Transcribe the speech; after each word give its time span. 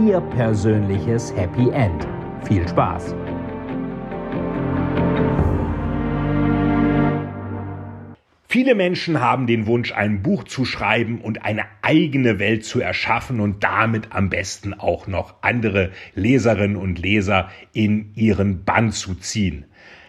Ihr 0.00 0.20
persönliches 0.20 1.32
Happy 1.36 1.70
End. 1.70 2.08
Viel 2.42 2.66
Spaß! 2.66 3.14
Viele 8.48 8.74
Menschen 8.74 9.20
haben 9.20 9.46
den 9.46 9.66
Wunsch, 9.68 9.92
ein 9.92 10.22
Buch 10.22 10.44
zu 10.44 10.64
schreiben 10.64 11.20
und 11.20 11.44
eine 11.44 11.64
eigene 11.82 12.40
Welt 12.40 12.64
zu 12.64 12.80
erschaffen 12.80 13.38
und 13.38 13.62
damit 13.62 14.08
am 14.10 14.30
besten 14.30 14.74
auch 14.74 15.06
noch 15.06 15.36
andere 15.42 15.92
Leserinnen 16.16 16.76
und 16.76 16.98
Leser 16.98 17.50
in 17.72 18.12
ihren 18.16 18.64
Bann 18.64 18.90
zu 18.90 19.14
ziehen. 19.14 19.64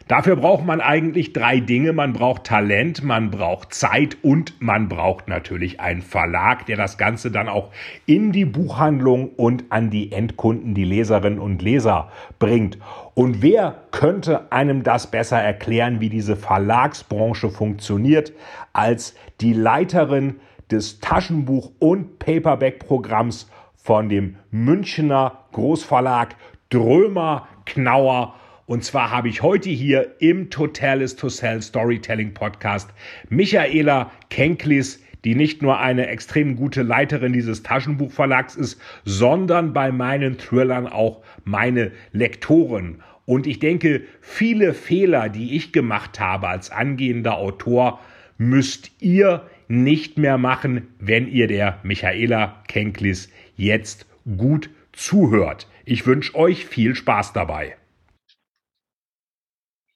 Dafür 0.07 0.35
braucht 0.35 0.63
man 0.63 0.81
eigentlich 0.81 1.33
drei 1.33 1.59
Dinge. 1.59 1.91
Man 1.91 2.13
braucht 2.13 2.43
Talent, 2.43 3.03
man 3.03 3.31
braucht 3.31 3.73
Zeit 3.73 4.17
und 4.21 4.61
man 4.61 4.87
braucht 4.87 5.27
natürlich 5.27 5.79
einen 5.79 6.03
Verlag, 6.03 6.67
der 6.67 6.77
das 6.77 6.99
Ganze 6.99 7.31
dann 7.31 7.49
auch 7.49 7.71
in 8.05 8.31
die 8.31 8.45
Buchhandlung 8.45 9.29
und 9.29 9.63
an 9.69 9.89
die 9.89 10.11
Endkunden, 10.11 10.75
die 10.75 10.83
Leserinnen 10.83 11.39
und 11.39 11.63
Leser 11.63 12.11
bringt. 12.37 12.77
Und 13.15 13.41
wer 13.41 13.81
könnte 13.89 14.51
einem 14.51 14.83
das 14.83 15.09
besser 15.09 15.41
erklären, 15.41 15.99
wie 16.01 16.09
diese 16.09 16.35
Verlagsbranche 16.35 17.49
funktioniert, 17.49 18.31
als 18.73 19.15
die 19.41 19.53
Leiterin 19.53 20.35
des 20.69 21.01
Taschenbuch- 21.01 21.71
und 21.79 22.19
Paperback-Programms 22.19 23.49
von 23.75 24.07
dem 24.09 24.35
Münchner 24.51 25.45
Großverlag 25.51 26.35
Drömer 26.69 27.47
Knauer 27.65 28.35
und 28.65 28.83
zwar 28.83 29.11
habe 29.11 29.29
ich 29.29 29.43
heute 29.43 29.69
hier 29.69 30.15
im 30.19 30.49
Totalis 30.49 31.15
to 31.15 31.29
Sell 31.29 31.61
Storytelling 31.61 32.33
Podcast 32.33 32.89
Michaela 33.29 34.11
Kenklis, 34.29 35.03
die 35.23 35.35
nicht 35.35 35.61
nur 35.61 35.79
eine 35.79 36.07
extrem 36.07 36.55
gute 36.55 36.81
Leiterin 36.81 37.33
dieses 37.33 37.61
Taschenbuchverlags 37.61 38.55
ist, 38.55 38.81
sondern 39.03 39.73
bei 39.73 39.91
meinen 39.91 40.37
Thrillern 40.37 40.87
auch 40.87 41.23
meine 41.43 41.91
Lektorin. 42.11 43.03
Und 43.25 43.45
ich 43.45 43.59
denke, 43.59 44.01
viele 44.21 44.73
Fehler, 44.73 45.29
die 45.29 45.55
ich 45.55 45.71
gemacht 45.71 46.19
habe 46.19 46.47
als 46.47 46.71
angehender 46.71 47.37
Autor, 47.37 47.99
müsst 48.37 48.91
ihr 48.99 49.45
nicht 49.67 50.17
mehr 50.17 50.37
machen, 50.37 50.87
wenn 50.99 51.27
ihr 51.27 51.47
der 51.47 51.79
Michaela 51.83 52.63
Kenklis 52.67 53.31
jetzt 53.55 54.07
gut 54.37 54.69
zuhört. 54.91 55.67
Ich 55.85 56.07
wünsche 56.07 56.35
euch 56.35 56.65
viel 56.65 56.95
Spaß 56.95 57.33
dabei. 57.33 57.75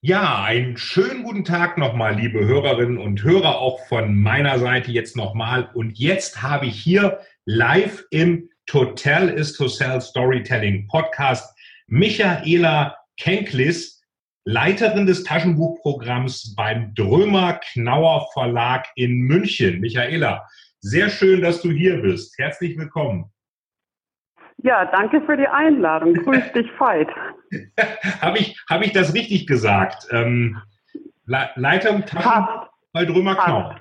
Ja, 0.02 0.46
einen 0.46 0.78
schönen 0.78 1.24
guten 1.24 1.44
Tag 1.44 1.78
nochmal, 1.78 2.16
liebe 2.16 2.40
Hörerinnen 2.40 2.98
und 2.98 3.22
Hörer, 3.22 3.60
auch 3.60 3.86
von 3.88 4.18
meiner 4.18 4.58
Seite 4.58 4.94
jetzt 4.94 5.18
nochmal. 5.18 5.70
Und 5.74 6.00
jetzt 6.00 6.42
habe 6.42 6.68
ich 6.68 6.82
hier 6.82 7.20
live 7.44 8.06
im 8.10 8.50
Total 8.66 9.28
is 9.28 9.52
to 9.58 9.68
Sell 9.68 10.00
Storytelling 10.00 10.88
Podcast 10.88 11.54
Michaela 11.88 12.96
Kenklis, 13.20 14.02
Leiterin 14.46 15.06
des 15.06 15.26
Taschenbuchprogramms 15.26 16.56
beim 16.56 16.94
Drömer 16.96 17.60
Knauer 17.74 18.30
Verlag 18.32 18.88
in 18.96 19.18
München. 19.18 19.82
Michaela, 19.82 20.48
sehr 20.80 21.10
schön, 21.10 21.42
dass 21.42 21.62
du 21.62 21.72
hier 21.72 22.02
bist. 22.02 22.38
Herzlich 22.38 22.78
willkommen. 22.78 23.30
Ja, 24.64 24.86
danke 24.86 25.22
für 25.22 25.38
die 25.38 25.48
Einladung. 25.48 26.14
Grüß 26.14 26.52
dich, 26.54 26.70
Veit. 26.80 27.10
Habe 28.22 28.40
ich, 28.40 28.58
hab 28.70 28.82
ich 28.82 28.92
das 28.94 29.14
richtig 29.14 29.48
gesagt? 29.48 30.08
Ähm, 30.12 30.62
Leitung 31.26 32.06
Taschen 32.06 32.48
bei 32.92 33.06
Drömer 33.06 33.36
Knau. 33.36 33.76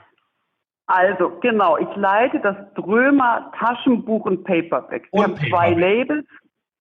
Also, 0.86 1.38
genau, 1.40 1.76
ich 1.76 1.96
leite 1.96 2.40
das 2.40 2.56
Drömer 2.74 3.52
Taschenbuch 3.58 4.24
und 4.24 4.44
Paperback. 4.44 5.08
Wir 5.12 5.18
und 5.18 5.22
haben 5.22 5.34
Paperback. 5.34 5.50
zwei 5.50 5.70
Labels. 5.74 6.26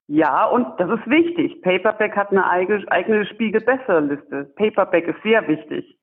Ja, 0.08 0.46
und 0.46 0.66
das 0.80 0.90
ist 0.90 1.08
wichtig. 1.08 1.62
Paperback 1.62 2.16
hat 2.16 2.32
eine 2.32 2.50
eigene, 2.50 2.90
eigene 2.90 3.26
Spiegel-Besser-Liste. 3.26 4.54
Paperback 4.56 5.08
ist 5.08 5.22
sehr 5.24 5.46
wichtig. 5.48 5.98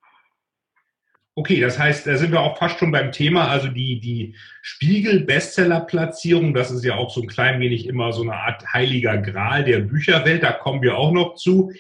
Okay, 1.37 1.61
das 1.61 1.81
heißt, 1.81 2.07
da 2.07 2.17
sind 2.17 2.31
wir 2.31 2.41
auch 2.41 2.59
fast 2.59 2.79
schon 2.79 2.93
beim 2.93 3.11
Thema, 3.11 3.49
also 3.49 3.67
die, 3.67 3.99
die 3.99 4.37
Spiegel-Bestseller-Platzierung, 4.63 6.55
das 6.55 6.71
ist 6.71 6.85
ja 6.85 6.95
auch 6.95 7.11
so 7.11 7.23
ein 7.23 7.27
klein 7.27 7.59
wenig 7.59 7.89
immer 7.89 8.13
so 8.13 8.23
eine 8.23 8.35
Art 8.35 8.65
heiliger 8.73 9.19
Gral 9.19 9.65
der 9.65 9.81
Bücherwelt, 9.81 10.45
da 10.45 10.53
kommen 10.53 10.81
wir 10.81 10.97
auch 10.97 11.11
noch 11.11 11.35
zu. 11.35 11.73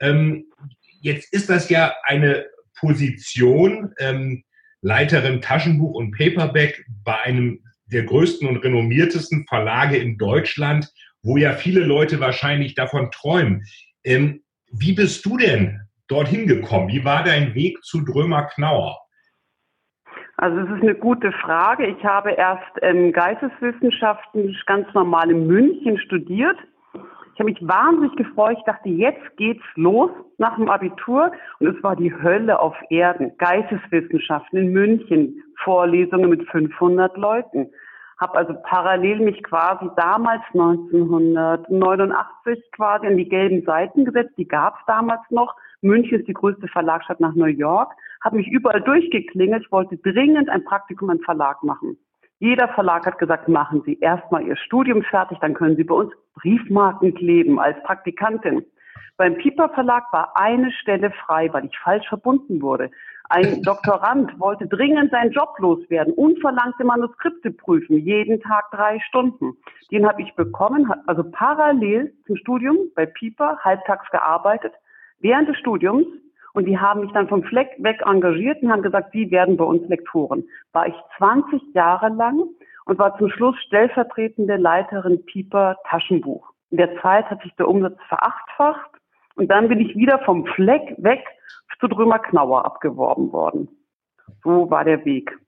Ähm, 0.00 0.46
jetzt 1.00 1.32
ist 1.32 1.48
das 1.48 1.68
ja 1.68 1.94
eine 2.02 2.46
Position, 2.74 3.92
ähm, 3.98 4.42
Leiterin 4.82 5.40
Taschenbuch 5.40 5.94
und 5.94 6.10
Paperback 6.10 6.84
bei 7.04 7.20
einem 7.22 7.60
der 7.86 8.02
größten 8.02 8.48
und 8.48 8.56
renommiertesten 8.56 9.46
Verlage 9.46 9.96
in 9.96 10.18
Deutschland, 10.18 10.92
wo 11.22 11.36
ja 11.36 11.52
viele 11.52 11.80
Leute 11.80 12.18
wahrscheinlich 12.18 12.74
davon 12.74 13.12
träumen. 13.12 13.64
Ähm, 14.02 14.42
wie 14.72 14.92
bist 14.92 15.24
du 15.24 15.36
denn 15.36 15.85
dorthin 16.08 16.46
gekommen? 16.46 16.88
Wie 16.88 17.04
war 17.04 17.24
dein 17.24 17.54
Weg 17.54 17.82
zu 17.84 18.04
Drömer 18.04 18.44
Knauer? 18.44 18.98
Also 20.38 20.60
es 20.60 20.70
ist 20.70 20.82
eine 20.82 20.94
gute 20.94 21.32
Frage. 21.32 21.86
Ich 21.86 22.04
habe 22.04 22.32
erst 22.32 22.62
ähm, 22.82 23.12
Geisteswissenschaften 23.12 24.54
ganz 24.66 24.86
normal 24.92 25.30
in 25.30 25.46
München 25.46 25.98
studiert. 25.98 26.58
Ich 27.36 27.40
habe 27.40 27.50
mich 27.50 27.66
wahnsinnig 27.66 28.14
gefreut. 28.16 28.58
Ich 28.58 28.64
dachte, 28.64 28.88
jetzt 28.88 29.36
geht's 29.36 29.64
los 29.74 30.10
nach 30.38 30.56
dem 30.56 30.70
Abitur. 30.70 31.32
Und 31.58 31.66
es 31.68 31.82
war 31.82 31.96
die 31.96 32.14
Hölle 32.14 32.60
auf 32.60 32.76
Erden. 32.90 33.36
Geisteswissenschaften 33.38 34.58
in 34.58 34.72
München. 34.72 35.42
Vorlesungen 35.62 36.28
mit 36.30 36.46
500 36.50 37.16
Leuten. 37.16 37.70
Habe 38.18 38.38
also 38.38 38.54
parallel 38.62 39.20
mich 39.20 39.42
quasi 39.42 39.86
damals 39.96 40.42
1989 40.52 42.70
quasi 42.72 43.06
an 43.06 43.16
die 43.16 43.28
gelben 43.28 43.62
Seiten 43.64 44.04
gesetzt. 44.06 44.32
Die 44.38 44.48
gab's 44.48 44.80
damals 44.86 45.20
noch 45.30 45.54
München 45.86 46.20
ist 46.20 46.28
die 46.28 46.32
größte 46.32 46.68
Verlagsstadt 46.68 47.20
nach 47.20 47.34
New 47.34 47.46
York, 47.46 47.92
habe 48.22 48.36
mich 48.36 48.48
überall 48.48 48.80
durchgeklingelt. 48.82 49.70
Wollte 49.70 49.96
dringend 49.98 50.48
ein 50.48 50.64
Praktikum 50.64 51.10
im 51.10 51.20
Verlag 51.20 51.62
machen. 51.62 51.96
Jeder 52.38 52.68
Verlag 52.68 53.06
hat 53.06 53.18
gesagt, 53.18 53.48
machen 53.48 53.82
Sie 53.86 53.98
erstmal 54.00 54.46
Ihr 54.46 54.56
Studium 54.56 55.02
fertig, 55.02 55.38
dann 55.40 55.54
können 55.54 55.76
Sie 55.76 55.84
bei 55.84 55.94
uns 55.94 56.12
Briefmarken 56.34 57.14
kleben 57.14 57.58
als 57.58 57.82
Praktikantin. 57.84 58.64
Beim 59.16 59.38
Piper 59.38 59.70
Verlag 59.70 60.12
war 60.12 60.36
eine 60.36 60.70
Stelle 60.70 61.10
frei, 61.10 61.48
weil 61.52 61.64
ich 61.64 61.78
falsch 61.78 62.06
verbunden 62.08 62.60
wurde. 62.60 62.90
Ein 63.30 63.62
Doktorand 63.62 64.38
wollte 64.38 64.66
dringend 64.66 65.10
seinen 65.10 65.32
Job 65.32 65.54
loswerden 65.58 66.12
und 66.12 66.38
verlangte 66.40 66.84
Manuskripte 66.84 67.50
prüfen, 67.50 67.96
jeden 67.96 68.40
Tag 68.42 68.70
drei 68.70 69.00
Stunden. 69.08 69.56
Den 69.90 70.06
habe 70.06 70.20
ich 70.20 70.34
bekommen, 70.34 70.92
also 71.06 71.24
parallel 71.24 72.12
zum 72.26 72.36
Studium 72.36 72.76
bei 72.94 73.06
Piper, 73.06 73.58
halbtags 73.60 74.10
gearbeitet, 74.10 74.74
während 75.20 75.48
des 75.48 75.58
Studiums 75.58 76.06
und 76.52 76.64
die 76.64 76.78
haben 76.78 77.02
mich 77.02 77.12
dann 77.12 77.28
vom 77.28 77.42
Fleck 77.44 77.68
weg 77.78 78.00
engagiert 78.06 78.62
und 78.62 78.72
haben 78.72 78.82
gesagt, 78.82 79.12
sie 79.12 79.30
werden 79.30 79.58
bei 79.58 79.64
uns 79.64 79.86
Lektoren. 79.88 80.48
War 80.72 80.86
ich 80.86 80.94
20 81.18 81.74
Jahre 81.74 82.08
lang 82.08 82.44
und 82.86 82.98
war 82.98 83.16
zum 83.18 83.28
Schluss 83.28 83.56
stellvertretende 83.66 84.56
Leiterin 84.56 85.22
Pieper 85.26 85.76
Taschenbuch. 85.88 86.50
In 86.70 86.78
der 86.78 86.98
Zeit 87.02 87.28
hat 87.30 87.42
sich 87.42 87.54
der 87.56 87.68
Umsatz 87.68 87.98
verachtfacht 88.08 88.90
und 89.34 89.50
dann 89.50 89.68
bin 89.68 89.80
ich 89.80 89.94
wieder 89.96 90.18
vom 90.20 90.46
Fleck 90.46 90.94
weg 90.98 91.22
zu 91.78 91.88
Drömer 91.88 92.20
Knauer 92.20 92.64
abgeworben 92.64 93.32
worden. 93.32 93.68
So 94.42 94.70
war 94.70 94.84
der 94.84 95.04
Weg. 95.04 95.38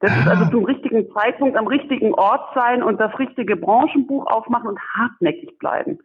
Das 0.00 0.16
ist 0.16 0.28
also 0.28 0.44
ah. 0.44 0.50
zum 0.50 0.64
richtigen 0.64 1.10
Zeitpunkt 1.12 1.56
am 1.56 1.66
richtigen 1.66 2.14
Ort 2.14 2.54
sein 2.54 2.82
und 2.82 3.00
das 3.00 3.18
richtige 3.18 3.56
Branchenbuch 3.56 4.26
aufmachen 4.26 4.68
und 4.68 4.78
hartnäckig 4.78 5.58
bleiben 5.58 5.98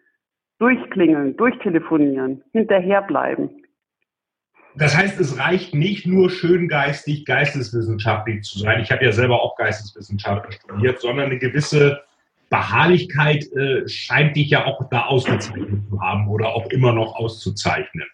durchklingeln, 0.60 1.36
durchtelefonieren, 1.38 2.44
hinterherbleiben. 2.52 3.50
Das 4.76 4.96
heißt, 4.96 5.20
es 5.20 5.40
reicht 5.40 5.74
nicht 5.74 6.06
nur 6.06 6.30
schön 6.30 6.68
geistig, 6.68 7.26
geisteswissenschaftlich 7.26 8.44
zu 8.44 8.60
sein. 8.60 8.82
Ich 8.82 8.92
habe 8.92 9.04
ja 9.04 9.12
selber 9.12 9.42
auch 9.42 9.56
Geisteswissenschaften 9.56 10.52
studiert, 10.52 11.00
sondern 11.00 11.28
eine 11.28 11.40
gewisse 11.40 12.02
Beharrlichkeit 12.50 13.46
äh, 13.54 13.88
scheint 13.88 14.36
dich 14.36 14.50
ja 14.50 14.66
auch 14.66 14.88
da 14.90 15.06
ausgezeichnet 15.06 15.82
zu 15.90 16.02
haben 16.02 16.28
oder 16.28 16.50
auch 16.50 16.70
immer 16.70 16.94
noch 16.94 17.16
auszuzeichnen. 17.16 18.06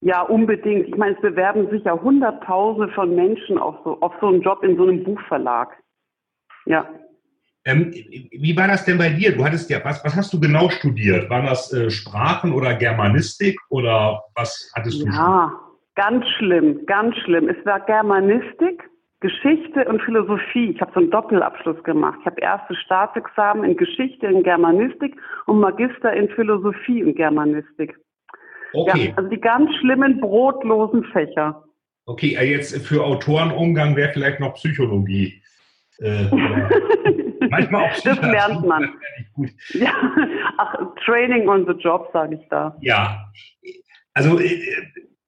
Ja, 0.00 0.22
unbedingt. 0.22 0.88
Ich 0.88 0.96
meine, 0.96 1.16
es 1.16 1.20
bewerben 1.20 1.68
sich 1.70 1.84
ja 1.84 2.00
Hunderttausende 2.00 2.92
von 2.92 3.14
Menschen 3.14 3.58
auf 3.58 3.76
so, 3.82 4.00
auf 4.00 4.12
so 4.20 4.28
einen 4.28 4.42
Job 4.42 4.62
in 4.62 4.76
so 4.76 4.84
einem 4.84 5.02
Buchverlag. 5.02 5.76
Ja. 6.66 6.88
Ähm, 7.66 7.92
wie 7.92 8.56
war 8.56 8.68
das 8.68 8.84
denn 8.84 8.96
bei 8.96 9.08
dir? 9.08 9.36
Du 9.36 9.44
hattest 9.44 9.68
ja, 9.68 9.84
was, 9.84 10.02
was 10.04 10.14
hast 10.14 10.32
du 10.32 10.38
genau 10.38 10.70
studiert? 10.70 11.28
Waren 11.28 11.46
das 11.46 11.72
äh, 11.72 11.90
Sprachen 11.90 12.52
oder 12.52 12.74
Germanistik 12.74 13.58
oder 13.70 14.22
was 14.36 14.70
hattest 14.76 15.02
du? 15.02 15.06
Ja, 15.06 15.50
studiert? 15.50 15.96
ganz 15.96 16.24
schlimm, 16.38 16.86
ganz 16.86 17.16
schlimm. 17.24 17.48
Es 17.48 17.66
war 17.66 17.80
Germanistik, 17.80 18.88
Geschichte 19.18 19.84
und 19.86 20.00
Philosophie. 20.02 20.70
Ich 20.70 20.80
habe 20.80 20.92
so 20.94 21.00
einen 21.00 21.10
Doppelabschluss 21.10 21.82
gemacht. 21.82 22.18
Ich 22.20 22.26
habe 22.26 22.40
erste 22.40 22.76
Staatsexamen 22.76 23.64
in 23.64 23.76
Geschichte 23.76 24.28
und 24.28 24.44
Germanistik 24.44 25.16
und 25.46 25.58
Magister 25.58 26.12
in 26.12 26.28
Philosophie 26.28 27.02
und 27.02 27.16
Germanistik. 27.16 27.96
Okay. 28.74 29.08
Ja, 29.08 29.16
also 29.16 29.28
die 29.28 29.40
ganz 29.40 29.74
schlimmen 29.80 30.20
brotlosen 30.20 31.02
Fächer. 31.06 31.64
Okay, 32.04 32.36
äh, 32.38 32.48
jetzt 32.48 32.86
für 32.86 33.02
Autorenumgang 33.02 33.96
wäre 33.96 34.12
vielleicht 34.12 34.38
noch 34.38 34.54
Psychologie. 34.54 35.42
Äh, 35.98 36.26
manchmal 37.50 37.84
auch 37.84 38.00
Das 38.04 38.20
lernt 38.20 38.66
man. 38.66 38.94
Ja, 39.74 39.92
ach, 40.58 40.76
Training 41.04 41.48
on 41.48 41.66
the 41.66 41.72
Job, 41.72 42.10
sage 42.12 42.36
ich 42.36 42.48
da. 42.48 42.76
Ja, 42.80 43.30
also 44.14 44.38
äh, 44.40 44.60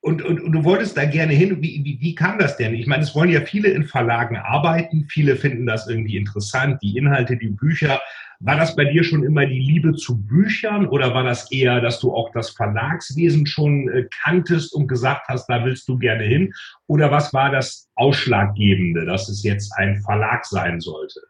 und, 0.00 0.22
und, 0.22 0.40
und, 0.40 0.52
du 0.52 0.64
wolltest 0.64 0.96
da 0.96 1.04
gerne 1.04 1.32
hin. 1.32 1.60
Wie, 1.60 1.82
wie, 1.84 1.98
wie 2.00 2.14
kam 2.14 2.38
das 2.38 2.56
denn? 2.56 2.72
Ich 2.74 2.86
meine, 2.86 3.02
es 3.02 3.14
wollen 3.14 3.30
ja 3.30 3.40
viele 3.40 3.68
in 3.68 3.84
Verlagen 3.84 4.36
arbeiten. 4.36 5.06
Viele 5.10 5.36
finden 5.36 5.66
das 5.66 5.88
irgendwie 5.88 6.16
interessant, 6.16 6.80
die 6.82 6.96
Inhalte, 6.96 7.36
die 7.36 7.48
Bücher. 7.48 8.00
War 8.40 8.56
das 8.56 8.76
bei 8.76 8.84
dir 8.84 9.02
schon 9.02 9.24
immer 9.24 9.44
die 9.44 9.58
Liebe 9.58 9.94
zu 9.94 10.24
Büchern 10.24 10.86
oder 10.86 11.12
war 11.12 11.24
das 11.24 11.50
eher, 11.50 11.80
dass 11.80 11.98
du 11.98 12.14
auch 12.14 12.30
das 12.32 12.50
Verlagswesen 12.50 13.46
schon 13.46 13.88
äh, 13.88 14.04
kanntest 14.22 14.72
und 14.72 14.86
gesagt 14.86 15.26
hast, 15.28 15.46
da 15.48 15.64
willst 15.64 15.88
du 15.88 15.98
gerne 15.98 16.22
hin? 16.22 16.54
Oder 16.86 17.10
was 17.10 17.34
war 17.34 17.50
das 17.50 17.90
Ausschlaggebende, 17.96 19.04
dass 19.04 19.28
es 19.28 19.42
jetzt 19.42 19.72
ein 19.76 20.00
Verlag 20.02 20.46
sein 20.46 20.80
sollte? 20.80 21.20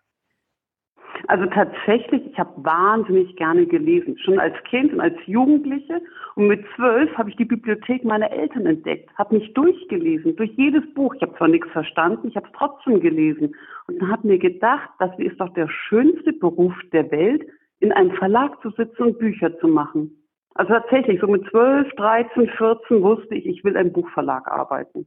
Also 1.28 1.44
tatsächlich, 1.44 2.24
ich 2.24 2.38
habe 2.38 2.64
wahnsinnig 2.64 3.36
gerne 3.36 3.66
gelesen, 3.66 4.16
schon 4.18 4.38
als 4.38 4.54
Kind 4.64 4.94
und 4.94 5.00
als 5.02 5.14
Jugendliche. 5.26 6.00
Und 6.36 6.48
mit 6.48 6.64
zwölf 6.74 7.14
habe 7.18 7.28
ich 7.28 7.36
die 7.36 7.44
Bibliothek 7.44 8.02
meiner 8.02 8.30
Eltern 8.30 8.64
entdeckt, 8.64 9.10
habe 9.18 9.34
mich 9.34 9.52
durchgelesen, 9.52 10.36
durch 10.36 10.50
jedes 10.52 10.82
Buch. 10.94 11.14
Ich 11.14 11.20
habe 11.20 11.36
zwar 11.36 11.48
nichts 11.48 11.70
verstanden, 11.70 12.28
ich 12.28 12.36
habe 12.36 12.46
es 12.46 12.52
trotzdem 12.56 13.00
gelesen. 13.00 13.54
Und 13.86 14.00
dann 14.00 14.10
habe 14.10 14.26
mir 14.26 14.38
gedacht, 14.38 14.88
das 15.00 15.10
ist 15.18 15.38
doch 15.38 15.52
der 15.52 15.68
schönste 15.68 16.32
Beruf 16.32 16.72
der 16.92 17.10
Welt, 17.10 17.46
in 17.80 17.92
einem 17.92 18.12
Verlag 18.12 18.60
zu 18.62 18.70
sitzen 18.70 19.02
und 19.02 19.18
Bücher 19.18 19.56
zu 19.58 19.68
machen. 19.68 20.10
Also 20.54 20.72
tatsächlich, 20.72 21.20
so 21.20 21.26
mit 21.26 21.46
zwölf, 21.50 21.92
dreizehn, 21.96 22.48
vierzehn 22.56 23.02
wusste 23.02 23.34
ich, 23.34 23.44
ich 23.44 23.62
will 23.64 23.76
im 23.76 23.92
Buchverlag 23.92 24.48
arbeiten. 24.48 25.06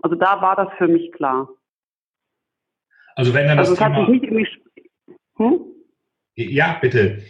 Also 0.00 0.14
da 0.14 0.40
war 0.40 0.54
das 0.54 0.68
für 0.78 0.86
mich 0.86 1.10
klar. 1.10 1.48
Also 3.16 3.34
wenn 3.34 3.48
dann 3.48 3.56
das 3.56 3.70
also 3.70 3.82
Thema... 3.82 3.96
hat 3.96 4.06
sich 4.06 4.08
nicht 4.08 4.24
irgendwie 4.24 4.48
hm? 5.36 5.60
Ja, 6.34 6.78
bitte. 6.80 7.22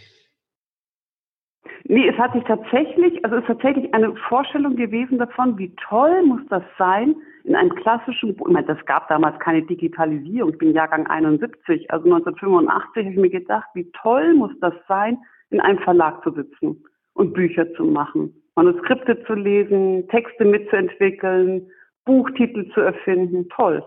Nee, 1.89 2.09
es 2.09 2.17
hat 2.17 2.33
sich 2.33 2.43
tatsächlich, 2.43 3.23
also 3.23 3.37
es 3.37 3.43
ist 3.43 3.47
tatsächlich 3.47 3.93
eine 3.93 4.13
Vorstellung 4.27 4.75
gewesen 4.75 5.19
davon, 5.19 5.57
wie 5.57 5.73
toll 5.87 6.21
muss 6.23 6.41
das 6.49 6.63
sein, 6.77 7.15
in 7.45 7.55
einem 7.55 7.73
klassischen, 7.75 8.31
ich 8.31 8.45
meine, 8.45 8.67
das 8.67 8.85
gab 8.85 9.07
damals 9.07 9.39
keine 9.39 9.61
Digitalisierung, 9.61 10.51
ich 10.51 10.57
bin 10.57 10.73
Jahrgang 10.73 11.07
71, 11.07 11.89
also 11.89 12.03
1985 12.05 13.05
habe 13.05 13.13
ich 13.13 13.17
mir 13.17 13.29
gedacht, 13.29 13.69
wie 13.73 13.89
toll 13.91 14.33
muss 14.33 14.51
das 14.59 14.73
sein, 14.89 15.17
in 15.49 15.61
einem 15.61 15.79
Verlag 15.79 16.21
zu 16.23 16.31
sitzen 16.31 16.83
und 17.13 17.33
Bücher 17.33 17.73
zu 17.75 17.85
machen, 17.85 18.33
Manuskripte 18.55 19.23
zu 19.23 19.33
lesen, 19.33 20.09
Texte 20.09 20.43
mitzuentwickeln, 20.43 21.71
Buchtitel 22.03 22.69
zu 22.73 22.81
erfinden, 22.81 23.47
toll. 23.49 23.81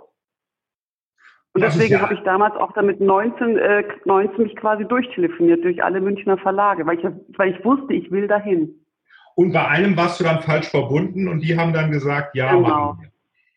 Und 1.52 1.62
deswegen 1.62 1.94
ja 1.94 2.00
habe 2.00 2.14
ich 2.14 2.20
damals 2.20 2.54
auch 2.56 2.72
damit 2.72 3.00
19, 3.00 3.56
äh, 3.56 3.84
19 4.04 4.44
mich 4.44 4.56
quasi 4.56 4.84
durchtelefoniert 4.84 5.64
durch 5.64 5.82
alle 5.82 6.00
Münchner 6.00 6.38
Verlage, 6.38 6.86
weil 6.86 6.98
ich, 6.98 7.04
weil 7.36 7.54
ich 7.54 7.64
wusste, 7.64 7.92
ich 7.92 8.10
will 8.10 8.28
dahin. 8.28 8.74
Und 9.34 9.52
bei 9.52 9.66
einem 9.66 9.96
warst 9.96 10.20
du 10.20 10.24
dann 10.24 10.42
falsch 10.42 10.68
verbunden 10.68 11.28
und 11.28 11.40
die 11.40 11.56
haben 11.58 11.72
dann 11.72 11.90
gesagt, 11.90 12.36
ja, 12.36 12.54
genau. 12.54 12.68
machen 12.68 13.00
wir. 13.00 13.10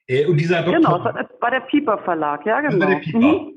Äh, 0.07 0.25
und 0.25 0.37
dieser 0.37 0.63
Doktor, 0.63 1.03
genau, 1.03 1.27
bei 1.39 1.49
der 1.49 1.61
Pieper 1.61 1.97
Verlag, 1.99 2.45
ja 2.45 2.61
genau. 2.61 2.79
Bei 2.79 2.93
der 2.93 2.99
Pieper. 2.99 3.19
Mhm. 3.19 3.53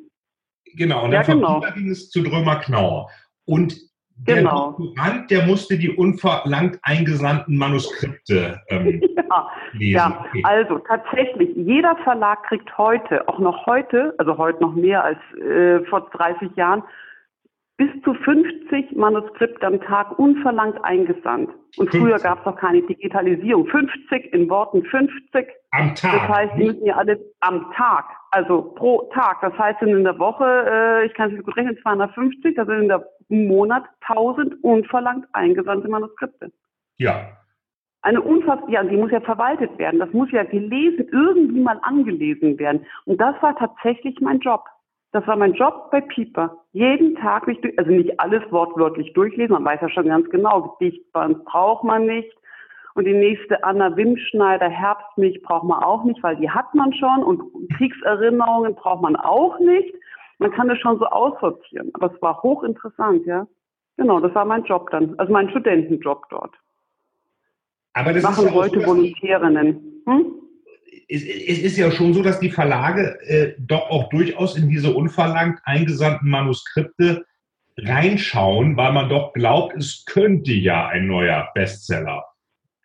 Genau, 0.77 1.05
und 1.05 1.13
dann 1.13 1.21
ja, 1.21 1.25
von 1.25 1.39
genau. 1.39 1.61
Ging 1.75 1.91
es 1.91 2.11
zu 2.11 2.23
Drömer 2.23 2.57
Knauer. 2.57 3.09
Und 3.47 3.75
der 4.19 4.37
genau. 4.37 4.73
Doktorand, 4.73 5.31
der 5.31 5.47
musste 5.47 5.79
die 5.79 5.91
unverlangt 5.91 6.79
eingesandten 6.83 7.57
Manuskripte 7.57 8.61
ähm, 8.69 9.03
ja, 9.29 9.49
lesen. 9.73 9.93
Ja, 9.93 10.25
okay. 10.29 10.43
also 10.45 10.79
tatsächlich, 10.79 11.51
jeder 11.55 11.97
Verlag 12.05 12.43
kriegt 12.45 12.77
heute, 12.79 13.29
auch 13.29 13.39
noch 13.39 13.67
heute, 13.67 14.15
also 14.19 14.39
heute 14.39 14.61
noch 14.63 14.75
mehr 14.75 15.05
als 15.05 15.19
äh, 15.35 15.81
vor 15.87 16.09
30 16.11 16.57
Jahren, 16.57 16.83
bis 17.77 17.91
zu 18.05 18.15
50 18.15 18.97
Manuskripte 18.97 19.67
am 19.67 19.81
Tag 19.83 20.19
unverlangt 20.19 20.83
eingesandt. 20.83 21.51
Und 21.77 21.91
50. 21.91 22.01
früher 22.01 22.19
gab 22.19 22.41
es 22.41 22.47
noch 22.47 22.57
keine 22.57 22.83
Digitalisierung. 22.83 23.67
50 23.67 24.33
in 24.33 24.49
Worten 24.49 24.83
50. 24.85 25.47
Am 25.73 25.95
Tag? 25.95 26.13
Das 26.13 26.29
heißt, 26.29 26.53
die 26.57 26.65
müssen 26.65 26.87
ja 26.87 26.97
alle 26.97 27.21
am 27.41 27.71
Tag, 27.75 28.07
also 28.31 28.63
pro 28.63 29.11
Tag. 29.13 29.43
Das 29.43 29.53
heißt, 29.59 29.83
in 29.83 30.05
der 30.05 30.19
Woche, 30.19 30.45
äh, 30.45 31.07
ich 31.07 31.13
kann 31.15 31.29
es 31.29 31.37
nicht 31.37 31.45
gut 31.45 31.57
rechnen, 31.57 31.77
250, 31.83 32.55
das 32.55 32.67
sind 32.67 32.83
in 32.83 32.89
der 32.89 33.07
Monat 33.29 33.85
1000 34.09 34.65
unverlangt 34.65 35.27
eingesandte 35.33 35.89
Manuskripte. 35.89 36.51
Ja. 36.97 37.29
Eine 38.01 38.23
unfassbar, 38.23 38.71
ja, 38.71 38.85
die 38.85 38.97
muss 38.97 39.11
ja 39.11 39.21
verwaltet 39.21 39.77
werden. 39.79 40.01
Das 40.01 40.13
muss 40.13 40.31
ja 40.31 40.45
gelesen, 40.45 41.09
irgendwie 41.13 41.61
mal 41.61 41.79
angelesen 41.83 42.59
werden. 42.59 42.87
Und 43.05 43.21
das 43.21 43.35
war 43.43 43.57
tatsächlich 43.57 44.19
mein 44.21 44.39
Job. 44.39 44.65
Das 45.13 45.27
war 45.27 45.37
mein 45.37 45.55
Job 45.55 45.91
bei 45.91 46.01
Pieper. 46.01 46.59
Jeden 46.73 47.17
Tag, 47.17 47.47
nicht, 47.47 47.63
also 47.79 47.91
nicht 47.91 48.19
alles 48.21 48.43
wortwörtlich 48.51 49.13
durchlesen, 49.15 49.55
man 49.55 49.65
weiß 49.65 49.81
ja 49.81 49.89
schon 49.89 50.09
ganz 50.09 50.29
genau, 50.31 50.77
Gedichtband 50.79 51.45
braucht 51.45 51.85
man 51.85 52.07
nicht. 52.07 52.37
Und 52.95 53.05
die 53.05 53.15
nächste 53.15 53.63
Anna 53.63 53.95
Wimschneider 53.95 54.71
Herbstmilch 54.71 55.43
braucht 55.43 55.65
man 55.65 55.83
auch 55.83 56.05
nicht, 56.05 56.23
weil 56.23 56.37
die 56.37 56.49
hat 56.49 56.75
man 56.75 56.95
schon. 56.95 57.23
Und 57.23 57.43
Kriegserinnerungen 57.77 58.75
braucht 58.75 59.03
man 59.03 59.17
auch 59.17 59.59
nicht. 59.61 59.95
Man 60.39 60.51
kann 60.51 60.69
das 60.69 60.79
schon 60.79 60.99
so 60.99 61.05
aussortieren. 61.05 61.91
Aber 61.93 62.13
es 62.15 62.23
war 62.23 62.43
hochinteressant, 62.43 63.27
ja. 63.27 63.47
Genau, 63.99 64.21
das 64.21 64.35
war 64.35 64.47
mein 64.47 64.65
Job 64.65 64.91
dann, 64.91 65.15
also 65.19 65.33
mein 65.33 65.51
Studentenjob 65.51 66.29
dort. 66.31 66.55
Aber 67.95 68.13
das 68.13 68.23
Machen 68.23 68.47
ist 68.47 68.51
ja 68.51 68.57
heute 68.57 68.81
so, 68.81 68.87
Volontärinnen. 68.87 70.03
Hm? 70.07 70.33
Es, 71.09 71.23
es 71.23 71.59
ist 71.63 71.77
ja 71.77 71.91
schon 71.91 72.13
so, 72.13 72.23
dass 72.23 72.41
die 72.41 72.51
Verlage 72.51 73.19
äh, 73.23 73.55
doch 73.59 73.91
auch 73.91 74.09
durchaus 74.11 74.57
in 74.57 74.69
diese 74.69 74.93
unverlangt 74.93 75.61
eingesandten 75.65 76.29
Manuskripte 76.29 77.25
reinschauen, 77.79 78.77
weil 78.77 78.93
man 78.93 79.09
doch 79.09 79.33
glaubt, 79.33 79.77
es 79.77 80.05
könnte 80.07 80.53
ja 80.53 80.89
ein 80.89 81.07
neuer 81.07 81.49
Bestseller 81.55 82.25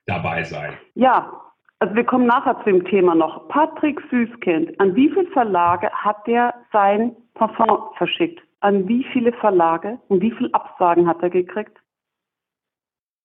dabei 0.06 0.44
sein. 0.44 0.74
Ja, 0.96 1.32
also 1.80 1.96
wir 1.96 2.04
kommen 2.04 2.28
nachher 2.28 2.58
zu 2.60 2.66
dem 2.66 2.86
Thema 2.86 3.16
noch. 3.16 3.48
Patrick 3.48 4.00
Süßkind, 4.12 4.80
an 4.80 4.96
wie 4.96 5.10
viele 5.10 5.28
Verlage 5.28 5.90
hat 5.92 6.28
der 6.28 6.54
sein 6.72 7.16
Parfum 7.34 7.90
verschickt? 7.98 8.42
An 8.60 8.88
wie 8.88 9.04
viele 9.12 9.34
Verlage 9.34 9.98
und 10.10 10.22
wie 10.22 10.32
viele 10.32 10.54
Absagen 10.54 11.08
hat 11.08 11.24
er 11.24 11.30
gekriegt? 11.30 11.75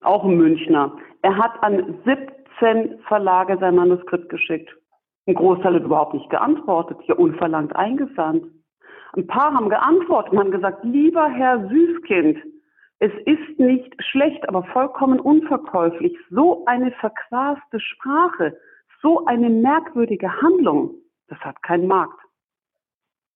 Auch 0.02 0.24
ein 0.24 0.36
Münchner. 0.36 0.96
Er 1.22 1.36
hat 1.36 1.62
an 1.62 1.98
17 2.04 3.00
Verlage 3.06 3.58
sein 3.58 3.74
Manuskript 3.74 4.28
geschickt. 4.30 4.74
Ein 5.26 5.34
Großteil 5.34 5.74
hat 5.74 5.82
überhaupt 5.82 6.14
nicht 6.14 6.30
geantwortet, 6.30 6.98
ja 7.06 7.16
unverlangt 7.16 7.74
eingesandt. 7.74 8.46
Ein 9.16 9.26
paar 9.26 9.52
haben 9.52 9.68
geantwortet 9.68 10.32
und 10.32 10.38
haben 10.38 10.50
gesagt, 10.50 10.84
lieber 10.84 11.28
Herr 11.28 11.68
Süßkind, 11.68 12.38
es 12.98 13.12
ist 13.24 13.58
nicht 13.58 13.94
schlecht, 14.02 14.48
aber 14.48 14.62
vollkommen 14.64 15.20
unverkäuflich. 15.20 16.16
So 16.30 16.64
eine 16.66 16.92
verquaste 16.92 17.80
Sprache, 17.80 18.56
so 19.02 19.26
eine 19.26 19.50
merkwürdige 19.50 20.30
Handlung, 20.40 20.94
das 21.28 21.38
hat 21.40 21.62
keinen 21.62 21.88
Markt. 21.88 22.20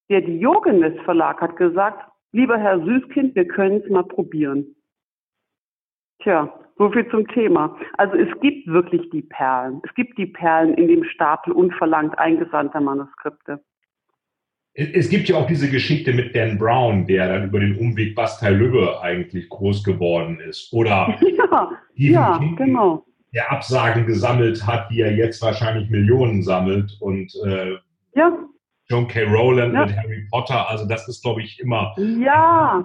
Der 0.09 0.21
Diogenes 0.21 0.99
Verlag 1.03 1.41
hat 1.41 1.57
gesagt, 1.57 2.09
lieber 2.33 2.57
Herr 2.57 2.83
Süßkind, 2.85 3.35
wir 3.35 3.47
können 3.47 3.83
es 3.83 3.91
mal 3.91 4.05
probieren. 4.05 4.77
Tja, 6.23 6.53
so 6.77 6.91
viel 6.91 7.09
zum 7.11 7.27
Thema. 7.29 7.77
Also 7.99 8.17
es 8.17 8.29
gibt 8.41 8.67
wirklich 8.67 9.09
die 9.11 9.23
Perlen. 9.23 9.81
Es 9.85 9.95
gibt 9.95 10.17
die 10.19 10.27
Perlen 10.27 10.75
in 10.75 10.89
dem 10.89 11.05
Stapel 11.05 11.53
unverlangt 11.53 12.19
eingesandter 12.19 12.81
Manuskripte. 12.81 13.63
Es 14.73 15.11
gibt 15.11 15.29
ja 15.29 15.37
auch 15.37 15.47
diese 15.47 15.69
Geschichte 15.69 16.13
mit 16.13 16.35
Dan 16.35 16.57
Brown, 16.57 17.07
der 17.07 17.29
dann 17.29 17.49
über 17.49 17.59
den 17.61 17.77
Umweg 17.77 18.15
Bastei 18.15 18.51
Lübbe 18.51 19.03
eigentlich 19.03 19.49
groß 19.49 19.83
geworden 19.83 20.41
ist. 20.41 20.73
Oder 20.73 21.19
ja, 21.51 21.71
ja 21.95 22.39
King, 22.39 22.57
genau. 22.57 23.05
der 23.35 23.51
Absagen 23.51 24.07
gesammelt 24.07 24.67
hat, 24.67 24.91
die 24.91 25.01
er 25.01 25.15
jetzt 25.15 25.43
wahrscheinlich 25.43 25.91
Millionen 25.91 26.43
sammelt. 26.43 26.97
Und 27.01 27.35
äh, 27.45 27.77
ja. 28.15 28.39
John 28.89 29.09
K. 29.09 29.25
Rowland 29.25 29.75
ja. 29.75 29.87
mit 29.87 29.97
Harry 29.97 30.27
Potter. 30.31 30.69
Also 30.69 30.87
das 30.87 31.09
ist, 31.09 31.23
glaube 31.23 31.43
ich, 31.43 31.59
immer. 31.61 31.95
Ja. 31.99 32.85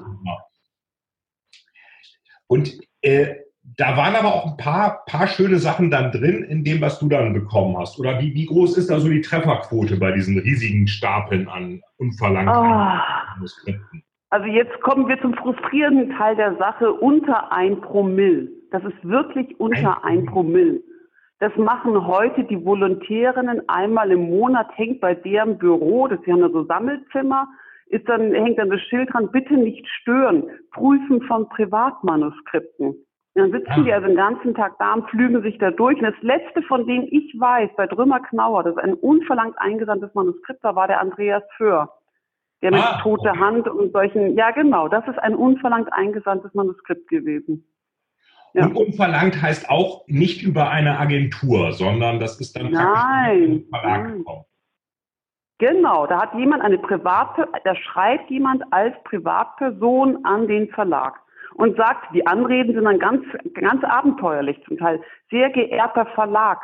Und 2.47 2.77
äh, 3.05 3.35
da 3.77 3.97
waren 3.97 4.15
aber 4.15 4.33
auch 4.33 4.45
ein 4.45 4.57
paar, 4.57 5.03
paar 5.05 5.27
schöne 5.27 5.57
Sachen 5.57 5.89
dann 5.89 6.11
drin 6.11 6.43
in 6.43 6.63
dem, 6.63 6.81
was 6.81 6.99
du 6.99 7.07
dann 7.07 7.33
bekommen 7.33 7.77
hast. 7.77 7.99
Oder 7.99 8.19
wie, 8.19 8.33
wie 8.33 8.45
groß 8.45 8.77
ist 8.77 8.89
da 8.89 8.99
so 8.99 9.09
die 9.09 9.21
Trefferquote 9.21 9.97
bei 9.97 10.11
diesen 10.11 10.37
riesigen 10.39 10.87
Stapeln 10.87 11.47
an 11.47 11.81
unverlangten 11.97 12.55
oh. 12.55 13.35
Manuskripten? 13.35 14.03
Also 14.29 14.47
jetzt 14.47 14.79
kommen 14.81 15.07
wir 15.07 15.19
zum 15.21 15.33
frustrierenden 15.33 16.15
Teil 16.17 16.35
der 16.35 16.55
Sache 16.57 16.91
unter 16.91 17.51
ein 17.51 17.79
Promille. 17.81 18.49
Das 18.71 18.83
ist 18.83 19.03
wirklich 19.03 19.59
unter 19.59 20.03
ein, 20.03 20.19
ein 20.19 20.25
Promille. 20.25 20.81
Das 21.39 21.55
machen 21.57 22.07
heute 22.07 22.43
die 22.45 22.63
Volontärinnen 22.63 23.61
einmal 23.67 24.11
im 24.11 24.29
Monat, 24.29 24.67
hängt 24.75 25.01
bei 25.01 25.13
deren 25.13 25.57
Büro, 25.57 26.07
das 26.07 26.19
haben 26.27 26.39
ja 26.39 26.49
so 26.49 26.65
Sammelzimmer, 26.65 27.47
ist 27.87 28.07
dann, 28.09 28.33
hängt 28.33 28.57
dann 28.57 28.69
das 28.69 28.81
Schild 28.81 29.13
dran, 29.13 29.31
bitte 29.31 29.55
nicht 29.55 29.87
stören, 29.87 30.49
prüfen 30.71 31.21
von 31.23 31.47
Privatmanuskripten. 31.49 32.87
Und 32.87 33.41
dann 33.41 33.51
sitzen 33.51 33.69
ja. 33.77 33.83
die 33.83 33.93
also 33.93 34.07
den 34.07 34.15
ganzen 34.15 34.55
Tag 34.55 34.77
da 34.79 34.93
und 34.93 35.09
flügen 35.09 35.41
sich 35.41 35.57
da 35.57 35.71
durch. 35.71 35.97
Und 35.97 36.03
das 36.05 36.21
letzte, 36.21 36.61
von 36.63 36.87
dem 36.87 37.07
ich 37.11 37.35
weiß, 37.37 37.69
bei 37.75 37.85
Drömer 37.85 38.21
Knauer, 38.21 38.63
das 38.63 38.77
ein 38.77 38.93
unverlangt 38.93 39.55
eingesandtes 39.57 40.13
Manuskript 40.13 40.63
war, 40.63 40.75
war 40.75 40.87
der 40.87 41.01
Andreas 41.01 41.43
Föhr. 41.57 41.89
Der 42.61 42.71
mit 42.71 42.81
ah, 42.81 42.99
tote 43.03 43.29
okay. 43.29 43.39
Hand 43.39 43.67
und 43.67 43.91
solchen, 43.91 44.35
ja 44.37 44.51
genau, 44.51 44.87
das 44.87 45.05
ist 45.07 45.19
ein 45.19 45.35
unverlangt 45.35 45.91
eingesandtes 45.91 46.53
Manuskript 46.53 47.09
gewesen. 47.09 47.67
Ja. 48.53 48.67
Und 48.67 48.77
unverlangt 48.77 49.41
heißt 49.41 49.69
auch 49.69 50.05
nicht 50.07 50.41
über 50.41 50.69
eine 50.69 50.97
Agentur, 50.97 51.73
sondern 51.73 52.21
das 52.21 52.39
ist 52.39 52.55
dann 52.55 52.71
Nein. 52.71 53.65
Verlag 53.69 54.13
gekommen. 54.13 54.45
Genau, 55.57 56.05
da 56.05 56.21
hat 56.21 56.33
jemand 56.35 56.63
eine 56.63 56.77
private, 56.77 57.47
da 57.63 57.75
schreibt 57.75 58.29
jemand 58.29 58.61
als 58.71 58.93
Privatperson 59.05 60.25
an 60.25 60.47
den 60.47 60.67
Verlag 60.69 61.19
und 61.55 61.77
sagt, 61.77 62.13
die 62.13 62.27
Anreden 62.27 62.75
sind 62.75 62.83
dann 62.83 62.99
ganz, 62.99 63.23
ganz 63.53 63.83
abenteuerlich 63.83 64.61
zum 64.67 64.77
Teil. 64.77 65.01
Sehr 65.29 65.49
geehrter 65.51 66.07
Verlag, 66.07 66.59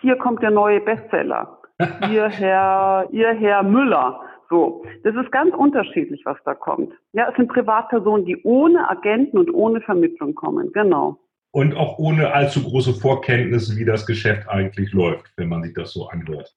hier 0.00 0.16
kommt 0.16 0.42
der 0.42 0.50
neue 0.50 0.80
Bestseller. 0.80 1.60
Ihr 2.10 2.28
Herr, 2.30 3.06
ihr 3.12 3.34
Herr 3.34 3.62
Müller. 3.62 4.20
So, 4.48 4.84
das 5.04 5.14
ist 5.14 5.30
ganz 5.30 5.54
unterschiedlich, 5.54 6.22
was 6.24 6.38
da 6.44 6.54
kommt. 6.54 6.92
Ja, 7.12 7.28
es 7.28 7.36
sind 7.36 7.48
Privatpersonen, 7.48 8.24
die 8.24 8.40
ohne 8.44 8.88
Agenten 8.88 9.38
und 9.38 9.52
ohne 9.52 9.80
Vermittlung 9.82 10.34
kommen, 10.34 10.72
genau. 10.72 11.18
Und 11.50 11.76
auch 11.76 11.98
ohne 11.98 12.32
allzu 12.32 12.62
große 12.62 12.94
Vorkenntnisse, 12.94 13.76
wie 13.76 13.84
das 13.84 14.06
Geschäft 14.06 14.48
eigentlich 14.48 14.92
läuft, 14.92 15.32
wenn 15.36 15.48
man 15.48 15.62
sich 15.62 15.74
das 15.74 15.92
so 15.92 16.08
anhört. 16.08 16.54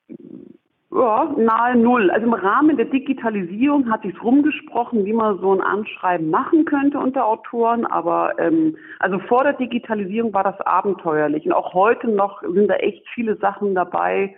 Ja, 0.91 1.36
nahe 1.38 1.77
Null. 1.77 2.10
Also 2.10 2.25
im 2.25 2.34
Rahmen 2.34 2.75
der 2.75 2.88
Digitalisierung 2.88 3.91
hat 3.91 4.01
sich 4.01 4.24
rumgesprochen, 4.24 5.05
wie 5.05 5.13
man 5.13 5.39
so 5.39 5.53
ein 5.53 5.62
Anschreiben 5.62 6.31
machen 6.31 6.65
könnte 6.65 6.98
unter 6.98 7.27
Autoren. 7.27 7.86
Aber 7.86 8.34
ähm, 8.39 8.75
also 8.98 9.19
vor 9.19 9.43
der 9.43 9.53
Digitalisierung 9.53 10.34
war 10.34 10.43
das 10.43 10.60
abenteuerlich. 10.62 11.46
Und 11.46 11.53
auch 11.53 11.75
heute 11.75 12.08
noch 12.08 12.41
sind 12.41 12.67
da 12.67 12.75
echt 12.75 13.08
viele 13.13 13.38
Sachen 13.38 13.75
dabei, 13.75 14.36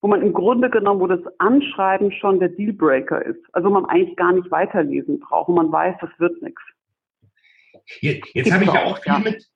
wo 0.00 0.08
man 0.08 0.22
im 0.22 0.32
Grunde 0.32 0.70
genommen, 0.70 1.00
wo 1.00 1.06
das 1.06 1.20
Anschreiben 1.38 2.10
schon 2.10 2.40
der 2.40 2.48
Dealbreaker 2.48 3.24
ist. 3.24 3.40
Also 3.52 3.70
man 3.70 3.84
eigentlich 3.86 4.16
gar 4.16 4.32
nicht 4.32 4.50
weiterlesen 4.50 5.20
braucht, 5.20 5.48
wo 5.48 5.52
man 5.52 5.70
weiß, 5.70 5.94
das 6.00 6.10
wird 6.18 6.42
nichts. 6.42 6.62
Jetzt, 8.00 8.28
jetzt 8.34 8.52
habe 8.52 8.64
ich 8.64 8.72
ja 8.72 8.84
auch 8.84 8.98
viel 8.98 9.12
ja. 9.12 9.18
mit, 9.20 9.46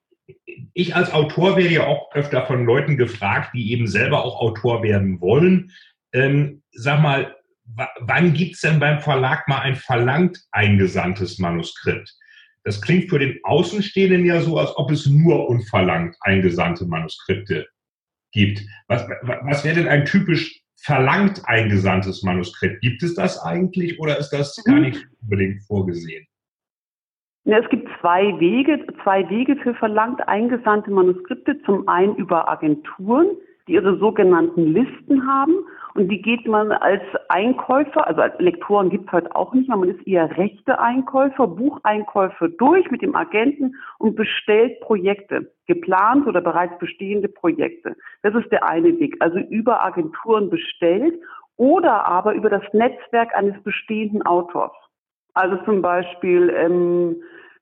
ich 0.73 0.95
als 0.95 1.13
Autor 1.13 1.57
werde 1.57 1.73
ja 1.73 1.87
auch 1.87 2.13
öfter 2.13 2.45
von 2.45 2.65
Leuten 2.65 2.97
gefragt, 2.97 3.51
die 3.53 3.71
eben 3.71 3.87
selber 3.87 4.23
auch 4.23 4.39
Autor 4.39 4.83
werden 4.83 5.19
wollen. 5.21 5.71
Ähm, 6.13 6.63
sag 6.71 7.01
mal, 7.01 7.35
wann 7.99 8.33
gibt 8.33 8.55
es 8.55 8.61
denn 8.61 8.79
beim 8.79 8.99
Verlag 8.99 9.47
mal 9.47 9.59
ein 9.59 9.75
verlangt 9.75 10.39
eingesandtes 10.51 11.39
Manuskript? 11.39 12.15
Das 12.63 12.81
klingt 12.81 13.09
für 13.09 13.19
den 13.19 13.39
Außenstehenden 13.43 14.25
ja 14.25 14.41
so, 14.41 14.57
als 14.57 14.75
ob 14.75 14.91
es 14.91 15.05
nur 15.05 15.47
unverlangt 15.47 16.17
eingesandte 16.21 16.85
Manuskripte 16.85 17.67
gibt. 18.31 18.61
Was, 18.87 19.07
was 19.23 19.63
wäre 19.63 19.75
denn 19.75 19.87
ein 19.87 20.05
typisch 20.05 20.61
verlangt 20.75 21.41
eingesandtes 21.45 22.23
Manuskript? 22.23 22.81
Gibt 22.81 23.03
es 23.03 23.15
das 23.15 23.39
eigentlich 23.39 23.99
oder 23.99 24.17
ist 24.17 24.31
das 24.31 24.61
gar 24.65 24.75
mhm. 24.75 24.81
nicht 24.81 25.07
unbedingt 25.21 25.63
vorgesehen? 25.63 26.27
Es 27.45 27.69
gibt 27.69 27.87
zwei 28.01 28.37
Wege, 28.41 28.85
zwei 29.03 29.27
Wege 29.29 29.55
für 29.63 29.73
verlangt 29.75 30.27
eingesandte 30.27 30.91
Manuskripte. 30.91 31.61
Zum 31.63 31.87
einen 31.87 32.17
über 32.17 32.49
Agenturen, 32.49 33.27
die 33.67 33.73
ihre 33.73 33.97
sogenannten 33.97 34.73
Listen 34.73 35.27
haben 35.27 35.55
und 35.93 36.09
die 36.09 36.21
geht 36.21 36.47
man 36.47 36.71
als 36.71 37.01
Einkäufer, 37.29 38.07
also 38.07 38.21
als 38.21 38.39
Lektoren 38.39 38.89
gibt 38.89 39.07
es 39.07 39.11
heute 39.11 39.35
auch 39.35 39.53
nicht 39.53 39.67
mehr, 39.67 39.77
man 39.77 39.89
ist 39.89 40.05
eher 40.07 40.37
rechte 40.37 40.79
Einkäufer, 40.79 41.47
Bucheinkäufer 41.47 42.49
durch 42.49 42.89
mit 42.91 43.01
dem 43.01 43.15
Agenten 43.15 43.75
und 43.97 44.15
bestellt 44.15 44.79
Projekte, 44.81 45.51
geplant 45.65 46.27
oder 46.27 46.41
bereits 46.41 46.77
bestehende 46.79 47.27
Projekte. 47.27 47.95
Das 48.23 48.35
ist 48.35 48.51
der 48.51 48.67
eine 48.67 48.99
Weg, 48.99 49.15
also 49.19 49.39
über 49.39 49.83
Agenturen 49.83 50.49
bestellt 50.49 51.15
oder 51.57 52.05
aber 52.05 52.33
über 52.35 52.49
das 52.49 52.63
Netzwerk 52.73 53.35
eines 53.35 53.61
bestehenden 53.63 54.25
Autors. 54.25 54.75
Also 55.33 55.57
zum 55.65 55.81
Beispiel 55.81 56.53
ähm, 56.55 57.17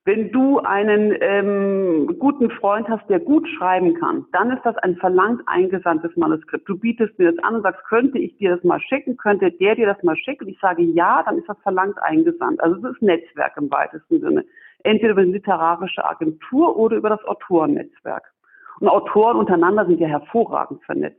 wenn 0.06 0.30
du 0.30 0.60
einen 0.60 1.16
ähm, 1.20 2.16
guten 2.20 2.48
Freund 2.52 2.88
hast, 2.88 3.10
der 3.10 3.18
gut 3.18 3.46
schreiben 3.58 3.94
kann, 3.94 4.24
dann 4.30 4.52
ist 4.52 4.64
das 4.64 4.76
ein 4.78 4.94
verlangt 4.96 5.42
eingesandtes 5.46 6.16
Manuskript. 6.16 6.68
Du 6.68 6.78
bietest 6.78 7.18
mir 7.18 7.32
das 7.32 7.42
an 7.42 7.56
und 7.56 7.62
sagst, 7.62 7.84
könnte 7.88 8.18
ich 8.18 8.36
dir 8.36 8.54
das 8.54 8.62
mal 8.62 8.80
schicken, 8.80 9.16
könnte 9.16 9.50
der 9.50 9.74
dir 9.74 9.86
das 9.86 10.00
mal 10.04 10.16
schicken? 10.16 10.46
Ich 10.46 10.60
sage 10.60 10.82
ja, 10.82 11.24
dann 11.24 11.38
ist 11.38 11.48
das 11.48 11.58
verlangt 11.64 11.98
eingesandt. 12.00 12.60
Also 12.60 12.76
es 12.76 12.94
ist 12.94 13.02
Netzwerk 13.02 13.56
im 13.56 13.68
weitesten 13.68 14.20
Sinne. 14.20 14.44
Entweder 14.84 15.10
über 15.10 15.22
eine 15.22 15.32
literarische 15.32 16.08
Agentur 16.08 16.76
oder 16.76 16.96
über 16.96 17.08
das 17.08 17.24
Autorennetzwerk. 17.24 18.32
Und 18.78 18.88
Autoren 18.88 19.38
untereinander 19.38 19.86
sind 19.86 19.98
ja 19.98 20.06
hervorragend 20.06 20.84
vernetzt. 20.84 21.18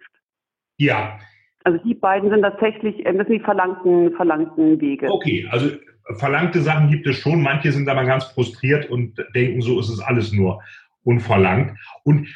Ja. 0.78 1.20
Also 1.68 1.84
die 1.84 1.96
beiden 1.96 2.30
sind 2.30 2.44
tatsächlich, 2.44 3.06
äh, 3.06 3.14
das 3.14 3.28
sind 3.28 3.40
die 3.40 3.44
verlangten, 3.44 4.14
verlangten 4.14 4.80
Wege. 4.80 5.12
Okay, 5.12 5.46
also 5.52 5.72
verlangte 6.16 6.62
Sachen 6.62 6.90
gibt 6.90 7.06
es 7.06 7.18
schon. 7.18 7.42
Manche 7.42 7.74
sind 7.74 7.90
aber 7.90 8.06
ganz 8.06 8.24
frustriert 8.24 8.90
und 8.90 9.22
denken, 9.36 9.60
so 9.60 9.78
ist 9.78 9.90
es 9.90 10.00
alles 10.00 10.32
nur 10.32 10.64
unverlangt. 11.04 11.78
Und 12.06 12.30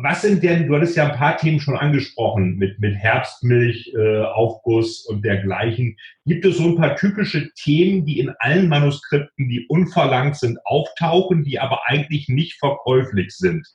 was 0.00 0.22
sind 0.22 0.42
denn, 0.42 0.66
du 0.66 0.74
hattest 0.74 0.96
ja 0.96 1.10
ein 1.10 1.18
paar 1.18 1.36
Themen 1.36 1.60
schon 1.60 1.76
angesprochen, 1.76 2.56
mit, 2.56 2.80
mit 2.80 2.94
Herbstmilch, 2.94 3.92
äh, 3.94 4.22
Aufguss 4.22 5.04
und 5.06 5.26
dergleichen. 5.26 5.98
Gibt 6.24 6.46
es 6.46 6.56
so 6.56 6.64
ein 6.64 6.76
paar 6.76 6.96
typische 6.96 7.52
Themen, 7.56 8.06
die 8.06 8.18
in 8.18 8.32
allen 8.38 8.70
Manuskripten, 8.70 9.50
die 9.50 9.66
unverlangt 9.68 10.36
sind, 10.36 10.58
auftauchen, 10.64 11.44
die 11.44 11.60
aber 11.60 11.82
eigentlich 11.84 12.30
nicht 12.30 12.58
verkäuflich 12.58 13.36
sind? 13.36 13.66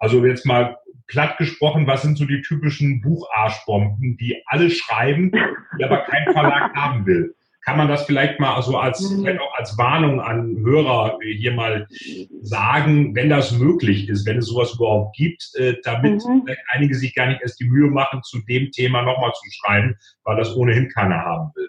Also 0.00 0.24
jetzt 0.24 0.46
mal 0.46 0.76
platt 1.06 1.36
gesprochen, 1.38 1.86
was 1.86 2.02
sind 2.02 2.16
so 2.16 2.24
die 2.24 2.40
typischen 2.40 3.00
Bucharschbomben, 3.00 4.16
die 4.16 4.42
alle 4.46 4.70
schreiben, 4.70 5.30
die 5.78 5.84
aber 5.84 5.98
kein 6.04 6.32
Verlag 6.32 6.74
haben 6.74 7.06
will? 7.06 7.34
Kann 7.62 7.76
man 7.76 7.88
das 7.88 8.06
vielleicht 8.06 8.40
mal 8.40 8.60
so 8.62 8.78
als, 8.78 9.02
mhm. 9.02 9.20
vielleicht 9.20 9.40
auch 9.40 9.54
als 9.58 9.76
Warnung 9.76 10.20
an 10.20 10.56
Hörer 10.64 11.18
hier 11.20 11.52
mal 11.52 11.86
sagen, 12.40 13.14
wenn 13.14 13.28
das 13.28 13.52
möglich 13.52 14.08
ist, 14.08 14.26
wenn 14.26 14.38
es 14.38 14.46
sowas 14.46 14.74
überhaupt 14.74 15.14
gibt, 15.14 15.50
äh, 15.56 15.76
damit 15.84 16.24
mhm. 16.24 16.46
einige 16.72 16.94
sich 16.94 17.14
gar 17.14 17.26
nicht 17.26 17.42
erst 17.42 17.60
die 17.60 17.68
Mühe 17.68 17.90
machen, 17.90 18.22
zu 18.22 18.38
dem 18.48 18.70
Thema 18.70 19.02
nochmal 19.02 19.32
zu 19.34 19.50
schreiben, 19.50 19.94
weil 20.24 20.38
das 20.38 20.56
ohnehin 20.56 20.88
keiner 20.88 21.18
haben 21.18 21.50
will? 21.54 21.68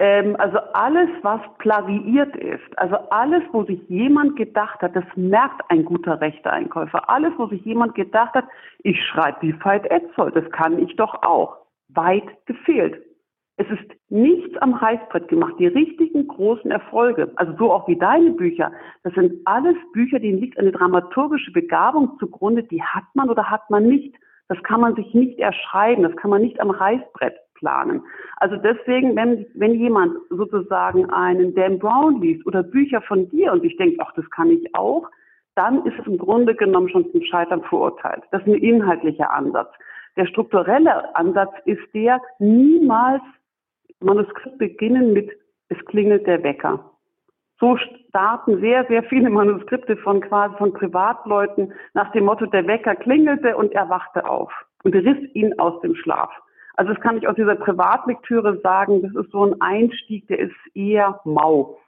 Ähm, 0.00 0.34
also 0.38 0.56
alles, 0.72 1.10
was 1.20 1.42
plagiiert 1.58 2.34
ist, 2.34 2.78
also 2.78 2.96
alles, 3.10 3.42
wo 3.52 3.64
sich 3.64 3.86
jemand 3.90 4.34
gedacht 4.34 4.80
hat, 4.80 4.96
das 4.96 5.04
merkt 5.14 5.60
ein 5.68 5.84
guter 5.84 6.18
Rechteeinkäufer, 6.22 7.10
alles, 7.10 7.34
wo 7.36 7.48
sich 7.48 7.62
jemand 7.66 7.94
gedacht 7.94 8.32
hat, 8.32 8.46
ich 8.78 8.98
schreibe 9.04 9.42
wie 9.42 9.54
Veit 9.62 9.84
Etzold, 9.90 10.34
das 10.34 10.50
kann 10.52 10.78
ich 10.78 10.96
doch 10.96 11.22
auch, 11.22 11.58
weit 11.90 12.24
gefehlt. 12.46 13.02
Es 13.58 13.66
ist 13.68 13.90
nichts 14.08 14.56
am 14.62 14.72
Reißbrett 14.72 15.28
gemacht. 15.28 15.56
Die 15.58 15.66
richtigen 15.66 16.26
großen 16.26 16.70
Erfolge, 16.70 17.30
also 17.36 17.54
so 17.58 17.70
auch 17.70 17.86
wie 17.86 17.98
deine 17.98 18.30
Bücher, 18.30 18.72
das 19.02 19.12
sind 19.12 19.34
alles 19.44 19.76
Bücher, 19.92 20.18
denen 20.18 20.38
liegt 20.38 20.58
eine 20.58 20.72
dramaturgische 20.72 21.52
Begabung 21.52 22.16
zugrunde, 22.18 22.62
die 22.62 22.82
hat 22.82 23.04
man 23.12 23.28
oder 23.28 23.50
hat 23.50 23.68
man 23.68 23.86
nicht. 23.86 24.14
Das 24.48 24.62
kann 24.62 24.80
man 24.80 24.94
sich 24.94 25.12
nicht 25.12 25.38
erschreiben, 25.38 26.04
das 26.04 26.16
kann 26.16 26.30
man 26.30 26.40
nicht 26.40 26.58
am 26.58 26.70
Reißbrett 26.70 27.34
planen. 27.60 28.02
Also 28.38 28.56
deswegen, 28.56 29.14
wenn, 29.14 29.46
wenn 29.54 29.74
jemand 29.74 30.16
sozusagen 30.30 31.08
einen 31.10 31.54
Dan 31.54 31.78
Brown 31.78 32.20
liest 32.20 32.44
oder 32.46 32.62
Bücher 32.62 33.00
von 33.02 33.28
dir 33.28 33.52
und 33.52 33.64
ich 33.64 33.76
denke, 33.76 33.96
ach, 34.00 34.12
das 34.16 34.28
kann 34.30 34.50
ich 34.50 34.74
auch, 34.74 35.08
dann 35.54 35.84
ist 35.86 35.98
es 35.98 36.06
im 36.06 36.18
Grunde 36.18 36.54
genommen 36.54 36.88
schon 36.88 37.10
zum 37.12 37.22
Scheitern 37.22 37.62
verurteilt. 37.62 38.24
Das 38.32 38.42
ist 38.42 38.48
ein 38.48 38.54
inhaltlicher 38.54 39.30
Ansatz. 39.30 39.70
Der 40.16 40.26
strukturelle 40.26 41.14
Ansatz 41.14 41.52
ist 41.66 41.82
der, 41.94 42.20
niemals 42.38 43.22
Manuskript 44.00 44.58
beginnen 44.58 45.12
mit 45.12 45.30
Es 45.68 45.78
klingelt 45.86 46.26
der 46.26 46.42
Wecker. 46.42 46.90
So 47.60 47.76
starten 47.76 48.60
sehr, 48.60 48.86
sehr 48.86 49.02
viele 49.04 49.28
Manuskripte 49.28 49.96
von 49.98 50.22
quasi 50.22 50.56
von 50.56 50.72
Privatleuten 50.72 51.74
nach 51.92 52.10
dem 52.12 52.24
Motto, 52.24 52.46
der 52.46 52.66
Wecker 52.66 52.96
klingelte 52.96 53.54
und 53.56 53.72
er 53.72 53.88
wachte 53.90 54.26
auf 54.26 54.50
und 54.82 54.94
riss 54.94 55.34
ihn 55.34 55.58
aus 55.58 55.78
dem 55.82 55.94
Schlaf. 55.94 56.30
Also 56.74 56.92
das 56.92 57.02
kann 57.02 57.18
ich 57.18 57.28
aus 57.28 57.36
dieser 57.36 57.56
Privatlektüre 57.56 58.60
sagen, 58.60 59.02
das 59.02 59.14
ist 59.14 59.30
so 59.32 59.44
ein 59.44 59.60
Einstieg, 59.60 60.26
der 60.28 60.38
ist 60.38 60.54
eher 60.74 61.20
mau. 61.24 61.78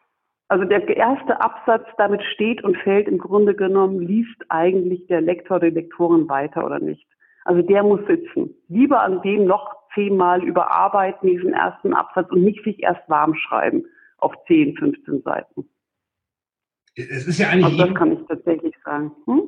Also 0.48 0.64
der 0.64 0.86
erste 0.96 1.40
Absatz, 1.40 1.86
damit 1.96 2.22
steht 2.34 2.62
und 2.62 2.76
fällt 2.78 3.08
im 3.08 3.18
Grunde 3.18 3.54
genommen, 3.54 4.00
liest 4.00 4.36
eigentlich 4.50 5.06
der 5.06 5.22
Lektor 5.22 5.56
oder 5.56 5.70
die 5.70 5.76
Lektorin 5.76 6.28
weiter 6.28 6.64
oder 6.66 6.78
nicht. 6.78 7.06
Also 7.44 7.62
der 7.62 7.82
muss 7.82 8.00
sitzen. 8.06 8.54
Lieber 8.68 9.00
an 9.00 9.22
dem 9.22 9.46
noch 9.46 9.74
zehnmal 9.94 10.42
überarbeiten, 10.42 11.28
diesen 11.28 11.52
ersten 11.52 11.94
Absatz 11.94 12.30
und 12.30 12.42
nicht 12.42 12.62
sich 12.64 12.82
erst 12.82 13.08
warm 13.08 13.34
schreiben. 13.34 13.84
auf 14.18 14.34
10, 14.46 14.76
15 14.76 15.22
Seiten. 15.22 15.68
Es 16.94 17.26
ist 17.26 17.38
ja 17.38 17.48
eigentlich. 17.48 17.64
Also 17.64 17.86
das 17.86 17.94
kann 17.94 18.12
ich 18.12 18.26
tatsächlich 18.26 18.74
sagen. 18.84 19.12
Hm? 19.26 19.42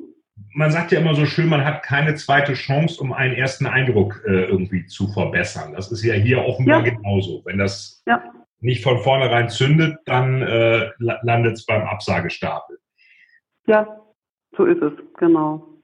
Man 0.53 0.71
sagt 0.71 0.91
ja 0.91 0.99
immer 0.99 1.15
so 1.15 1.25
schön, 1.25 1.49
man 1.49 1.63
hat 1.63 1.83
keine 1.83 2.15
zweite 2.15 2.53
Chance, 2.53 3.01
um 3.01 3.13
einen 3.13 3.35
ersten 3.35 3.65
Eindruck 3.65 4.21
äh, 4.25 4.45
irgendwie 4.45 4.85
zu 4.85 5.07
verbessern. 5.13 5.73
Das 5.73 5.91
ist 5.91 6.03
ja 6.03 6.13
hier 6.13 6.43
offenbar 6.45 6.85
ja. 6.85 6.93
genauso. 6.93 7.41
Wenn 7.45 7.57
das 7.57 8.03
ja. 8.05 8.21
nicht 8.59 8.83
von 8.83 8.99
vornherein 8.99 9.49
zündet, 9.49 9.97
dann 10.05 10.41
äh, 10.41 10.89
landet 10.97 11.53
es 11.53 11.65
beim 11.65 11.83
Absagestapel. 11.83 12.77
Ja, 13.67 13.87
so 14.57 14.65
ist 14.65 14.81
es, 14.81 14.93
genau. 15.17 15.75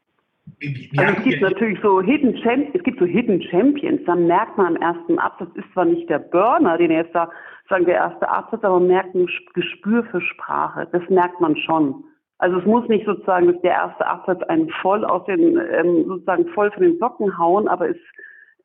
Wie 0.60 0.89
also 0.98 1.17
es 1.17 1.24
gibt 1.24 1.41
natürlich 1.41 1.79
so 1.81 2.01
Hidden 2.01 2.38
Champions, 2.38 2.75
es 2.75 2.84
gibt 2.84 3.00
so 3.00 3.05
Hidden 3.05 3.41
Champions, 3.43 4.01
dann 4.05 4.27
merkt 4.27 4.58
man 4.58 4.75
am 4.75 4.81
ersten 4.81 5.20
Absatz, 5.20 5.50
ist 5.55 5.72
zwar 5.74 5.86
nicht 5.86 6.10
der 6.10 6.20
Burner, 6.20 6.77
den 6.77 6.91
er 6.91 7.03
jetzt 7.03 7.15
da, 7.15 7.29
sagen 7.70 7.86
der 7.86 7.96
erste 7.96 8.27
Absatz, 8.29 8.63
aber 8.63 8.79
man 8.79 8.88
merkt 8.88 9.15
ein 9.15 9.27
Gespür 9.53 10.03
für 10.05 10.22
Sprache. 10.22 10.88
Das 10.91 11.01
merkt 11.10 11.39
man 11.39 11.55
schon. 11.58 12.03
Also 12.41 12.57
es 12.57 12.65
muss 12.65 12.89
nicht 12.89 13.05
sozusagen, 13.05 13.51
dass 13.51 13.62
der 13.62 13.74
erste 13.74 14.05
Absatz 14.05 14.41
einen 14.43 14.67
voll 14.81 15.05
aus 15.05 15.24
den, 15.25 15.57
ähm, 15.57 16.05
sozusagen 16.07 16.48
voll 16.50 16.71
von 16.71 16.81
den 16.81 16.98
Socken 16.98 17.38
hauen, 17.38 17.67
aber 17.67 17.89
es 17.89 17.98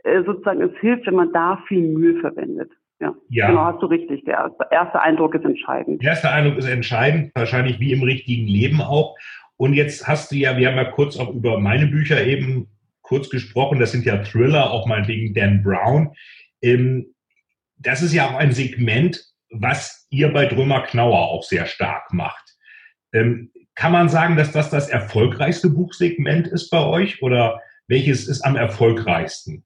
äh, 0.04 0.22
sozusagen, 0.24 0.62
es 0.62 0.74
hilft, 0.80 1.06
wenn 1.06 1.14
man 1.14 1.30
da 1.34 1.62
viel 1.68 1.82
Mühe 1.82 2.18
verwendet. 2.20 2.70
Ja, 3.00 3.14
ja. 3.28 3.48
genau, 3.48 3.64
hast 3.66 3.82
du 3.82 3.86
richtig. 3.86 4.24
Der 4.24 4.50
erste, 4.70 5.02
Eindruck 5.02 5.34
ist 5.34 5.44
entscheidend. 5.44 6.02
Der 6.02 6.10
erste 6.10 6.30
Eindruck 6.30 6.56
ist 6.56 6.68
entscheidend, 6.68 7.32
wahrscheinlich 7.34 7.78
wie 7.78 7.92
im 7.92 8.02
richtigen 8.02 8.46
Leben 8.46 8.80
auch. 8.80 9.14
Und 9.58 9.74
jetzt 9.74 10.08
hast 10.08 10.32
du 10.32 10.36
ja, 10.36 10.56
wir 10.56 10.68
haben 10.68 10.76
ja 10.76 10.90
kurz 10.90 11.18
auch 11.18 11.34
über 11.34 11.58
meine 11.58 11.86
Bücher 11.86 12.24
eben 12.24 12.68
kurz 13.02 13.28
gesprochen, 13.28 13.78
das 13.78 13.92
sind 13.92 14.06
ja 14.06 14.22
Thriller, 14.22 14.70
auch 14.70 14.86
meinetwegen 14.86 15.34
Dan 15.34 15.62
Brown. 15.62 16.14
Ähm, 16.62 17.14
das 17.76 18.00
ist 18.00 18.14
ja 18.14 18.26
auch 18.26 18.36
ein 18.36 18.52
Segment, 18.52 19.22
was 19.50 20.06
ihr 20.08 20.32
bei 20.32 20.46
Drömer 20.46 20.80
Knauer 20.80 21.28
auch 21.28 21.42
sehr 21.42 21.66
stark 21.66 22.10
macht. 22.14 22.56
Ähm, 23.12 23.50
kann 23.76 23.92
man 23.92 24.08
sagen, 24.08 24.36
dass 24.36 24.52
das 24.52 24.70
das 24.70 24.88
erfolgreichste 24.88 25.70
Buchsegment 25.70 26.48
ist 26.48 26.70
bei 26.70 26.84
euch 26.84 27.22
oder 27.22 27.60
welches 27.88 28.26
ist 28.26 28.42
am 28.44 28.56
erfolgreichsten? 28.56 29.64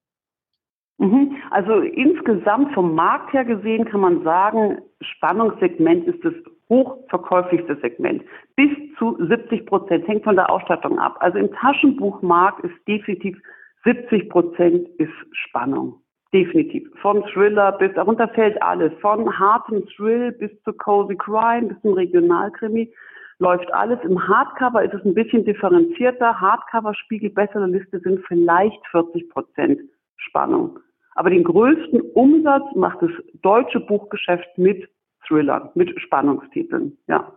Mhm. 0.98 1.36
Also 1.50 1.80
insgesamt 1.80 2.74
vom 2.74 2.94
Markt 2.94 3.32
her 3.32 3.44
gesehen 3.44 3.86
kann 3.86 4.00
man 4.00 4.22
sagen, 4.22 4.78
Spannungssegment 5.00 6.06
ist 6.06 6.22
das 6.24 6.34
hochverkäuflichste 6.68 7.76
Segment. 7.80 8.22
Bis 8.54 8.68
zu 8.98 9.16
70 9.26 9.64
Prozent 9.66 10.06
hängt 10.06 10.24
von 10.24 10.36
der 10.36 10.50
Ausstattung 10.50 10.98
ab. 10.98 11.16
Also 11.20 11.38
im 11.38 11.50
Taschenbuchmarkt 11.52 12.64
ist 12.64 12.74
definitiv 12.86 13.38
70 13.84 14.28
Prozent 14.28 14.88
ist 14.98 15.12
Spannung. 15.32 16.02
Definitiv. 16.32 16.88
Von 17.00 17.24
Thriller 17.32 17.72
bis, 17.72 17.92
darunter 17.94 18.28
fällt 18.28 18.62
alles. 18.62 18.92
Von 19.00 19.36
hartem 19.36 19.84
Thrill 19.88 20.30
bis 20.32 20.50
zu 20.62 20.72
Cozy 20.72 21.16
Crime, 21.16 21.68
bis 21.68 21.80
zum 21.80 21.94
Regionalkrimi 21.94 22.92
läuft 23.40 23.72
alles. 23.72 23.98
Im 24.04 24.28
Hardcover 24.28 24.84
ist 24.84 24.94
es 24.94 25.04
ein 25.04 25.14
bisschen 25.14 25.44
differenzierter. 25.44 26.40
Hardcover-Spiegel 26.40 27.30
bessere 27.30 27.66
Liste 27.66 27.98
sind 28.00 28.24
vielleicht 28.28 28.86
40 28.90 29.28
Prozent 29.30 29.80
Spannung. 30.16 30.78
Aber 31.16 31.30
den 31.30 31.44
größten 31.44 32.00
Umsatz 32.14 32.64
macht 32.76 33.02
das 33.02 33.10
deutsche 33.42 33.80
Buchgeschäft 33.80 34.46
mit 34.56 34.88
Thrillern, 35.26 35.70
mit 35.74 35.98
Spannungstiteln. 36.00 36.96
Ja, 37.08 37.32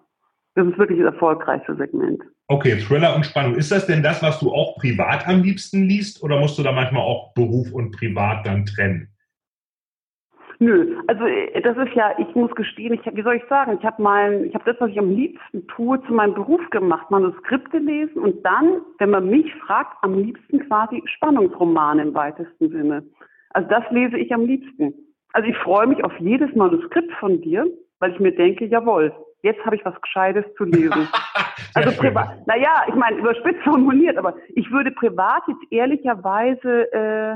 das 0.56 0.68
ist 0.68 0.78
wirklich 0.78 1.00
das 1.00 1.14
erfolgreichste 1.14 1.76
Segment. 1.76 2.22
Okay, 2.48 2.78
Thriller 2.78 3.16
und 3.16 3.26
Spannung. 3.26 3.56
Ist 3.56 3.72
das 3.72 3.88
denn 3.88 4.04
das, 4.04 4.22
was 4.22 4.40
du 4.40 4.52
auch 4.52 4.76
privat 4.76 5.28
am 5.28 5.42
liebsten 5.42 5.84
liest 5.84 6.22
oder 6.22 6.40
musst 6.40 6.58
du 6.60 6.64
da 6.64 6.72
manchmal 6.72 7.02
auch 7.02 7.34
Beruf 7.34 7.72
und 7.72 7.92
Privat 7.92 8.46
dann 8.46 8.66
trennen? 8.66 9.13
Nö, 10.60 10.98
also 11.08 11.26
äh, 11.26 11.62
das 11.62 11.78
ist 11.78 11.94
ja, 11.96 12.14
ich 12.18 12.34
muss 12.36 12.54
gestehen, 12.56 12.94
ich, 12.94 13.02
wie 13.16 13.22
soll 13.22 13.36
ich 13.36 13.44
sagen, 13.50 13.78
ich 13.80 13.86
habe 13.86 14.02
mal, 14.02 14.46
ich 14.46 14.54
habe 14.54 14.66
das, 14.66 14.80
was 14.80 14.90
ich 14.90 15.00
am 15.00 15.10
liebsten 15.10 15.68
tue, 15.68 16.02
zu 16.04 16.14
meinem 16.14 16.34
Beruf 16.34 16.62
gemacht, 16.70 17.10
Manuskripte 17.12 17.78
lesen 17.80 18.22
und 18.22 18.46
dann, 18.46 18.82
wenn 19.00 19.10
man 19.10 19.30
mich 19.30 19.54
fragt, 19.66 19.98
am 20.02 20.18
liebsten 20.18 20.60
quasi 20.68 21.02
Spannungsromane 21.06 22.04
im 22.04 22.14
weitesten 22.14 22.70
Sinne. 22.70 23.04
Also 23.50 23.70
das 23.70 23.84
lese 23.92 24.18
ich 24.18 24.34
am 24.34 24.46
liebsten. 24.46 24.94
Also 25.34 25.50
ich 25.50 25.58
freue 25.58 25.88
mich 25.88 26.04
auf 26.04 26.14
jedes 26.20 26.54
Manuskript 26.56 27.12
von 27.14 27.42
dir, 27.42 27.66
weil 28.00 28.12
ich 28.12 28.20
mir 28.20 28.34
denke, 28.34 28.66
jawohl, 28.66 29.12
jetzt 29.42 29.64
habe 29.66 29.76
ich 29.76 29.86
was 29.86 30.00
Gescheites 30.02 30.46
zu 30.56 30.64
lesen. 30.66 31.08
also 31.74 31.92
privat, 32.00 32.46
naja, 32.48 32.84
ich 32.88 32.96
meine, 32.96 33.18
überspitzt 33.18 33.64
formuliert, 33.64 34.18
aber 34.18 34.36
ich 34.50 34.70
würde 34.72 34.92
privat 34.92 35.44
jetzt 35.48 35.72
ehrlicherweise, 35.72 36.92
äh, 36.94 37.36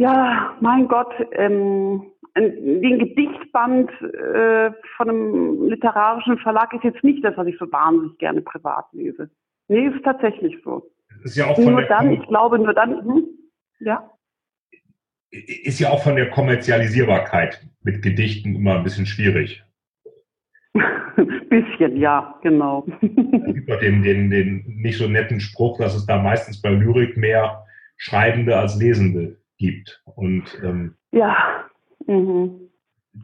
ja, 0.00 0.56
mein 0.60 0.88
Gott, 0.88 1.12
ähm, 1.32 2.10
den 2.36 2.98
Gedichtband 2.98 3.90
äh, 4.02 4.70
von 4.96 5.08
einem 5.08 5.68
literarischen 5.68 6.38
Verlag 6.38 6.72
ist 6.72 6.84
jetzt 6.84 7.04
nicht 7.04 7.24
das, 7.24 7.36
was 7.36 7.46
ich 7.46 7.58
so 7.58 7.70
wahnsinnig 7.70 8.18
gerne 8.18 8.40
privat 8.40 8.86
lese. 8.92 9.30
Nee, 9.68 9.86
ist 9.86 10.02
tatsächlich 10.04 10.56
so. 10.64 10.90
Ist 11.22 11.36
ja 11.36 11.46
auch 11.46 11.56
von 11.56 11.72
nur 11.72 11.82
dann, 11.82 12.10
ich 12.12 12.26
glaube, 12.28 12.58
nur 12.58 12.72
dann, 12.72 13.04
hm, 13.04 13.24
ja 13.80 14.10
ist 15.30 15.78
ja 15.78 15.90
auch 15.90 16.02
von 16.02 16.16
der 16.16 16.30
Kommerzialisierbarkeit 16.30 17.64
mit 17.82 18.02
Gedichten 18.02 18.56
immer 18.56 18.76
ein 18.76 18.84
bisschen 18.84 19.06
schwierig. 19.06 19.62
bisschen, 21.48 21.96
ja, 21.96 22.38
genau. 22.42 22.86
Es 23.00 23.54
gibt 23.54 23.70
auch 23.70 23.80
den, 23.80 24.02
den, 24.02 24.30
den 24.30 24.64
nicht 24.66 24.98
so 24.98 25.08
netten 25.08 25.40
Spruch, 25.40 25.78
dass 25.78 25.94
es 25.94 26.06
da 26.06 26.20
meistens 26.20 26.60
bei 26.60 26.70
Lyrik 26.70 27.16
mehr 27.16 27.64
Schreibende 27.96 28.56
als 28.56 28.76
Lesende 28.76 29.36
gibt. 29.60 30.02
Und, 30.16 30.44
ähm, 30.64 30.96
ja, 31.12 31.36
mhm. 32.06 32.70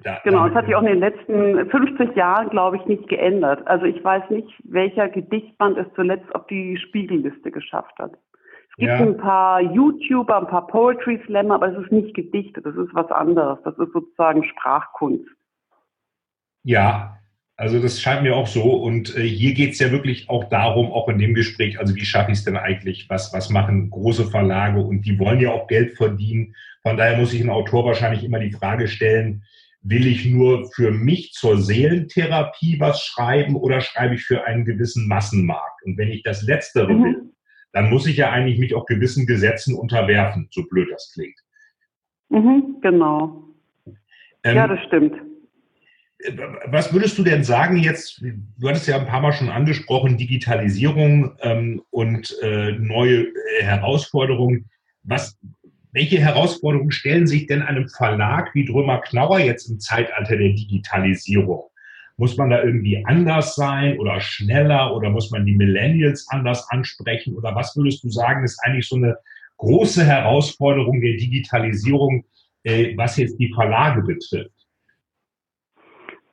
Da, 0.03 0.21
genau, 0.25 0.47
es 0.47 0.55
hat 0.55 0.67
sich 0.67 0.75
auch 0.75 0.83
in 0.83 0.89
den 0.89 0.99
letzten 0.99 1.71
50 1.71 2.17
Jahren, 2.17 2.51
glaube 2.51 2.77
ich, 2.77 2.87
nicht 2.87 3.09
geändert. 3.09 3.67
Also 3.67 3.87
ich 3.87 4.03
weiß 4.03 4.31
nicht, 4.31 4.49
welcher 4.65 5.09
Gedichtband 5.09 5.79
es 5.79 5.87
zuletzt 5.95 6.35
auf 6.35 6.47
die 6.49 6.77
Spiegelliste 6.77 7.53
geschafft 7.53 7.97
hat. 7.99 8.13
Es 8.13 8.77
gibt 8.77 8.91
ja. 8.91 8.99
ein 8.99 9.17
paar 9.17 9.61
YouTuber, 9.61 10.39
ein 10.39 10.49
paar 10.49 10.67
Poetry 10.67 11.23
Slammer, 11.25 11.55
aber 11.55 11.69
es 11.69 11.85
ist 11.85 11.93
nicht 11.93 12.15
gedichtet, 12.15 12.67
das 12.67 12.75
ist 12.75 12.93
was 12.95 13.11
anderes. 13.13 13.59
Das 13.63 13.79
ist 13.79 13.93
sozusagen 13.93 14.45
Sprachkunst. 14.45 15.31
Ja, 16.65 17.17
also 17.57 17.81
das 17.81 18.01
scheint 18.01 18.23
mir 18.23 18.37
auch 18.37 18.47
so. 18.47 18.63
Und 18.63 19.17
äh, 19.17 19.23
hier 19.23 19.55
geht 19.55 19.73
es 19.73 19.79
ja 19.79 19.91
wirklich 19.91 20.29
auch 20.29 20.45
darum, 20.45 20.93
auch 20.93 21.09
in 21.09 21.19
dem 21.19 21.35
Gespräch, 21.35 21.79
also 21.79 21.95
wie 21.95 22.05
schaffe 22.05 22.33
ich 22.33 22.39
es 22.39 22.45
denn 22.45 22.57
eigentlich? 22.57 23.09
Was, 23.09 23.33
was 23.33 23.49
machen 23.49 23.91
große 23.91 24.27
Verlage? 24.27 24.81
Und 24.81 25.03
die 25.03 25.19
wollen 25.19 25.41
ja 25.41 25.53
auch 25.53 25.67
Geld 25.67 25.97
verdienen. 25.97 26.55
Von 26.83 26.97
daher 26.97 27.17
muss 27.17 27.31
sich 27.31 27.41
ein 27.41 27.51
Autor 27.51 27.87
wahrscheinlich 27.87 28.25
immer 28.25 28.39
die 28.39 28.53
Frage 28.53 28.89
stellen, 28.89 29.43
will 29.81 30.07
ich 30.07 30.27
nur 30.27 30.71
für 30.73 30.91
mich 30.91 31.33
zur 31.33 31.59
Seelentherapie 31.59 32.79
was 32.79 33.03
schreiben 33.03 33.57
oder 33.57 33.81
schreibe 33.81 34.17
ich 34.17 34.25
für 34.25 34.45
einen 34.45 34.65
gewissen 34.65 35.09
Massenmarkt? 35.09 35.83
Und 35.85 35.97
wenn 35.97 36.09
ich 36.09 36.23
das 36.23 36.43
Letztere 36.43 36.93
mhm. 36.93 37.05
will, 37.05 37.23
dann 37.73 37.89
muss 37.89 38.07
ich 38.07 38.17
ja 38.17 38.31
eigentlich 38.31 38.59
mich 38.59 38.75
auch 38.75 38.85
gewissen 38.87 39.27
Gesetzen 39.27 39.75
unterwerfen, 39.75 40.49
so 40.51 40.65
blöd 40.69 40.89
das 40.91 41.13
klingt. 41.13 41.39
Mhm, 42.29 42.77
genau. 42.83 43.45
Ähm, 44.43 44.57
ja, 44.57 44.67
das 44.67 44.81
stimmt. 44.87 45.15
Was 46.67 46.93
würdest 46.93 47.19
du 47.19 47.23
denn 47.23 47.45
sagen 47.45 47.77
jetzt, 47.77 48.23
du 48.23 48.69
hattest 48.69 48.89
ja 48.89 48.99
ein 48.99 49.07
paar 49.07 49.21
Mal 49.21 49.33
schon 49.33 49.51
angesprochen, 49.51 50.17
Digitalisierung 50.17 51.37
ähm, 51.41 51.83
und 51.91 52.35
äh, 52.43 52.73
neue 52.73 53.27
äh, 53.27 53.63
Herausforderungen. 53.63 54.71
Was, 55.03 55.39
welche 55.93 56.19
Herausforderungen 56.19 56.91
stellen 56.91 57.27
sich 57.27 57.47
denn 57.47 57.63
einem 57.63 57.89
Verlag 57.89 58.55
wie 58.55 58.65
Drömer 58.65 59.01
Knauer 59.03 59.41
jetzt 59.41 59.71
im 59.71 59.79
Zeitalter 59.79 60.37
der 60.37 60.55
Digitalisierung? 60.55 61.65
Muss 62.17 62.37
man 62.39 62.49
da 62.49 62.63
irgendwie 62.63 63.05
anders 63.05 63.55
sein 63.55 63.99
oder 63.99 64.19
schneller 64.21 64.97
oder 64.97 65.11
muss 65.11 65.31
man 65.31 65.45
die 65.45 65.55
Millennials 65.55 66.27
anders 66.31 66.67
ansprechen? 66.71 67.35
Oder 67.35 67.55
was 67.55 67.77
würdest 67.77 68.03
du 68.05 68.09
sagen, 68.09 68.43
ist 68.43 68.59
eigentlich 68.65 68.89
so 68.89 68.97
eine 68.97 69.19
große 69.59 70.05
Herausforderung 70.05 71.03
der 71.03 71.17
Digitalisierung, 71.17 72.25
äh, 72.63 72.97
was 72.97 73.19
jetzt 73.19 73.39
die 73.39 73.53
Verlage 73.55 74.03
betrifft? 74.03 74.56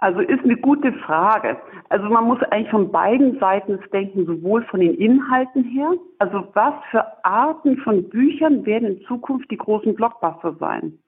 Also 0.04 0.20
ist 0.20 0.44
eine 0.44 0.58
gute 0.58 0.92
Frage. 0.92 1.56
Also 1.88 2.10
man 2.10 2.26
muss 2.26 2.38
eigentlich 2.52 2.72
von 2.72 2.92
beiden 2.92 3.40
Seiten 3.40 3.80
denken, 3.94 4.26
sowohl 4.26 4.62
von 4.66 4.82
den 4.82 4.96
Inhalten 4.96 5.64
her, 5.64 5.94
also 6.20 6.46
was 6.54 6.74
für 6.92 7.06
Arten 7.24 7.78
von 7.78 8.10
Büchern 8.10 8.66
werden 8.66 8.98
in 8.98 9.02
Zukunft 9.06 9.50
die 9.50 9.56
großen 9.56 9.96
Blockbuster 9.96 10.58
sein. 10.60 11.00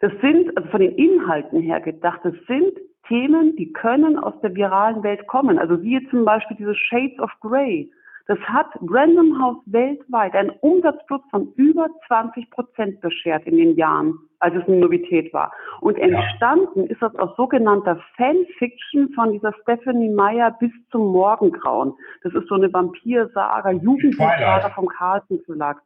Das 0.00 0.10
sind, 0.20 0.56
also 0.56 0.68
von 0.70 0.80
den 0.80 0.90
Inhalten 0.96 1.60
her 1.60 1.80
gedacht, 1.80 2.18
das 2.24 2.34
sind 2.48 2.72
Themen, 3.06 3.54
die 3.54 3.72
können 3.72 4.18
aus 4.18 4.34
der 4.40 4.56
viralen 4.56 5.04
Welt 5.04 5.24
kommen. 5.28 5.60
Also 5.60 5.80
wie 5.80 6.04
zum 6.08 6.24
Beispiel 6.24 6.56
diese 6.56 6.74
Shades 6.74 7.20
of 7.20 7.30
Grey. 7.42 7.92
Das 8.26 8.38
hat 8.40 8.66
Random 8.80 9.40
House 9.42 9.62
weltweit 9.66 10.34
einen 10.34 10.50
Umsatzplus 10.60 11.20
von 11.30 11.52
über 11.56 11.88
20 12.06 12.50
Prozent 12.50 13.00
beschert 13.00 13.44
in 13.46 13.56
den 13.56 13.76
Jahren, 13.76 14.18
als 14.38 14.54
es 14.54 14.66
eine 14.68 14.78
Novität 14.78 15.32
war. 15.32 15.52
Und 15.80 15.98
entstanden 15.98 16.86
ist 16.86 17.02
das 17.02 17.14
aus 17.16 17.36
sogenannter 17.36 18.00
Fanfiction 18.16 19.12
von 19.14 19.32
dieser 19.32 19.52
Stephanie 19.62 20.10
Meyer 20.10 20.56
bis 20.60 20.70
zum 20.90 21.12
Morgengrauen. 21.12 21.94
Das 22.22 22.32
ist 22.34 22.48
so 22.48 22.54
eine 22.54 22.72
Vampirsaga, 22.72 23.70
Jugendbuchsaga 23.72 24.70
vom 24.70 24.86
Carlsen 24.86 25.40
Verlag. 25.44 25.82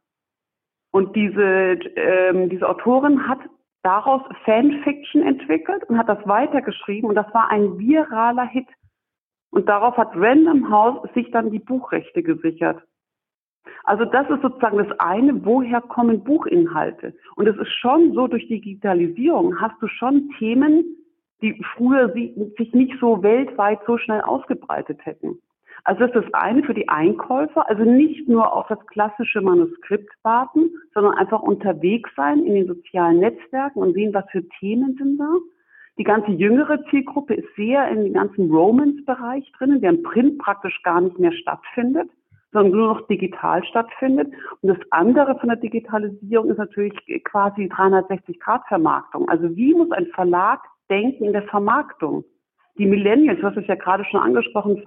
Und 0.91 1.15
diese, 1.15 1.79
ähm, 1.95 2.49
diese 2.49 2.67
Autorin 2.67 3.27
hat 3.27 3.39
daraus 3.83 4.21
Fanfiction 4.45 5.21
entwickelt 5.21 5.83
und 5.85 5.97
hat 5.97 6.09
das 6.09 6.19
weitergeschrieben 6.25 7.09
und 7.09 7.15
das 7.15 7.31
war 7.33 7.49
ein 7.49 7.77
viraler 7.77 8.45
Hit. 8.45 8.67
Und 9.57 9.67
darauf 9.67 9.97
hat 9.97 10.11
Random 10.13 10.69
House 10.69 11.09
sich 11.15 11.31
dann 11.31 11.49
die 11.49 11.57
Buchrechte 11.57 12.21
gesichert. 12.21 12.79
Also 13.85 14.05
das 14.05 14.29
ist 14.29 14.43
sozusagen 14.43 14.77
das 14.77 14.99
eine, 14.99 15.43
woher 15.47 15.81
kommen 15.81 16.23
Buchinhalte? 16.23 17.15
Und 17.35 17.47
es 17.47 17.57
ist 17.57 17.71
schon 17.81 18.13
so, 18.13 18.27
durch 18.27 18.47
Digitalisierung 18.49 19.59
hast 19.59 19.81
du 19.81 19.87
schon 19.87 20.29
Themen, 20.37 20.85
die 21.41 21.59
früher 21.75 22.13
sich 22.13 22.71
nicht 22.75 22.99
so 22.99 23.23
weltweit 23.23 23.79
so 23.87 23.97
schnell 23.97 24.21
ausgebreitet 24.21 25.03
hätten. 25.07 25.39
Also 25.85 26.05
das 26.05 26.13
ist 26.13 26.25
das 26.25 26.33
eine 26.35 26.61
für 26.61 26.75
die 26.75 26.87
Einkäufer, 26.87 27.67
also 27.67 27.81
nicht 27.81 28.29
nur 28.29 28.55
auf 28.55 28.67
das 28.67 28.85
klassische 28.85 29.41
Manuskript 29.41 30.13
warten, 30.21 30.69
sondern 30.93 31.15
einfach 31.15 31.41
unterwegs 31.41 32.11
sein 32.15 32.45
in 32.45 32.53
den 32.53 32.67
sozialen 32.67 33.21
Netzwerken 33.21 33.79
und 33.79 33.95
sehen, 33.95 34.13
was 34.13 34.29
für 34.29 34.47
Themen 34.59 34.95
sind 34.99 35.17
da. 35.17 35.33
Die 35.97 36.03
ganze 36.03 36.31
jüngere 36.31 36.83
Zielgruppe 36.85 37.33
ist 37.33 37.55
sehr 37.55 37.87
in 37.89 38.03
den 38.03 38.13
ganzen 38.13 38.51
Romance-Bereich 38.51 39.51
drinnen, 39.57 39.81
der 39.81 39.91
im 39.91 40.03
Print 40.03 40.37
praktisch 40.37 40.81
gar 40.83 41.01
nicht 41.01 41.17
mehr 41.17 41.31
stattfindet, 41.31 42.09
sondern 42.51 42.77
nur 42.77 42.93
noch 42.93 43.07
digital 43.07 43.63
stattfindet. 43.63 44.31
Und 44.61 44.69
das 44.69 44.77
andere 44.91 45.39
von 45.39 45.49
der 45.49 45.57
Digitalisierung 45.57 46.49
ist 46.49 46.59
natürlich 46.59 46.93
quasi 47.23 47.63
360-Grad-Vermarktung. 47.63 49.27
Also 49.27 49.55
wie 49.55 49.73
muss 49.73 49.91
ein 49.91 50.05
Verlag 50.07 50.61
denken 50.89 51.25
in 51.25 51.33
der 51.33 51.43
Vermarktung? 51.43 52.23
Die 52.77 52.85
Millennials, 52.85 53.39
du 53.39 53.47
hast 53.47 53.57
es 53.57 53.65
ja 53.65 53.73
gerade 53.73 54.05
schon 54.05 54.21
angesprochen, 54.21 54.79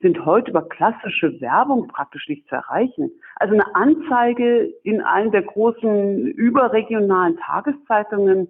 sind 0.00 0.24
heute 0.24 0.50
über 0.50 0.62
klassische 0.62 1.40
Werbung 1.40 1.86
praktisch 1.86 2.28
nicht 2.28 2.48
zu 2.48 2.56
erreichen. 2.56 3.12
Also 3.36 3.54
eine 3.54 3.72
Anzeige 3.76 4.72
in 4.82 5.00
einem 5.00 5.30
der 5.30 5.42
großen 5.42 6.26
überregionalen 6.26 7.36
Tageszeitungen 7.36 8.48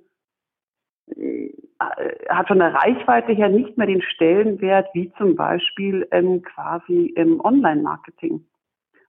hat 2.29 2.49
von 2.49 2.59
der 2.59 2.75
Reichweite 2.75 3.33
her 3.33 3.49
nicht 3.49 3.77
mehr 3.77 3.87
den 3.87 4.03
Stellenwert 4.03 4.89
wie 4.95 5.13
zum 5.19 5.37
Beispiel 5.37 6.07
ähm, 6.11 6.43
quasi 6.43 7.13
im 7.17 7.41
Online-Marketing. 7.41 8.45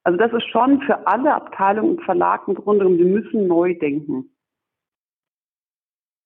Also 0.03 0.17
das 0.17 0.31
ist 0.31 0.49
schon 0.49 0.81
für 0.81 1.05
alle 1.07 1.33
Abteilungen 1.33 1.97
und 1.97 2.03
Verlagen 2.03 2.51
im 2.51 2.55
Grunde 2.55 2.85
genommen, 2.85 3.11
müssen 3.11 3.47
neu 3.47 3.73
denken. 3.73 4.29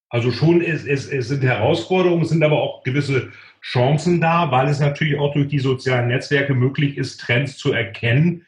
Also 0.09 0.31
schon 0.31 0.61
es, 0.61 0.85
es, 0.85 1.07
es 1.07 1.29
sind 1.29 1.41
Herausforderungen, 1.41 2.23
es 2.23 2.29
sind 2.29 2.43
aber 2.43 2.61
auch 2.61 2.83
gewisse 2.83 3.31
Chancen 3.61 4.19
da, 4.19 4.51
weil 4.51 4.67
es 4.67 4.81
natürlich 4.81 5.17
auch 5.17 5.33
durch 5.33 5.47
die 5.47 5.59
sozialen 5.59 6.09
Netzwerke 6.09 6.53
möglich 6.53 6.97
ist, 6.97 7.21
Trends 7.21 7.57
zu 7.57 7.71
erkennen 7.71 8.45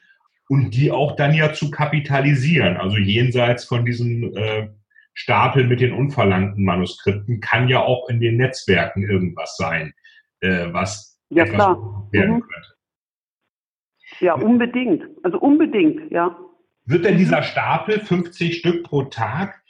und 0.50 0.72
die 0.72 0.92
auch 0.92 1.16
dann 1.16 1.34
ja 1.34 1.54
zu 1.54 1.72
kapitalisieren. 1.72 2.76
Also 2.76 2.98
jenseits 2.98 3.64
von 3.64 3.86
diesem 3.86 4.36
äh, 4.36 4.68
Stapel 5.14 5.66
mit 5.66 5.80
den 5.80 5.94
unverlangten 5.94 6.64
Manuskripten 6.64 7.40
kann 7.40 7.68
ja 7.68 7.80
auch 7.80 8.10
in 8.10 8.20
den 8.20 8.38
Netzwerken 8.38 9.04
irgendwas 9.04 9.58
sein, 9.58 9.94
äh, 10.42 10.68
was 10.72 11.20
ja, 11.30 11.46
klar. 11.46 12.08
werden 12.12 12.36
mhm. 12.36 12.42
könnte. 12.42 12.74
Ja, 14.20 14.34
unbedingt. 14.36 15.06
Also 15.24 15.40
unbedingt, 15.40 16.12
ja. 16.12 16.38
Wird 16.86 17.06
denn 17.06 17.18
dieser 17.18 17.44
Stapel 17.44 18.00
50 18.00 18.58
Stück 18.58 18.84
pro 18.84 19.04
Tag, 19.04 19.64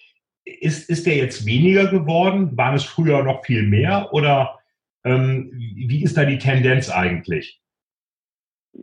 ist, 0.45 0.89
ist 0.89 1.06
der 1.06 1.15
jetzt 1.15 1.45
weniger 1.45 1.88
geworden? 1.88 2.58
Waren 2.58 2.75
es 2.75 2.84
früher 2.84 3.23
noch 3.23 3.45
viel 3.45 3.63
mehr 3.63 4.10
oder 4.12 4.60
ähm, 5.06 5.51
wie 5.53 6.03
ist 6.03 6.17
da 6.17 6.25
die 6.25 6.38
Tendenz 6.38 6.89
eigentlich? 6.89 7.62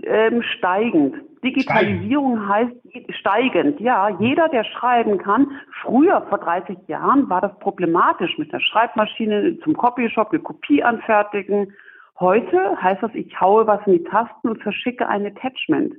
Ähm, 0.03 0.43
steigend. 0.43 1.17
Digitalisierung 1.43 2.45
steigend. 2.45 2.85
heißt 2.95 3.15
steigend, 3.19 3.81
ja. 3.81 4.09
Jeder, 4.21 4.49
der 4.49 4.65
schreiben 4.65 5.19
kann. 5.19 5.51
Früher, 5.83 6.23
vor 6.29 6.39
30 6.39 6.77
Jahren, 6.87 7.29
war 7.29 7.41
das 7.41 7.59
problematisch 7.59 8.39
mit 8.39 8.53
der 8.53 8.61
Schreibmaschine 8.61 9.59
zum 9.61 9.77
Copyshop, 9.77 10.31
eine 10.31 10.41
Kopie 10.41 10.83
anfertigen. 10.83 11.73
Heute 12.19 12.81
heißt 12.81 13.03
das, 13.03 13.15
ich 13.15 13.41
haue 13.41 13.67
was 13.67 13.85
in 13.87 13.95
die 13.95 14.05
Tasten 14.05 14.51
und 14.51 14.63
verschicke 14.63 15.09
ein 15.09 15.27
Attachment. 15.27 15.95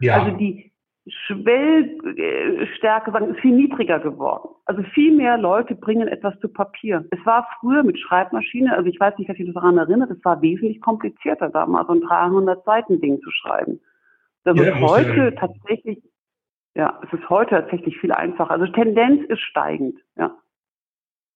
Ja. 0.00 0.20
Also 0.20 0.36
die, 0.36 0.71
Schwellstärke 1.06 3.10
sagen, 3.10 3.34
ist 3.34 3.40
viel 3.40 3.56
niedriger 3.56 3.98
geworden. 3.98 4.50
Also 4.66 4.84
viel 4.94 5.12
mehr 5.12 5.36
Leute 5.36 5.74
bringen 5.74 6.06
etwas 6.06 6.38
zu 6.40 6.48
Papier. 6.48 7.04
Es 7.10 7.18
war 7.26 7.48
früher 7.58 7.82
mit 7.82 7.98
Schreibmaschine, 7.98 8.76
also 8.76 8.88
ich 8.88 9.00
weiß 9.00 9.18
nicht, 9.18 9.28
was 9.28 9.36
ich 9.36 9.52
daran 9.52 9.78
erinnere, 9.78 10.12
es 10.12 10.24
war 10.24 10.40
wesentlich 10.42 10.80
komplizierter, 10.80 11.48
da 11.48 11.66
mal 11.66 11.84
so 11.86 11.94
ein 11.94 12.02
300 12.02 12.64
Seiten 12.64 13.00
Ding 13.00 13.20
zu 13.20 13.32
schreiben. 13.32 13.80
Das 14.44 14.56
ja, 14.56 14.74
ist 14.74 14.80
heute 14.80 15.16
ja. 15.16 15.32
tatsächlich, 15.32 16.04
ja, 16.74 17.00
es 17.04 17.12
ist 17.18 17.28
heute 17.28 17.50
tatsächlich 17.50 17.98
viel 17.98 18.12
einfacher. 18.12 18.52
Also 18.52 18.68
Tendenz 18.68 19.24
ist 19.28 19.40
steigend, 19.40 19.98
ja. 20.16 20.32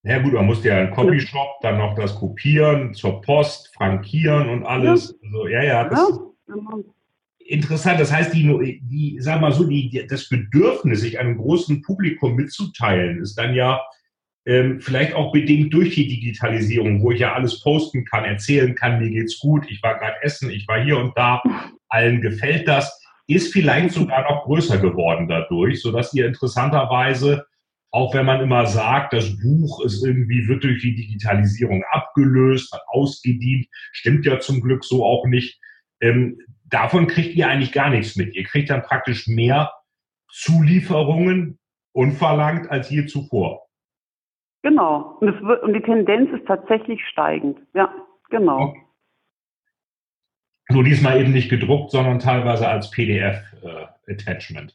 Ja 0.05 0.23
gut, 0.23 0.35
man 0.35 0.47
muss 0.47 0.65
ja 0.65 0.77
einen 0.77 0.93
Copyshop, 0.93 1.61
dann 1.63 1.79
noch 1.79 1.97
das 1.97 2.15
Kopieren 2.15 2.95
zur 2.95 3.21
Post, 3.23 3.75
frankieren 3.75 4.49
und 4.49 4.65
alles. 4.65 5.19
Ja. 5.21 5.27
Also, 5.27 5.49
ja, 5.49 5.63
ja, 5.65 5.89
das, 5.89 6.21
ja, 6.47 6.55
genau 6.55 6.85
interessant. 7.49 8.01
Das 8.01 8.13
heißt, 8.13 8.35
die, 8.35 8.81
die 8.83 9.19
sag 9.21 9.41
mal 9.41 9.53
so, 9.53 9.65
die, 9.65 10.07
das 10.09 10.29
Bedürfnis, 10.29 11.01
sich 11.01 11.19
einem 11.19 11.37
großen 11.37 11.83
Publikum 11.83 12.37
mitzuteilen, 12.37 13.21
ist 13.21 13.37
dann 13.37 13.55
ja 13.55 13.83
ähm, 14.47 14.81
vielleicht 14.81 15.15
auch 15.15 15.33
bedingt 15.33 15.73
durch 15.75 15.95
die 15.95 16.09
Digitalisierung, 16.09 17.03
wo 17.03 17.11
ich 17.11 17.21
ja 17.21 17.33
alles 17.33 17.61
posten 17.63 18.05
kann, 18.05 18.25
erzählen 18.25 18.75
kann, 18.75 19.01
mir 19.01 19.11
geht's 19.11 19.39
gut, 19.39 19.67
ich 19.69 19.83
war 19.83 19.99
gerade 19.99 20.17
essen, 20.23 20.51
ich 20.51 20.67
war 20.69 20.83
hier 20.83 20.99
und 20.99 21.17
da, 21.17 21.43
allen 21.89 22.21
gefällt 22.21 22.69
das, 22.69 23.03
ist 23.27 23.53
vielleicht 23.53 23.91
sogar 23.91 24.23
noch 24.23 24.45
größer 24.45 24.79
geworden 24.79 25.27
dadurch, 25.27 25.83
so 25.83 25.91
dass 25.91 26.15
ihr 26.15 26.27
interessanterweise 26.27 27.47
auch 27.97 28.13
wenn 28.13 28.27
man 28.27 28.43
immer 28.43 28.67
sagt, 28.67 29.15
das 29.15 29.39
Buch 29.39 29.83
ist 29.83 30.05
irgendwie, 30.05 30.47
wird 30.49 30.65
durch 30.65 30.83
die 30.83 30.95
Digitalisierung 30.95 31.83
abgelöst, 31.93 32.71
hat 32.73 32.83
ausgedient, 32.89 33.67
stimmt 33.93 34.27
ja 34.27 34.39
zum 34.39 34.61
Glück 34.61 34.85
so 34.85 35.03
auch 35.03 35.25
nicht. 35.27 35.59
Ähm, 36.01 36.39
davon 36.65 37.07
kriegt 37.07 37.35
ihr 37.35 37.49
eigentlich 37.49 37.73
gar 37.73 37.91
nichts 37.91 38.17
mit. 38.17 38.35
Ihr 38.35 38.45
kriegt 38.45 38.71
dann 38.71 38.83
praktisch 38.83 39.27
mehr 39.27 39.73
Zulieferungen 40.31 41.59
unverlangt 41.93 42.71
als 42.71 42.91
je 42.91 43.07
zuvor. 43.07 43.67
Genau. 44.63 45.17
Und, 45.21 45.43
wird, 45.43 45.63
und 45.63 45.73
die 45.73 45.81
Tendenz 45.81 46.31
ist 46.33 46.47
tatsächlich 46.47 47.01
steigend. 47.07 47.59
Ja, 47.73 47.95
genau. 48.31 48.63
Okay. 48.63 48.83
Nur 50.69 50.83
diesmal 50.83 51.21
eben 51.21 51.33
nicht 51.33 51.49
gedruckt, 51.49 51.93
sondern 51.93 52.19
teilweise 52.19 52.69
als 52.69 52.91
PDF-Attachment. 52.91 54.73
Äh, 54.73 54.75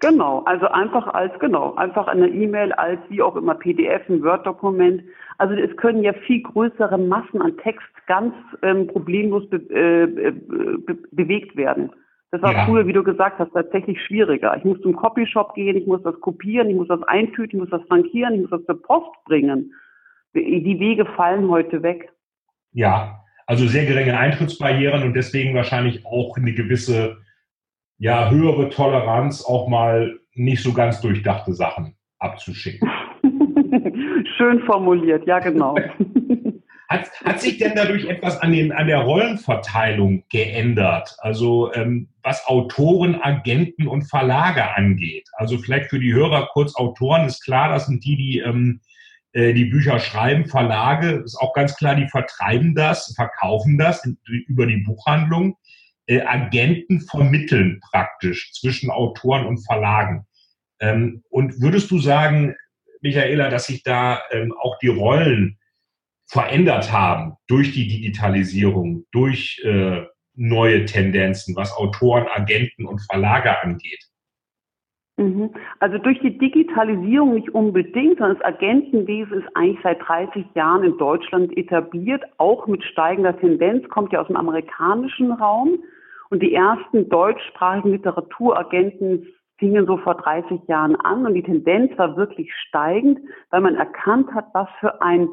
Genau, 0.00 0.42
also 0.44 0.66
einfach 0.66 1.06
als, 1.08 1.38
genau, 1.40 1.74
einfach 1.74 2.06
eine 2.06 2.26
E-Mail 2.28 2.72
als 2.72 3.00
wie 3.10 3.20
auch 3.20 3.36
immer 3.36 3.54
PDF, 3.54 4.08
ein 4.08 4.22
Word-Dokument. 4.24 5.02
Also 5.40 5.54
es 5.54 5.74
können 5.78 6.02
ja 6.02 6.12
viel 6.12 6.42
größere 6.42 6.98
Massen 6.98 7.40
an 7.40 7.56
Text 7.56 7.88
ganz 8.06 8.34
ähm, 8.60 8.86
problemlos 8.88 9.48
be 9.48 9.56
äh, 9.56 10.06
be 10.06 10.98
bewegt 11.12 11.56
werden. 11.56 11.90
Das 12.30 12.42
war 12.42 12.52
ja. 12.52 12.66
früher, 12.66 12.86
wie 12.86 12.92
du 12.92 13.02
gesagt 13.02 13.38
hast, 13.38 13.50
tatsächlich 13.52 13.98
schwieriger. 14.02 14.54
Ich 14.58 14.64
muss 14.64 14.78
zum 14.82 14.94
Copyshop 14.94 15.54
gehen, 15.54 15.78
ich 15.78 15.86
muss 15.86 16.02
das 16.02 16.20
kopieren, 16.20 16.68
ich 16.68 16.76
muss 16.76 16.88
das 16.88 17.02
eintüten, 17.04 17.58
ich 17.58 17.60
muss 17.62 17.70
das 17.70 17.88
frankieren, 17.88 18.34
ich 18.34 18.40
muss 18.42 18.50
das 18.50 18.66
zur 18.66 18.82
Post 18.82 19.10
bringen. 19.24 19.72
Die 20.34 20.78
Wege 20.78 21.06
fallen 21.16 21.48
heute 21.48 21.82
weg. 21.82 22.12
Ja, 22.72 23.24
also 23.46 23.66
sehr 23.66 23.86
geringe 23.86 24.18
Eintrittsbarrieren 24.18 25.04
und 25.04 25.14
deswegen 25.14 25.54
wahrscheinlich 25.54 26.04
auch 26.04 26.36
eine 26.36 26.52
gewisse 26.52 27.16
ja, 27.96 28.30
höhere 28.30 28.68
Toleranz, 28.68 29.42
auch 29.42 29.68
mal 29.68 30.20
nicht 30.34 30.62
so 30.62 30.74
ganz 30.74 31.00
durchdachte 31.00 31.54
Sachen 31.54 31.96
abzuschicken. 32.18 32.90
Schön 34.40 34.60
formuliert, 34.62 35.26
ja 35.26 35.38
genau. 35.38 35.76
Hat, 36.88 37.08
hat 37.24 37.40
sich 37.40 37.58
denn 37.58 37.74
dadurch 37.76 38.06
etwas 38.06 38.40
an, 38.40 38.50
den, 38.50 38.72
an 38.72 38.88
der 38.88 38.98
Rollenverteilung 38.98 40.24
geändert? 40.28 41.14
Also 41.18 41.72
ähm, 41.72 42.08
was 42.24 42.44
Autoren, 42.48 43.14
Agenten 43.22 43.86
und 43.86 44.10
Verlage 44.10 44.74
angeht? 44.74 45.28
Also 45.34 45.56
vielleicht 45.56 45.88
für 45.88 46.00
die 46.00 46.12
Hörer 46.12 46.48
kurz 46.52 46.74
Autoren 46.74 47.26
ist 47.26 47.44
klar, 47.44 47.68
das 47.68 47.86
sind 47.86 48.04
die, 48.04 48.16
die 48.16 48.38
ähm, 48.40 48.80
äh, 49.32 49.52
die 49.54 49.66
Bücher 49.66 50.00
schreiben. 50.00 50.46
Verlage 50.46 51.22
ist 51.24 51.36
auch 51.36 51.52
ganz 51.52 51.76
klar, 51.76 51.94
die 51.94 52.08
vertreiben 52.08 52.74
das, 52.74 53.14
verkaufen 53.14 53.78
das 53.78 54.04
über 54.48 54.66
die 54.66 54.78
Buchhandlung 54.78 55.56
äh, 56.06 56.22
Agenten 56.22 57.02
vermitteln 57.02 57.78
praktisch 57.88 58.52
zwischen 58.52 58.90
Autoren 58.90 59.46
und 59.46 59.64
Verlagen. 59.64 60.26
Ähm, 60.80 61.22
und 61.28 61.60
würdest 61.60 61.88
du 61.92 62.00
sagen, 62.00 62.56
Michaela, 63.00 63.48
dass 63.48 63.66
sich 63.66 63.82
da 63.82 64.20
ähm, 64.30 64.52
auch 64.58 64.78
die 64.78 64.88
Rollen 64.88 65.58
verändert 66.26 66.92
haben 66.92 67.34
durch 67.48 67.72
die 67.72 67.88
Digitalisierung, 67.88 69.04
durch 69.10 69.60
äh, 69.64 70.04
neue 70.34 70.84
Tendenzen, 70.84 71.56
was 71.56 71.76
Autoren, 71.76 72.26
Agenten 72.28 72.86
und 72.86 73.00
Verlage 73.10 73.60
angeht? 73.62 74.10
Mhm. 75.20 75.50
Also 75.80 75.98
durch 75.98 76.18
die 76.20 76.38
Digitalisierung 76.38 77.34
nicht 77.34 77.50
unbedingt, 77.50 78.18
sondern 78.18 78.38
das 78.38 78.46
Agentenwesen 78.46 79.42
ist 79.42 79.48
eigentlich 79.54 79.80
seit 79.82 80.00
30 80.00 80.46
Jahren 80.54 80.82
in 80.82 80.96
Deutschland 80.96 81.56
etabliert, 81.58 82.22
auch 82.38 82.66
mit 82.66 82.82
steigender 82.84 83.38
Tendenz, 83.38 83.86
kommt 83.88 84.12
ja 84.12 84.20
aus 84.20 84.28
dem 84.28 84.36
amerikanischen 84.36 85.32
Raum. 85.32 85.82
Und 86.30 86.42
die 86.42 86.54
ersten 86.54 87.08
deutschsprachigen 87.08 87.90
Literaturagenten 87.90 89.26
fingen 89.60 89.86
so 89.86 89.98
vor 89.98 90.16
30 90.16 90.62
Jahren 90.66 90.96
an 90.96 91.24
und 91.24 91.34
die 91.34 91.44
Tendenz 91.44 91.96
war 91.96 92.16
wirklich 92.16 92.52
steigend, 92.66 93.20
weil 93.50 93.60
man 93.60 93.76
erkannt 93.76 94.34
hat, 94.34 94.46
was 94.52 94.68
für 94.80 95.00
ein 95.00 95.28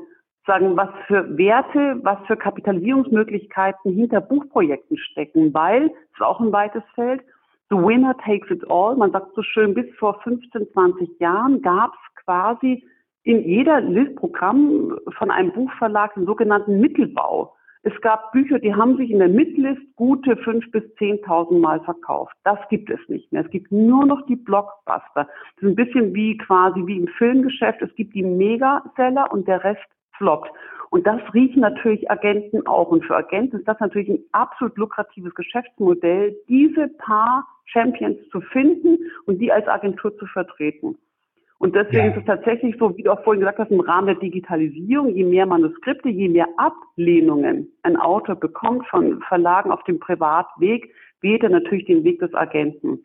sagen, 0.45 0.77
was 0.77 0.89
für 1.07 1.37
Werte, 1.37 1.99
was 2.03 2.17
für 2.27 2.37
Kapitalisierungsmöglichkeiten 2.37 3.91
hinter 3.91 4.21
Buchprojekten 4.21 4.97
stecken, 4.97 5.53
weil, 5.53 5.87
es 5.87 6.13
ist 6.13 6.21
auch 6.21 6.39
ein 6.39 6.53
weites 6.53 6.83
Feld, 6.95 7.21
the 7.69 7.75
winner 7.75 8.15
takes 8.25 8.49
it 8.49 8.63
all. 8.69 8.95
Man 8.95 9.11
sagt 9.11 9.35
so 9.35 9.41
schön, 9.41 9.73
bis 9.73 9.85
vor 9.97 10.21
15, 10.21 10.71
20 10.71 11.19
Jahren 11.19 11.61
gab 11.61 11.91
es 11.93 12.23
quasi 12.23 12.87
in 13.23 13.43
jeder 13.43 13.81
Listprogramm 13.81 14.97
von 15.17 15.31
einem 15.31 15.51
Buchverlag 15.51 16.13
den 16.13 16.25
sogenannten 16.25 16.79
Mittelbau. 16.79 17.56
Es 17.87 18.01
gab 18.01 18.33
Bücher, 18.33 18.59
die 18.59 18.75
haben 18.75 18.97
sich 18.97 19.11
in 19.11 19.19
der 19.19 19.29
Mitlist 19.29 19.81
gute 19.95 20.35
fünf 20.35 20.69
bis 20.71 20.83
zehntausend 20.95 21.61
Mal 21.61 21.79
verkauft. 21.85 22.35
Das 22.43 22.59
gibt 22.69 22.89
es 22.89 22.99
nicht 23.07 23.31
mehr. 23.31 23.45
Es 23.45 23.49
gibt 23.49 23.71
nur 23.71 24.05
noch 24.05 24.25
die 24.25 24.35
Blockbuster. 24.35 25.05
Das 25.15 25.27
ist 25.55 25.69
ein 25.69 25.75
bisschen 25.75 26.13
wie 26.13 26.35
quasi 26.35 26.85
wie 26.85 26.97
im 26.97 27.07
Filmgeschäft. 27.07 27.81
Es 27.81 27.95
gibt 27.95 28.13
die 28.13 28.23
Megaseller 28.23 29.31
und 29.31 29.47
der 29.47 29.63
Rest 29.63 29.87
floppt. 30.17 30.51
Und 30.89 31.07
das 31.07 31.21
riechen 31.33 31.61
natürlich 31.61 32.11
Agenten 32.11 32.67
auch. 32.67 32.89
Und 32.89 33.05
für 33.05 33.15
Agenten 33.15 33.55
ist 33.55 33.67
das 33.69 33.79
natürlich 33.79 34.09
ein 34.09 34.23
absolut 34.33 34.77
lukratives 34.77 35.33
Geschäftsmodell, 35.33 36.35
diese 36.49 36.89
paar 36.89 37.47
Champions 37.67 38.17
zu 38.31 38.41
finden 38.41 38.97
und 39.27 39.39
die 39.39 39.53
als 39.53 39.65
Agentur 39.65 40.13
zu 40.17 40.25
vertreten. 40.25 40.97
Und 41.59 41.75
deswegen 41.75 42.05
ja. 42.05 42.11
ist 42.11 42.17
es 42.17 42.25
tatsächlich 42.25 42.75
so, 42.77 42.95
wie 42.97 43.03
du 43.03 43.11
auch 43.11 43.23
vorhin 43.23 43.39
gesagt 43.39 43.57
hast, 43.57 43.71
im 43.71 43.79
Rahmen 43.79 44.07
der 44.07 44.15
Digitalisierung, 44.15 45.09
je 45.09 45.23
mehr 45.23 45.47
Manuskripte, 45.47 46.09
je 46.09 46.29
mehr 46.29 46.47
Ablehnungen 46.57 47.71
ein 47.83 47.97
Autor 47.97 48.35
bekommt 48.35 48.87
von 48.87 49.21
Verlagen 49.27 49.71
auf 49.71 49.83
dem 49.85 49.99
Privatweg, 49.99 50.93
wählt 51.21 51.41
er 51.43 51.49
natürlich 51.49 51.85
den 51.85 52.03
Weg 52.03 52.19
des 52.19 52.33
Agenten. 52.35 53.01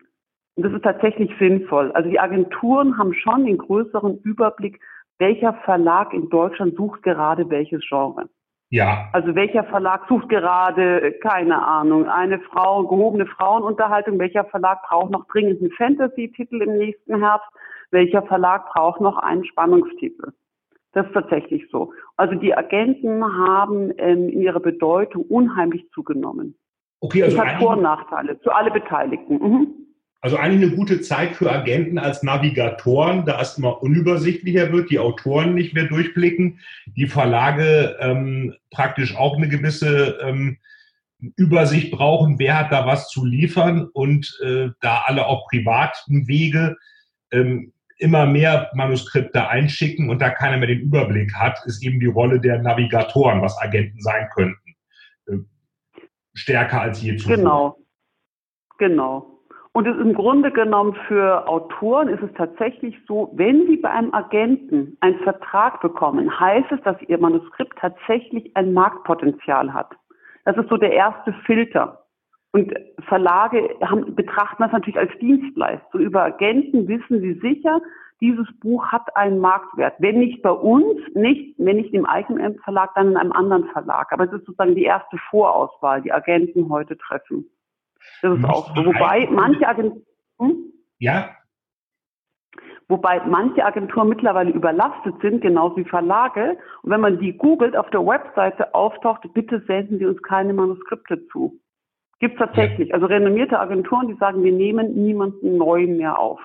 Und 0.55 0.65
das 0.65 0.71
ist 0.71 0.83
tatsächlich 0.83 1.31
sinnvoll. 1.39 1.91
Also 1.93 2.09
die 2.09 2.19
Agenturen 2.19 2.97
haben 2.97 3.13
schon 3.15 3.45
den 3.45 3.57
größeren 3.57 4.19
Überblick, 4.19 4.79
welcher 5.17 5.53
Verlag 5.65 6.13
in 6.13 6.29
Deutschland 6.29 6.75
sucht 6.75 7.01
gerade 7.01 7.49
welches 7.49 7.81
Genre. 7.87 8.29
Ja. 8.69 9.09
Also 9.13 9.35
welcher 9.35 9.63
Verlag 9.65 10.07
sucht 10.07 10.29
gerade, 10.29 11.13
keine 11.21 11.63
Ahnung, 11.63 12.07
eine 12.07 12.39
Frau, 12.39 12.83
gehobene 12.83 13.27
Frauenunterhaltung, 13.27 14.17
welcher 14.19 14.45
Verlag 14.45 14.81
braucht 14.87 15.11
noch 15.11 15.27
dringend 15.27 15.61
einen 15.61 15.71
Fantasy-Titel 15.71 16.61
im 16.61 16.77
nächsten 16.77 17.19
Herbst, 17.19 17.47
welcher 17.93 18.23
Verlag 18.23 18.73
braucht 18.73 18.99
noch 18.99 19.17
einen 19.17 19.45
Spannungstitel. 19.45 20.33
Das 20.91 21.07
ist 21.07 21.13
tatsächlich 21.13 21.63
so. 21.71 21.93
Also 22.17 22.35
die 22.35 22.55
Agenten 22.55 23.23
haben 23.23 23.91
ähm, 23.97 24.29
in 24.29 24.41
ihrer 24.41 24.59
Bedeutung 24.59 25.23
unheimlich 25.23 25.89
zugenommen. 25.91 26.55
Okay, 26.99 27.23
also 27.23 27.37
das 27.37 27.45
hat 27.45 27.59
Vor- 27.59 27.77
und 27.77 27.81
Nachteile 27.81 28.37
für 28.41 28.55
alle 28.55 28.71
Beteiligten. 28.71 29.37
Mhm. 29.37 29.67
Also 30.21 30.37
eigentlich 30.37 30.69
eine 30.69 30.77
gute 30.77 31.01
Zeit 31.01 31.35
für 31.35 31.51
Agenten 31.51 31.97
als 31.97 32.23
Navigatoren, 32.23 33.25
da 33.25 33.41
es 33.41 33.57
immer 33.57 33.83
unübersichtlicher 33.83 34.71
wird, 34.71 34.89
die 34.89 34.99
Autoren 34.99 35.53
nicht 35.53 35.73
mehr 35.73 35.83
durchblicken, 35.85 36.59
die 36.95 37.07
Verlage 37.07 37.97
ähm, 37.99 38.55
praktisch 38.71 39.17
auch 39.17 39.35
eine 39.35 39.49
gewisse 39.49 40.19
ähm, 40.21 40.59
Übersicht 41.35 41.91
brauchen, 41.91 42.39
wer 42.39 42.57
hat 42.57 42.71
da 42.71 42.85
was 42.85 43.09
zu 43.09 43.25
liefern 43.25 43.89
und 43.91 44.39
äh, 44.41 44.69
da 44.79 45.03
alle 45.05 45.25
auf 45.25 45.45
privaten 45.49 46.25
Wege 46.27 46.77
ähm, 47.31 47.72
immer 47.97 48.25
mehr 48.25 48.69
Manuskripte 48.73 49.47
einschicken 49.47 50.09
und 50.09 50.21
da 50.21 50.29
keiner 50.29 50.57
mehr 50.57 50.67
den 50.67 50.81
Überblick 50.81 51.33
hat, 51.35 51.59
ist 51.65 51.83
eben 51.83 51.99
die 51.99 52.07
Rolle 52.07 52.39
der 52.39 52.61
Navigatoren, 52.61 53.41
was 53.41 53.59
Agenten 53.61 53.99
sein 54.01 54.27
könnten, 54.35 54.75
äh, 55.27 55.37
stärker 56.33 56.81
als 56.81 57.01
je 57.01 57.15
zuvor. 57.15 57.35
Genau, 57.35 57.77
genau. 58.77 59.33
Und 59.75 59.87
im 59.87 60.13
Grunde 60.13 60.51
genommen 60.51 60.95
für 61.07 61.47
Autoren 61.47 62.07
ist 62.07 62.21
es 62.21 62.31
tatsächlich 62.37 62.95
so, 63.07 63.31
wenn 63.33 63.65
sie 63.65 63.77
bei 63.77 63.89
einem 63.89 64.13
Agenten 64.13 64.95
einen 64.99 65.17
Vertrag 65.23 65.81
bekommen, 65.81 66.39
heißt 66.39 66.71
es, 66.71 66.81
dass 66.83 66.95
ihr 67.07 67.17
Manuskript 67.17 67.79
tatsächlich 67.79 68.55
ein 68.55 68.73
Marktpotenzial 68.73 69.73
hat. 69.73 69.89
Das 70.45 70.55
ist 70.57 70.69
so 70.69 70.77
der 70.77 70.91
erste 70.91 71.33
Filter. 71.45 72.02
Und 72.53 72.71
Verlage 73.07 73.75
haben, 73.81 74.13
betrachten 74.15 74.61
das 74.61 74.71
natürlich 74.71 74.99
als 74.99 75.11
Dienstleistung. 75.19 76.01
Über 76.01 76.23
Agenten 76.23 76.87
wissen 76.87 77.19
sie 77.19 77.33
sicher, 77.39 77.81
dieses 78.21 78.47
Buch 78.59 78.85
hat 78.87 79.15
einen 79.17 79.39
Marktwert. 79.39 79.95
Wenn 79.97 80.19
nicht 80.19 80.43
bei 80.43 80.51
uns, 80.51 81.01
nicht, 81.15 81.55
wenn 81.57 81.77
nicht 81.77 81.93
im 81.93 82.05
eigenen 82.05 82.59
Verlag, 82.59 82.93
dann 82.93 83.09
in 83.09 83.17
einem 83.17 83.31
anderen 83.31 83.65
Verlag. 83.69 84.11
Aber 84.13 84.25
es 84.25 84.31
ist 84.31 84.45
sozusagen 84.45 84.75
die 84.75 84.83
erste 84.83 85.17
Vorauswahl, 85.29 86.03
die 86.03 86.13
Agenten 86.13 86.69
heute 86.69 86.95
treffen. 86.97 87.49
Das 88.21 88.37
ist 88.37 88.45
auch 88.45 88.73
so. 88.75 88.85
Wobei 88.85 89.27
manche 89.31 89.67
Agenturen. 89.67 90.03
Hm? 90.39 90.73
Ja. 90.99 91.31
Wobei 92.87 93.19
manche 93.25 93.65
Agenturen 93.65 94.09
mittlerweile 94.09 94.51
überlastet 94.51 95.15
sind, 95.21 95.41
genauso 95.41 95.77
wie 95.77 95.85
Verlage. 95.85 96.57
Und 96.83 96.91
wenn 96.91 97.01
man 97.01 97.17
die 97.17 97.35
googelt, 97.35 97.75
auf 97.75 97.89
der 97.89 98.05
Webseite 98.05 98.75
auftaucht, 98.75 99.21
bitte 99.33 99.63
senden 99.65 99.97
Sie 99.97 100.05
uns 100.05 100.21
keine 100.21 100.53
Manuskripte 100.53 101.25
zu. 101.27 101.59
Gibt 102.19 102.39
es 102.39 102.39
tatsächlich. 102.39 102.89
Ja. 102.89 102.95
Also 102.95 103.07
renommierte 103.07 103.59
Agenturen, 103.59 104.07
die 104.07 104.15
sagen, 104.15 104.43
wir 104.43 104.51
nehmen 104.51 104.93
niemanden 104.95 105.57
neuen 105.57 105.97
mehr 105.97 106.19
auf. 106.19 106.39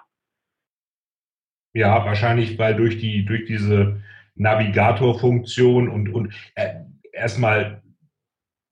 Ja, 1.74 2.04
wahrscheinlich, 2.04 2.58
weil 2.58 2.74
durch 2.74 2.98
die, 2.98 3.24
durch 3.24 3.44
diese 3.44 4.02
Navigatorfunktion 4.34 5.88
und, 5.88 6.08
und 6.12 6.34
äh, 6.54 6.74
erstmal 7.12 7.82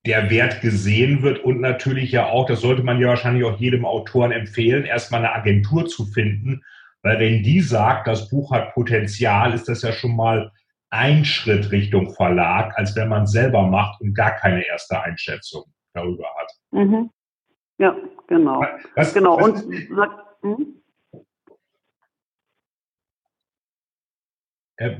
der 0.05 0.29
Wert 0.29 0.61
gesehen 0.61 1.21
wird 1.21 1.39
und 1.39 1.59
natürlich 1.59 2.11
ja 2.11 2.27
auch, 2.27 2.47
das 2.47 2.61
sollte 2.61 2.83
man 2.83 2.99
ja 2.99 3.09
wahrscheinlich 3.09 3.43
auch 3.43 3.59
jedem 3.59 3.85
Autoren 3.85 4.31
empfehlen, 4.31 4.85
erstmal 4.85 5.23
eine 5.23 5.35
Agentur 5.35 5.85
zu 5.85 6.05
finden, 6.05 6.63
weil 7.03 7.19
wenn 7.19 7.43
die 7.43 7.61
sagt, 7.61 8.07
das 8.07 8.29
Buch 8.29 8.51
hat 8.51 8.73
Potenzial, 8.73 9.53
ist 9.53 9.67
das 9.67 9.81
ja 9.81 9.91
schon 9.91 10.15
mal 10.15 10.51
ein 10.89 11.25
Schritt 11.25 11.71
Richtung 11.71 12.13
Verlag, 12.13 12.73
als 12.77 12.95
wenn 12.95 13.09
man 13.09 13.23
es 13.23 13.31
selber 13.31 13.63
macht 13.63 14.01
und 14.01 14.13
gar 14.13 14.31
keine 14.31 14.65
erste 14.65 15.01
Einschätzung 15.01 15.65
darüber 15.93 16.25
hat. 16.37 16.51
Mhm. 16.71 17.09
Ja, 17.77 17.95
genau. 18.27 18.65
Was, 18.95 19.13
genau. 19.13 19.39
Was, 19.39 19.63
und 19.63 19.73
hm? 20.41 20.81
äh, 24.77 24.97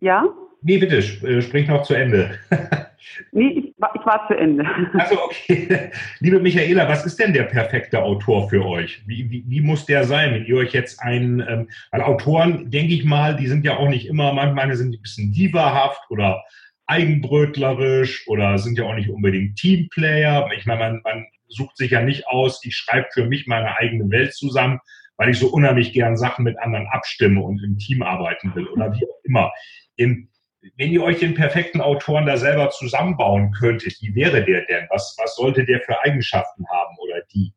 ja? 0.00 0.24
Nee, 0.62 0.78
bitte, 0.78 0.96
äh, 0.96 1.42
sprich 1.42 1.68
noch 1.68 1.82
zu 1.82 1.94
Ende. 1.94 2.38
Nee, 3.32 3.48
ich, 3.48 3.64
ich 3.66 4.06
war 4.06 4.26
zu 4.26 4.34
Ende. 4.34 4.64
Also 4.94 5.22
okay. 5.22 5.90
Liebe 6.20 6.40
Michaela, 6.40 6.88
was 6.88 7.06
ist 7.06 7.18
denn 7.18 7.32
der 7.32 7.44
perfekte 7.44 8.02
Autor 8.02 8.48
für 8.48 8.64
euch? 8.64 9.02
Wie, 9.06 9.30
wie, 9.30 9.44
wie 9.46 9.60
muss 9.60 9.86
der 9.86 10.04
sein, 10.04 10.34
wenn 10.34 10.44
ihr 10.44 10.56
euch 10.56 10.72
jetzt 10.72 11.00
einen, 11.00 11.40
ähm, 11.40 11.68
weil 11.90 12.02
Autoren, 12.02 12.70
denke 12.70 12.94
ich 12.94 13.04
mal, 13.04 13.36
die 13.36 13.46
sind 13.46 13.64
ja 13.64 13.76
auch 13.76 13.88
nicht 13.88 14.06
immer, 14.06 14.32
manchmal 14.32 14.74
sind 14.76 14.92
die 14.92 14.98
ein 14.98 15.02
bisschen 15.02 15.32
divahaft 15.32 16.10
oder 16.10 16.42
eigenbrötlerisch 16.86 18.26
oder 18.28 18.58
sind 18.58 18.78
ja 18.78 18.84
auch 18.84 18.94
nicht 18.94 19.10
unbedingt 19.10 19.56
Teamplayer. 19.56 20.48
Ich 20.56 20.66
meine, 20.66 20.80
man, 20.80 21.00
man 21.02 21.26
sucht 21.48 21.76
sich 21.76 21.90
ja 21.92 22.02
nicht 22.02 22.26
aus, 22.28 22.64
ich 22.64 22.76
schreibe 22.76 23.08
für 23.12 23.26
mich 23.26 23.46
meine 23.46 23.76
eigene 23.78 24.10
Welt 24.10 24.34
zusammen, 24.34 24.80
weil 25.16 25.30
ich 25.30 25.38
so 25.38 25.48
unheimlich 25.48 25.92
gern 25.92 26.16
Sachen 26.16 26.44
mit 26.44 26.58
anderen 26.58 26.86
abstimme 26.88 27.42
und 27.42 27.62
im 27.62 27.78
Team 27.78 28.02
arbeiten 28.02 28.54
will 28.54 28.66
oder 28.68 28.92
wie 28.92 29.04
auch 29.04 29.24
immer. 29.24 29.52
Im, 29.96 30.28
wenn 30.76 30.90
ihr 30.90 31.02
euch 31.02 31.18
den 31.18 31.34
perfekten 31.34 31.80
Autoren 31.80 32.26
da 32.26 32.36
selber 32.36 32.70
zusammenbauen 32.70 33.52
könntet, 33.52 33.96
wie 34.00 34.14
wäre 34.14 34.44
der 34.44 34.64
denn? 34.66 34.86
Was, 34.90 35.16
was 35.18 35.36
sollte 35.36 35.64
der 35.64 35.80
für 35.80 36.00
Eigenschaften 36.02 36.66
haben 36.68 36.96
oder 36.98 37.22
die? 37.32 37.52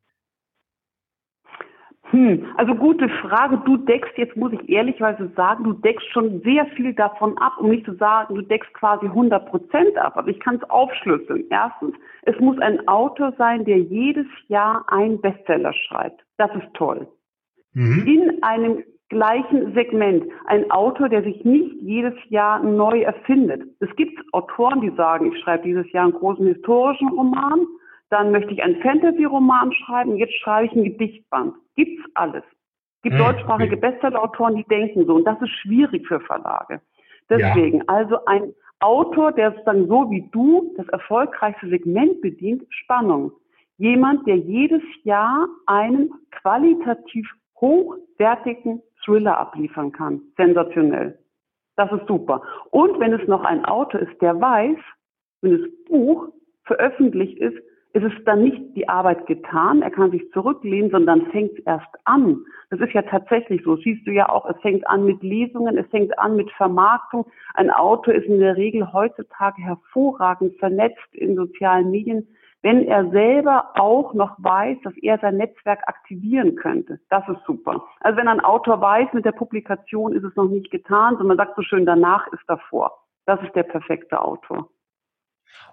Hm, 2.12 2.45
also 2.58 2.74
gute 2.74 3.08
Frage. 3.22 3.62
Du 3.65 3.78
deckst, 3.78 4.17
jetzt 4.17 4.36
muss 4.36 4.52
ich 4.54 4.67
ehrlichweise 4.67 5.30
sagen, 5.36 5.63
du 5.63 5.74
deckst 5.74 6.08
schon 6.12 6.41
sehr 6.41 6.65
viel 6.76 6.93
davon 6.93 7.38
ab, 7.38 7.54
um 7.60 7.69
nicht 7.69 7.86
zu 7.86 7.93
sagen, 7.95 8.36
du 8.36 8.41
deckst 8.41 8.74
quasi 8.74 9.06
100 9.06 9.48
Prozent 9.48 9.98
ab. 9.98 10.17
Aber 10.17 10.28
ich 10.28 10.39
kann 10.39 10.56
es 10.56 10.69
aufschlüsseln. 10.69 11.45
Erstens, 11.50 11.95
es 12.24 12.39
muss 12.39 12.58
ein 12.60 12.88
Autor 12.88 13.34
sein, 13.38 13.63
der 13.65 13.78
jedes 13.78 14.26
Jahr 14.48 14.86
einen 14.88 15.22
Bestseller 15.22 15.74
schreibt. 15.74 16.24
Das 16.38 16.50
ist 16.56 16.74
toll. 16.74 17.08
Mhm. 17.74 18.08
In 18.08 18.43
einem 18.43 18.84
gleichen 19.10 19.74
Segment. 19.74 20.24
Ein 20.45 20.69
Autor, 20.72 21.10
der 21.10 21.24
sich 21.24 21.43
nicht 21.43 21.76
jedes 21.82 22.13
Jahr 22.30 22.63
neu 22.63 23.02
erfindet. 23.02 23.63
Es 23.80 23.95
gibt 23.95 24.19
Autoren, 24.34 24.82
die 24.82 24.91
sagen, 24.95 25.32
ich 25.32 25.39
schreibe 25.41 25.63
dieses 25.63 25.91
Jahr 25.91 26.06
einen 26.06 26.13
großen 26.13 26.45
historischen 26.45 27.10
Roman, 27.10 27.65
dann 28.10 28.32
möchte 28.32 28.52
ich 28.54 28.63
einen 28.63 28.82
Fantasy-Roman 28.82 29.72
schreiben, 29.74 30.17
jetzt 30.17 30.34
schreibe 30.39 30.65
ich 30.67 30.72
einen 30.74 30.86
Gedichtband. 30.86 31.56
Gibt's 31.76 32.04
alles. 32.15 32.43
Es 32.98 33.04
gibt 33.04 33.15
hm, 33.15 33.26
deutschsprachige. 33.26 33.78
Bestseller-Autoren, 33.78 34.56
die 34.56 34.65
denken 34.65 35.06
so. 35.06 35.15
Und 35.15 35.26
das 35.26 35.41
ist 35.41 35.52
schwierig 35.62 36.08
für 36.08 36.19
Verlage. 36.19 36.82
Deswegen, 37.30 37.78
ja. 37.78 37.84
also 37.88 38.26
ein 38.26 38.54
Autor, 38.80 39.32
der 39.32 39.52
sozusagen 39.52 39.88
so 39.88 40.10
wie 40.10 40.28
du 40.32 40.74
das 40.78 40.88
erfolgreichste 40.88 41.69
Segment 41.69 42.22
bedient, 42.22 42.63
Spannung. 42.69 43.32
Jemand, 43.78 44.28
der 44.28 44.38
jedes 44.38 44.82
Jahr 45.04 45.48
einen 45.67 46.12
qualitativ 46.32 47.30
hochwertigen 47.62 48.82
Thriller 49.04 49.38
abliefern 49.38 49.91
kann. 49.91 50.22
Sensationell. 50.36 51.19
Das 51.76 51.91
ist 51.91 52.08
super. 52.08 52.41
Und 52.72 53.00
wenn 53.00 53.13
es 53.13 53.26
noch 53.28 53.43
ein 53.45 53.63
Autor 53.63 54.02
ist, 54.02 54.22
der 54.22 54.39
weiß, 54.39 54.78
wenn 55.41 55.52
das 55.52 55.69
Buch 55.88 56.28
veröffentlicht 56.65 57.38
ist, 57.38 57.58
ist 57.93 58.04
es 58.04 58.23
dann 58.25 58.43
nicht 58.43 58.75
die 58.75 58.88
Arbeit 58.88 59.25
getan, 59.25 59.82
er 59.82 59.89
kann 59.89 60.12
sich 60.12 60.32
zurücklehnen, 60.32 60.91
sondern 60.91 61.25
fängt 61.28 61.65
erst 61.65 61.89
an. 62.06 62.45
Das 62.69 62.80
ist 62.80 62.93
ja 62.93 63.02
tatsächlich 63.02 63.63
so. 63.63 63.78
Siehst 63.78 64.06
du 64.06 64.12
ja 64.12 64.30
auch, 64.30 64.47
es 64.47 64.62
fängt 64.62 64.88
an 64.88 65.06
mit 65.06 65.23
Lesungen, 65.23 65.78
es 65.78 65.88
fängt 65.88 66.17
an 66.19 66.36
mit 66.36 66.52
Vermarktung. 66.52 67.25
Ein 67.56 67.71
Autor 67.71 68.13
ist 68.13 68.28
in 68.28 68.39
der 68.39 68.58
Regel 68.58 68.93
heutzutage 68.93 69.62
hervorragend 69.63 70.56
vernetzt 70.60 71.13
in 71.13 71.36
sozialen 71.36 71.89
Medien, 71.89 72.28
wenn 72.62 72.84
er 72.86 73.10
selber 73.10 73.71
auch 73.75 74.13
noch 74.13 74.36
weiß, 74.38 74.78
dass 74.84 74.95
er 74.97 75.17
sein 75.19 75.38
Netzwerk 75.38 75.80
aktivieren 75.88 76.56
könnte. 76.58 76.99
Das 77.10 77.28
ist 77.28 77.43
super. 77.45 77.84
Also 78.02 78.17
wenn 78.17 78.28
ein 78.28 78.41
Autor 78.41 78.82
weiß, 78.82 79.13
mit 79.13 79.25
der 79.25 79.32
Publikation 79.32 80.13
ist 80.13 80.23
es 80.23 80.36
noch 80.36 80.49
nicht 80.49 80.69
getan, 80.69 81.17
sondern 81.17 81.38
man 81.38 81.38
sagt 81.38 81.56
so 81.56 81.63
schön, 81.63 81.86
danach 81.86 82.28
ist 82.34 82.43
davor. 82.47 82.91
Das 83.25 83.41
ist 83.41 83.56
der 83.56 83.63
perfekte 83.63 84.21
Autor. 84.21 84.69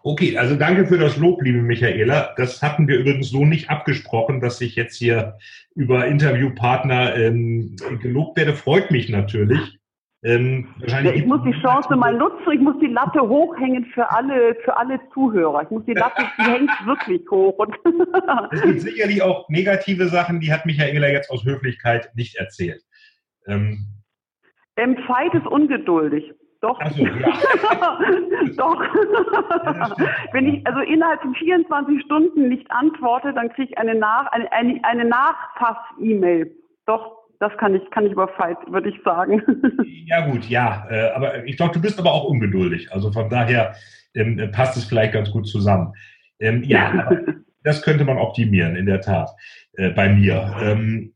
Okay, 0.02 0.38
also 0.38 0.54
danke 0.54 0.86
für 0.86 0.98
das 0.98 1.16
Lob, 1.16 1.42
liebe 1.42 1.62
Michaela. 1.62 2.32
Das 2.36 2.62
hatten 2.62 2.86
wir 2.86 2.98
übrigens 2.98 3.30
so 3.30 3.44
nicht 3.44 3.70
abgesprochen, 3.70 4.40
dass 4.40 4.60
ich 4.60 4.76
jetzt 4.76 4.96
hier 4.96 5.36
über 5.74 6.06
Interviewpartner 6.06 7.16
ähm, 7.16 7.76
gelobt 8.00 8.36
werde. 8.36 8.54
Freut 8.54 8.90
mich 8.90 9.08
natürlich. 9.08 9.78
Ähm, 10.22 10.68
ja, 10.86 11.02
ich 11.02 11.26
muss 11.26 11.40
die 11.44 11.52
Chance 11.60 11.94
mal 11.94 12.16
nutzen, 12.16 12.50
ich 12.52 12.60
muss 12.60 12.74
die 12.80 12.86
Latte 12.88 13.20
hochhängen 13.20 13.84
für 13.86 14.10
alle, 14.10 14.56
für 14.64 14.76
alle 14.76 14.98
Zuhörer. 15.12 15.62
Ich 15.62 15.70
muss 15.70 15.84
die 15.84 15.94
Latte, 15.94 16.24
die 16.38 16.42
hängt 16.50 16.70
wirklich 16.84 17.22
hoch. 17.30 17.58
es 18.50 18.62
gibt 18.62 18.80
sicherlich 18.80 19.22
auch 19.22 19.48
negative 19.48 20.08
Sachen, 20.08 20.40
die 20.40 20.52
hat 20.52 20.66
Michaela 20.66 21.08
jetzt 21.08 21.30
aus 21.30 21.44
Höflichkeit 21.44 22.10
nicht 22.14 22.36
erzählt. 22.36 22.82
Ähm, 23.46 23.86
ähm 24.76 24.96
Veit 25.06 25.34
ist 25.34 25.46
ungeduldig. 25.46 26.32
Doch. 26.66 26.81
So, 26.90 27.07
ja. 27.07 27.98
Doch. 28.57 28.81
Wenn 30.33 30.48
ich 30.48 30.66
also 30.66 30.81
innerhalb 30.81 31.22
von 31.22 31.35
24 31.35 32.02
Stunden 32.02 32.48
nicht 32.48 32.68
antworte, 32.70 33.33
dann 33.33 33.50
kriege 33.50 33.70
ich 33.70 33.79
eine 33.79 33.94
Nach 33.94 34.26
eine, 34.33 34.50
eine, 34.52 34.81
eine 34.83 35.05
Nachfass-E-Mail. 35.05 36.50
Doch, 36.87 37.18
das 37.38 37.57
kann 37.59 37.74
ich, 37.74 37.88
kann 37.90 38.07
ich 38.07 38.12
über 38.12 38.26
Fight, 38.29 38.59
würde 38.68 38.88
ich 38.88 39.00
sagen. 39.05 39.42
Ja, 40.09 40.24
gut, 40.24 40.44
ja. 40.44 40.87
Äh, 40.88 41.11
aber 41.16 41.44
ich 41.46 41.57
glaube, 41.57 41.74
du 41.74 41.81
bist 41.81 41.98
aber 41.98 42.12
auch 42.12 42.24
ungeduldig. 42.24 42.92
Also 42.92 43.11
von 43.11 43.29
daher 43.29 43.74
ähm, 44.14 44.50
passt 44.52 44.76
es 44.76 44.85
vielleicht 44.85 45.14
ganz 45.14 45.33
gut 45.33 45.48
zusammen. 45.48 45.92
Ähm, 46.38 46.62
ja, 46.62 47.11
das 47.64 47.83
könnte 47.83 48.05
man 48.05 48.18
optimieren, 48.18 48.76
in 48.76 48.87
der 48.87 49.00
Tat, 49.00 49.31
äh, 49.72 49.90
bei 49.90 50.09
mir. 50.09 50.55
Ähm, 50.62 51.12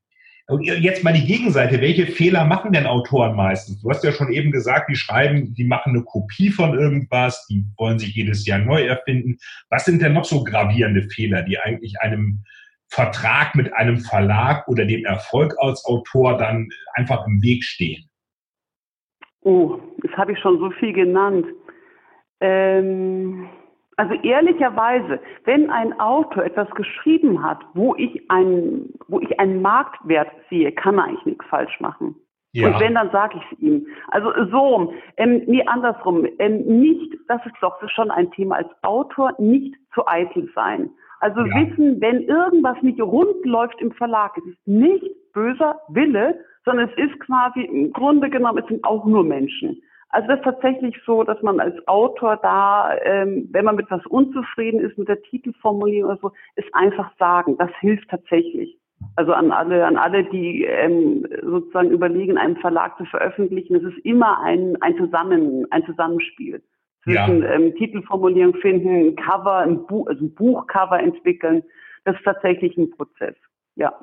und 0.50 0.62
jetzt 0.62 1.04
mal 1.04 1.12
die 1.12 1.26
Gegenseite. 1.26 1.80
Welche 1.80 2.06
Fehler 2.06 2.44
machen 2.44 2.72
denn 2.72 2.86
Autoren 2.86 3.36
meistens? 3.36 3.80
Du 3.80 3.88
hast 3.88 4.02
ja 4.02 4.10
schon 4.10 4.32
eben 4.32 4.50
gesagt, 4.50 4.90
die 4.90 4.96
schreiben, 4.96 5.54
die 5.54 5.64
machen 5.64 5.90
eine 5.94 6.02
Kopie 6.02 6.50
von 6.50 6.76
irgendwas, 6.76 7.46
die 7.46 7.64
wollen 7.76 7.98
sich 7.98 8.14
jedes 8.14 8.46
Jahr 8.46 8.58
neu 8.58 8.82
erfinden. 8.84 9.38
Was 9.68 9.84
sind 9.84 10.02
denn 10.02 10.12
noch 10.12 10.24
so 10.24 10.42
gravierende 10.42 11.02
Fehler, 11.02 11.42
die 11.42 11.58
eigentlich 11.58 12.00
einem 12.00 12.40
Vertrag 12.88 13.54
mit 13.54 13.72
einem 13.74 13.98
Verlag 13.98 14.66
oder 14.66 14.84
dem 14.84 15.04
Erfolg 15.04 15.54
als 15.58 15.84
Autor 15.84 16.36
dann 16.36 16.68
einfach 16.94 17.24
im 17.26 17.40
Weg 17.42 17.62
stehen? 17.62 18.08
Oh, 19.42 19.78
das 20.02 20.10
habe 20.16 20.32
ich 20.32 20.38
schon 20.40 20.58
so 20.58 20.70
viel 20.72 20.92
genannt. 20.92 21.46
Ähm, 22.40 23.48
also 24.00 24.14
ehrlicherweise, 24.22 25.20
wenn 25.44 25.68
ein 25.68 26.00
Autor 26.00 26.42
etwas 26.44 26.70
geschrieben 26.70 27.42
hat, 27.42 27.58
wo 27.74 27.94
ich 27.96 28.30
einen, 28.30 28.94
wo 29.08 29.20
ich 29.20 29.38
einen 29.38 29.60
Marktwert 29.60 30.30
sehe, 30.48 30.72
kann 30.72 30.96
er 30.96 31.04
eigentlich 31.04 31.26
nichts 31.26 31.44
falsch 31.50 31.78
machen. 31.80 32.16
Ja. 32.52 32.68
Und 32.68 32.80
wenn, 32.80 32.94
dann 32.94 33.10
sage 33.10 33.36
ich 33.36 33.52
es 33.52 33.58
ihm. 33.58 33.86
Also 34.08 34.32
so, 34.50 34.94
ähm, 35.18 35.42
nee, 35.46 35.62
andersrum. 35.66 36.26
Ähm, 36.38 36.80
nicht, 36.80 37.14
das 37.28 37.44
ist 37.44 37.56
doch 37.60 37.76
schon 37.90 38.10
ein 38.10 38.30
Thema 38.30 38.56
als 38.56 38.70
Autor, 38.80 39.34
nicht 39.38 39.74
zu 39.92 40.08
eitel 40.08 40.50
sein. 40.54 40.88
Also 41.20 41.40
ja. 41.40 41.54
wissen, 41.56 42.00
wenn 42.00 42.22
irgendwas 42.22 42.80
nicht 42.80 43.02
rund 43.02 43.44
läuft 43.44 43.82
im 43.82 43.92
Verlag, 43.92 44.34
es 44.38 44.46
ist 44.46 44.66
nicht 44.66 45.04
böser 45.34 45.78
Wille, 45.88 46.42
sondern 46.64 46.88
es 46.88 46.96
ist 46.96 47.20
quasi, 47.20 47.64
im 47.64 47.92
Grunde 47.92 48.30
genommen, 48.30 48.62
es 48.62 48.66
sind 48.66 48.82
auch 48.82 49.04
nur 49.04 49.24
Menschen. 49.24 49.82
Also 50.10 50.28
das 50.28 50.38
ist 50.38 50.44
tatsächlich 50.44 50.96
so, 51.06 51.22
dass 51.22 51.40
man 51.42 51.60
als 51.60 51.76
Autor 51.86 52.36
da, 52.36 52.96
ähm, 53.04 53.48
wenn 53.52 53.64
man 53.64 53.76
mit 53.76 53.90
was 53.90 54.04
unzufrieden 54.06 54.80
ist, 54.80 54.98
mit 54.98 55.08
der 55.08 55.22
Titelformulierung 55.22 56.10
oder 56.10 56.20
so, 56.20 56.32
es 56.56 56.64
einfach 56.72 57.12
sagen. 57.18 57.56
Das 57.58 57.70
hilft 57.78 58.10
tatsächlich. 58.10 58.76
Also 59.16 59.32
an 59.32 59.52
alle, 59.52 59.86
an 59.86 59.96
alle, 59.96 60.24
die 60.24 60.64
ähm, 60.64 61.26
sozusagen 61.42 61.90
überlegen, 61.90 62.38
einen 62.38 62.56
Verlag 62.56 62.98
zu 62.98 63.04
veröffentlichen, 63.06 63.76
es 63.76 63.82
ist 63.82 63.98
immer 64.04 64.40
ein, 64.42 64.76
ein 64.82 64.96
Zusammen, 64.96 65.66
ein 65.70 65.84
Zusammenspiel 65.86 66.62
zwischen 67.04 67.42
ja. 67.42 67.50
ähm, 67.50 67.74
Titelformulierung 67.76 68.54
finden, 68.56 69.16
Cover, 69.16 69.58
ein, 69.58 69.86
Buch, 69.86 70.06
also 70.08 70.24
ein 70.24 70.34
Buchcover 70.34 71.00
entwickeln. 71.00 71.62
Das 72.04 72.16
ist 72.16 72.24
tatsächlich 72.24 72.76
ein 72.76 72.90
Prozess. 72.90 73.36
Ja. 73.76 73.94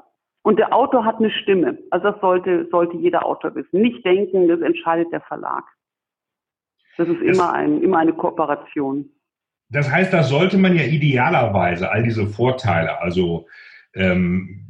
Und 0.41 0.57
der 0.57 0.73
Autor 0.73 1.03
hat 1.03 1.17
eine 1.17 1.29
Stimme. 1.31 1.77
Also 1.91 2.11
das 2.11 2.21
sollte, 2.21 2.67
sollte 2.71 2.95
jeder 2.97 3.25
Autor 3.25 3.53
wissen. 3.55 3.81
Nicht 3.81 4.05
denken, 4.05 4.47
das 4.47 4.61
entscheidet 4.61 5.11
der 5.11 5.21
Verlag. 5.21 5.63
Das 6.97 7.07
ist 7.07 7.21
immer, 7.21 7.53
ein, 7.53 7.81
immer 7.81 7.99
eine 7.99 8.13
Kooperation. 8.13 9.09
Das 9.69 9.91
heißt, 9.91 10.13
da 10.13 10.23
sollte 10.23 10.57
man 10.57 10.75
ja 10.75 10.83
idealerweise 10.83 11.91
all 11.91 12.03
diese 12.03 12.27
Vorteile, 12.27 13.01
also 13.01 13.47
ähm, 13.93 14.63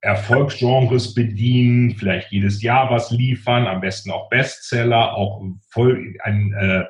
Erfolgsgenres 0.00 1.14
bedienen, 1.14 1.90
vielleicht 1.90 2.30
jedes 2.30 2.62
Jahr 2.62 2.90
was 2.90 3.10
liefern, 3.10 3.66
am 3.66 3.80
besten 3.80 4.10
auch 4.10 4.28
Bestseller, 4.28 5.14
auch 5.14 5.42
voll 5.70 6.14
ein 6.22 6.52
äh, 6.52 6.84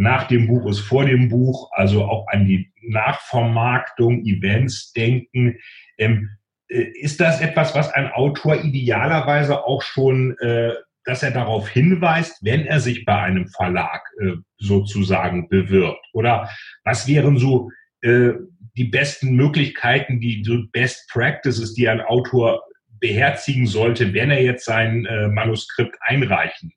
nach 0.00 0.28
dem 0.28 0.46
Buch 0.46 0.66
ist 0.68 0.80
vor 0.80 1.04
dem 1.04 1.28
Buch, 1.28 1.70
also 1.72 2.04
auch 2.04 2.26
an 2.28 2.46
die 2.46 2.72
Nachvermarktung, 2.82 4.24
Events 4.24 4.92
denken. 4.92 5.58
Ähm, 5.98 6.30
äh, 6.68 6.84
ist 7.00 7.20
das 7.20 7.40
etwas, 7.40 7.74
was 7.74 7.92
ein 7.92 8.10
Autor 8.10 8.64
idealerweise 8.64 9.64
auch 9.64 9.82
schon, 9.82 10.36
äh, 10.38 10.72
dass 11.04 11.22
er 11.22 11.30
darauf 11.30 11.68
hinweist, 11.68 12.38
wenn 12.42 12.66
er 12.66 12.80
sich 12.80 13.04
bei 13.04 13.20
einem 13.20 13.48
Verlag 13.48 14.02
äh, 14.20 14.34
sozusagen 14.58 15.48
bewirbt? 15.48 16.04
Oder 16.12 16.50
was 16.84 17.06
wären 17.06 17.38
so 17.38 17.70
äh, 18.02 18.32
die 18.76 18.84
besten 18.84 19.34
Möglichkeiten, 19.34 20.20
die 20.20 20.42
so 20.44 20.58
Best 20.72 21.08
Practices, 21.10 21.74
die 21.74 21.88
ein 21.88 22.00
Autor 22.00 22.62
beherzigen 23.00 23.66
sollte, 23.66 24.12
wenn 24.12 24.30
er 24.30 24.42
jetzt 24.42 24.64
sein 24.64 25.06
äh, 25.06 25.28
Manuskript 25.28 25.96
einreichen 26.00 26.72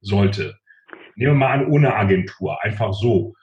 sollte? 0.00 0.58
Nehmen 1.16 1.32
wir 1.32 1.38
mal 1.46 1.52
an, 1.52 1.66
ohne 1.66 1.94
Agentur, 1.94 2.62
einfach 2.62 2.92
so. 2.92 3.34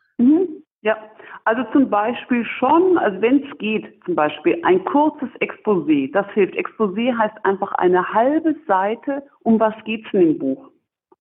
Ja, 0.83 0.97
also 1.45 1.63
zum 1.71 1.89
Beispiel 1.89 2.45
schon, 2.45 2.97
also 2.97 3.21
wenn 3.21 3.41
es 3.41 3.57
geht, 3.57 4.03
zum 4.03 4.15
Beispiel 4.15 4.59
ein 4.63 4.83
kurzes 4.83 5.29
Exposé, 5.39 6.11
das 6.11 6.29
hilft. 6.33 6.55
Exposé 6.55 7.17
heißt 7.17 7.35
einfach 7.45 7.71
eine 7.73 8.13
halbe 8.13 8.53
Seite, 8.67 9.23
um 9.43 9.59
was 9.61 9.73
geht's 9.85 10.07
in 10.11 10.19
dem 10.19 10.39
Buch. 10.39 10.69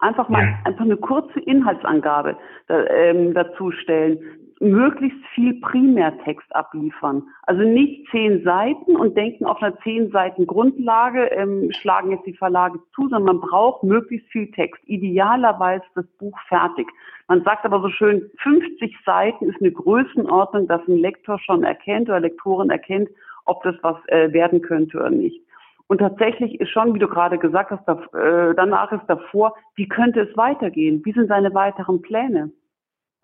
Einfach 0.00 0.28
mal 0.28 0.44
ja. 0.44 0.58
einfach 0.64 0.84
eine 0.84 0.96
kurze 0.96 1.38
Inhaltsangabe 1.38 2.36
da, 2.66 2.84
ähm, 2.86 3.34
dazu 3.34 3.70
stellen 3.70 4.18
möglichst 4.62 5.18
viel 5.34 5.60
Primärtext 5.60 6.46
abliefern. 6.54 7.24
Also 7.42 7.62
nicht 7.62 8.08
zehn 8.10 8.42
Seiten 8.44 8.96
und 8.96 9.16
denken 9.16 9.44
auf 9.44 9.60
einer 9.60 9.76
zehn 9.80 10.10
Seiten 10.10 10.46
Grundlage, 10.46 11.24
ähm, 11.32 11.70
schlagen 11.72 12.12
jetzt 12.12 12.26
die 12.26 12.36
Verlage 12.36 12.78
zu, 12.94 13.08
sondern 13.08 13.36
man 13.36 13.40
braucht 13.40 13.82
möglichst 13.82 14.28
viel 14.28 14.50
Text. 14.52 14.80
Idealerweise 14.86 15.84
das 15.94 16.06
Buch 16.18 16.38
fertig. 16.48 16.86
Man 17.28 17.42
sagt 17.42 17.64
aber 17.64 17.80
so 17.80 17.88
schön, 17.88 18.30
50 18.38 18.96
Seiten 19.04 19.46
ist 19.46 19.60
eine 19.60 19.72
Größenordnung, 19.72 20.68
dass 20.68 20.86
ein 20.86 20.98
Lektor 20.98 21.38
schon 21.40 21.64
erkennt 21.64 22.08
oder 22.08 22.20
Lektorin 22.20 22.70
erkennt, 22.70 23.08
ob 23.44 23.62
das 23.64 23.74
was 23.82 23.96
äh, 24.08 24.32
werden 24.32 24.62
könnte 24.62 24.98
oder 24.98 25.10
nicht. 25.10 25.42
Und 25.88 25.98
tatsächlich 25.98 26.60
ist 26.60 26.70
schon, 26.70 26.94
wie 26.94 26.98
du 26.98 27.08
gerade 27.08 27.36
gesagt 27.36 27.70
hast, 27.70 27.86
äh, 28.14 28.54
danach 28.54 28.92
ist 28.92 29.04
davor, 29.08 29.54
wie 29.74 29.88
könnte 29.88 30.20
es 30.20 30.36
weitergehen? 30.36 31.02
Wie 31.04 31.12
sind 31.12 31.28
seine 31.28 31.52
weiteren 31.52 32.00
Pläne? 32.00 32.50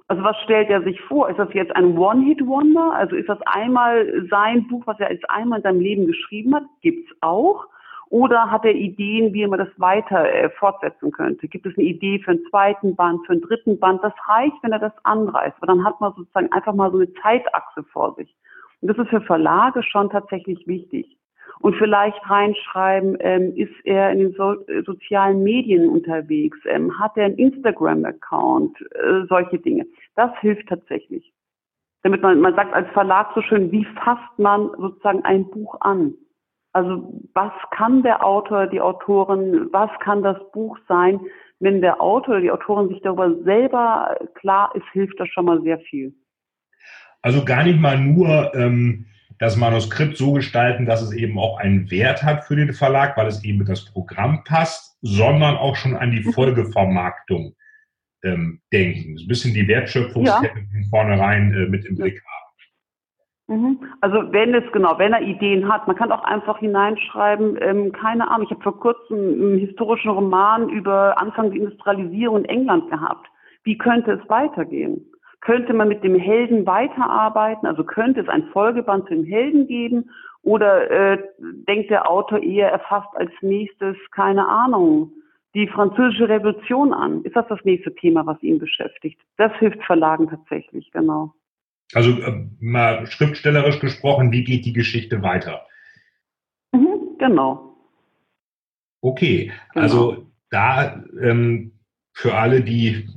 Also 0.09 0.25
was 0.25 0.37
stellt 0.45 0.71
er 0.71 0.83
sich 0.83 1.01
vor? 1.03 1.29
Ist 1.29 1.39
das 1.39 1.53
jetzt 1.53 1.75
ein 1.77 1.97
One-Hit-Wonder? 1.97 2.95
Also 2.95 3.15
ist 3.15 3.29
das 3.29 3.41
einmal 3.43 4.27
sein 4.31 4.67
Buch, 4.67 4.83
was 4.87 4.99
er 4.99 5.13
jetzt 5.13 5.29
einmal 5.29 5.59
in 5.59 5.63
seinem 5.63 5.81
Leben 5.81 6.07
geschrieben 6.07 6.55
hat? 6.55 6.65
Gibt's 6.81 7.13
auch? 7.21 7.67
Oder 8.09 8.51
hat 8.51 8.65
er 8.65 8.75
Ideen, 8.75 9.35
wie 9.35 9.47
man 9.47 9.59
das 9.59 9.69
weiter 9.77 10.33
äh, 10.33 10.49
fortsetzen 10.49 11.13
könnte? 11.13 11.47
Gibt 11.47 11.67
es 11.67 11.77
eine 11.77 11.87
Idee 11.87 12.19
für 12.21 12.31
einen 12.31 12.47
zweiten 12.49 12.97
Band, 12.97 13.27
für 13.27 13.33
einen 13.33 13.43
dritten 13.43 13.79
Band? 13.79 14.03
Das 14.03 14.15
reicht, 14.27 14.57
wenn 14.63 14.73
er 14.73 14.79
das 14.79 14.95
anreißt. 15.05 15.57
Aber 15.59 15.67
dann 15.67 15.85
hat 15.85 16.01
man 16.01 16.15
sozusagen 16.15 16.51
einfach 16.53 16.73
mal 16.73 16.91
so 16.91 16.97
eine 16.97 17.13
Zeitachse 17.21 17.85
vor 17.93 18.15
sich. 18.15 18.35
Und 18.81 18.89
das 18.89 18.97
ist 18.97 19.11
für 19.11 19.21
Verlage 19.21 19.83
schon 19.83 20.09
tatsächlich 20.09 20.67
wichtig 20.67 21.18
und 21.61 21.77
vielleicht 21.77 22.19
reinschreiben, 22.29 23.17
ähm, 23.21 23.55
ist 23.57 23.75
er 23.85 24.11
in 24.11 24.19
den 24.19 24.33
so 24.33 24.53
äh, 24.67 24.83
sozialen 24.85 25.43
Medien 25.43 25.89
unterwegs, 25.89 26.59
ähm, 26.67 26.99
hat 26.99 27.17
er 27.17 27.27
einen 27.27 27.39
Instagram-Account, 27.39 28.81
äh, 28.81 29.27
solche 29.29 29.59
Dinge. 29.59 29.87
Das 30.15 30.31
hilft 30.41 30.69
tatsächlich. 30.69 31.33
Damit 32.03 32.23
man, 32.23 32.41
man 32.41 32.55
sagt 32.55 32.73
als 32.75 32.89
Verlag 32.93 33.33
so 33.35 33.43
schön, 33.43 33.73
wie 33.73 33.85
fasst 33.85 34.39
man 34.39 34.71
sozusagen 34.79 35.25
ein 35.25 35.51
Buch 35.51 35.81
an? 35.81 36.15
Also 36.73 37.23
was 37.35 37.53
kann 37.73 38.03
der 38.03 38.25
Autor, 38.25 38.67
die 38.67 38.81
Autorin, 38.81 39.69
was 39.73 39.91
kann 40.01 40.23
das 40.23 40.39
Buch 40.53 40.79
sein? 40.87 41.21
Wenn 41.61 41.81
der 41.81 42.01
Autor 42.01 42.35
oder 42.35 42.41
die 42.41 42.53
Autorin 42.53 42.89
sich 42.89 43.01
darüber 43.03 43.35
selber 43.43 44.17
klar 44.35 44.71
ist, 44.75 44.87
hilft 44.93 45.19
das 45.19 45.29
schon 45.29 45.47
mal 45.47 45.61
sehr 45.63 45.81
viel. 45.81 46.15
Also 47.23 47.45
gar 47.45 47.65
nicht 47.65 47.81
mal 47.81 47.99
nur 47.99 48.55
ähm, 48.55 49.07
das 49.39 49.57
Manuskript 49.57 50.17
so 50.17 50.33
gestalten, 50.33 50.87
dass 50.87 51.03
es 51.03 51.13
eben 51.13 51.39
auch 51.39 51.59
einen 51.59 51.91
Wert 51.91 52.23
hat 52.23 52.45
für 52.45 52.57
den 52.57 52.73
Verlag, 52.73 53.17
weil 53.17 53.29
es 53.29 53.45
eben 53.45 53.59
mit 53.59 53.69
das 53.69 53.85
Programm 53.85 54.43
passt, 54.45 54.99
sondern 55.01 55.57
auch 55.57 55.77
schon 55.77 55.97
an 55.97 56.11
die 56.11 56.25
mhm. 56.25 56.33
Folgevermarktung 56.33 57.55
ähm, 58.25 58.61
denken. 58.73 59.17
Ein 59.19 59.29
bisschen 59.29 59.55
die 59.55 59.69
Wertschöpfungskette 59.69 60.59
ja. 60.59 60.65
von 60.73 60.85
vornherein 60.91 61.55
äh, 61.55 61.69
mit 61.69 61.85
im 61.85 61.97
Blick 61.97 62.21
haben. 62.21 62.39
Mhm. 63.49 63.79
Also 64.03 64.31
wenn 64.33 64.55
es 64.55 64.71
genau, 64.73 64.99
wenn 64.99 65.13
er 65.13 65.23
Ideen 65.23 65.73
hat, 65.73 65.87
man 65.87 65.97
kann 65.97 66.13
auch 66.13 66.25
einfach 66.25 66.59
hineinschreiben, 66.59 67.59
ähm, 67.63 67.93
keine 67.93 68.29
Ahnung, 68.31 68.47
ich 68.47 68.51
habe 68.51 68.63
vor 68.63 68.79
kurzem 68.79 69.17
einen 69.17 69.59
historischen 69.59 70.11
Roman 70.11 70.69
über 70.69 71.19
Anfang 71.19 71.51
der 71.51 71.61
Industrialisierung 71.61 72.45
in 72.45 72.45
England 72.45 72.91
gehabt. 72.91 73.27
Wie 73.65 73.79
könnte 73.79 74.13
es 74.13 74.29
weitergehen? 74.29 75.08
Könnte 75.41 75.73
man 75.73 75.89
mit 75.89 76.03
dem 76.03 76.19
Helden 76.19 76.67
weiterarbeiten? 76.67 77.67
Also 77.67 77.85
könnte 77.85 78.21
es 78.21 78.29
ein 78.29 78.49
Folgeband 78.53 79.09
zu 79.09 79.15
dem 79.15 79.25
Helden 79.25 79.67
geben? 79.67 80.11
Oder 80.43 80.91
äh, 80.91 81.19
denkt 81.39 81.91
der 81.91 82.11
Autor 82.11 82.43
eher, 82.43 82.71
er 82.71 82.81
fasst 82.81 83.15
als 83.15 83.31
nächstes, 83.41 83.97
keine 84.13 84.49
Ahnung, 84.49 85.13
die 85.55 85.67
französische 85.69 86.29
Revolution 86.29 86.93
an? 86.93 87.23
Ist 87.25 87.37
das 87.37 87.47
das 87.49 87.61
nächste 87.65 87.95
Thema, 87.95 88.27
was 88.27 88.43
ihn 88.43 88.59
beschäftigt? 88.59 89.21
Das 89.37 89.53
hilft 89.59 89.83
Verlagen 89.85 90.29
tatsächlich, 90.29 90.91
genau. 90.93 91.33
Also 91.95 92.11
äh, 92.11 92.47
mal 92.61 93.07
schriftstellerisch 93.07 93.81
gesprochen, 93.81 94.33
wie 94.33 94.45
geht 94.45 94.67
die 94.67 94.73
Geschichte 94.73 95.23
weiter? 95.23 95.67
Mhm, 96.73 97.17
genau. 97.19 97.77
Okay, 99.01 99.53
genau. 99.73 99.83
also 99.83 100.27
da 100.51 101.03
ähm, 101.21 101.73
für 102.13 102.35
alle, 102.35 102.63
die 102.63 103.09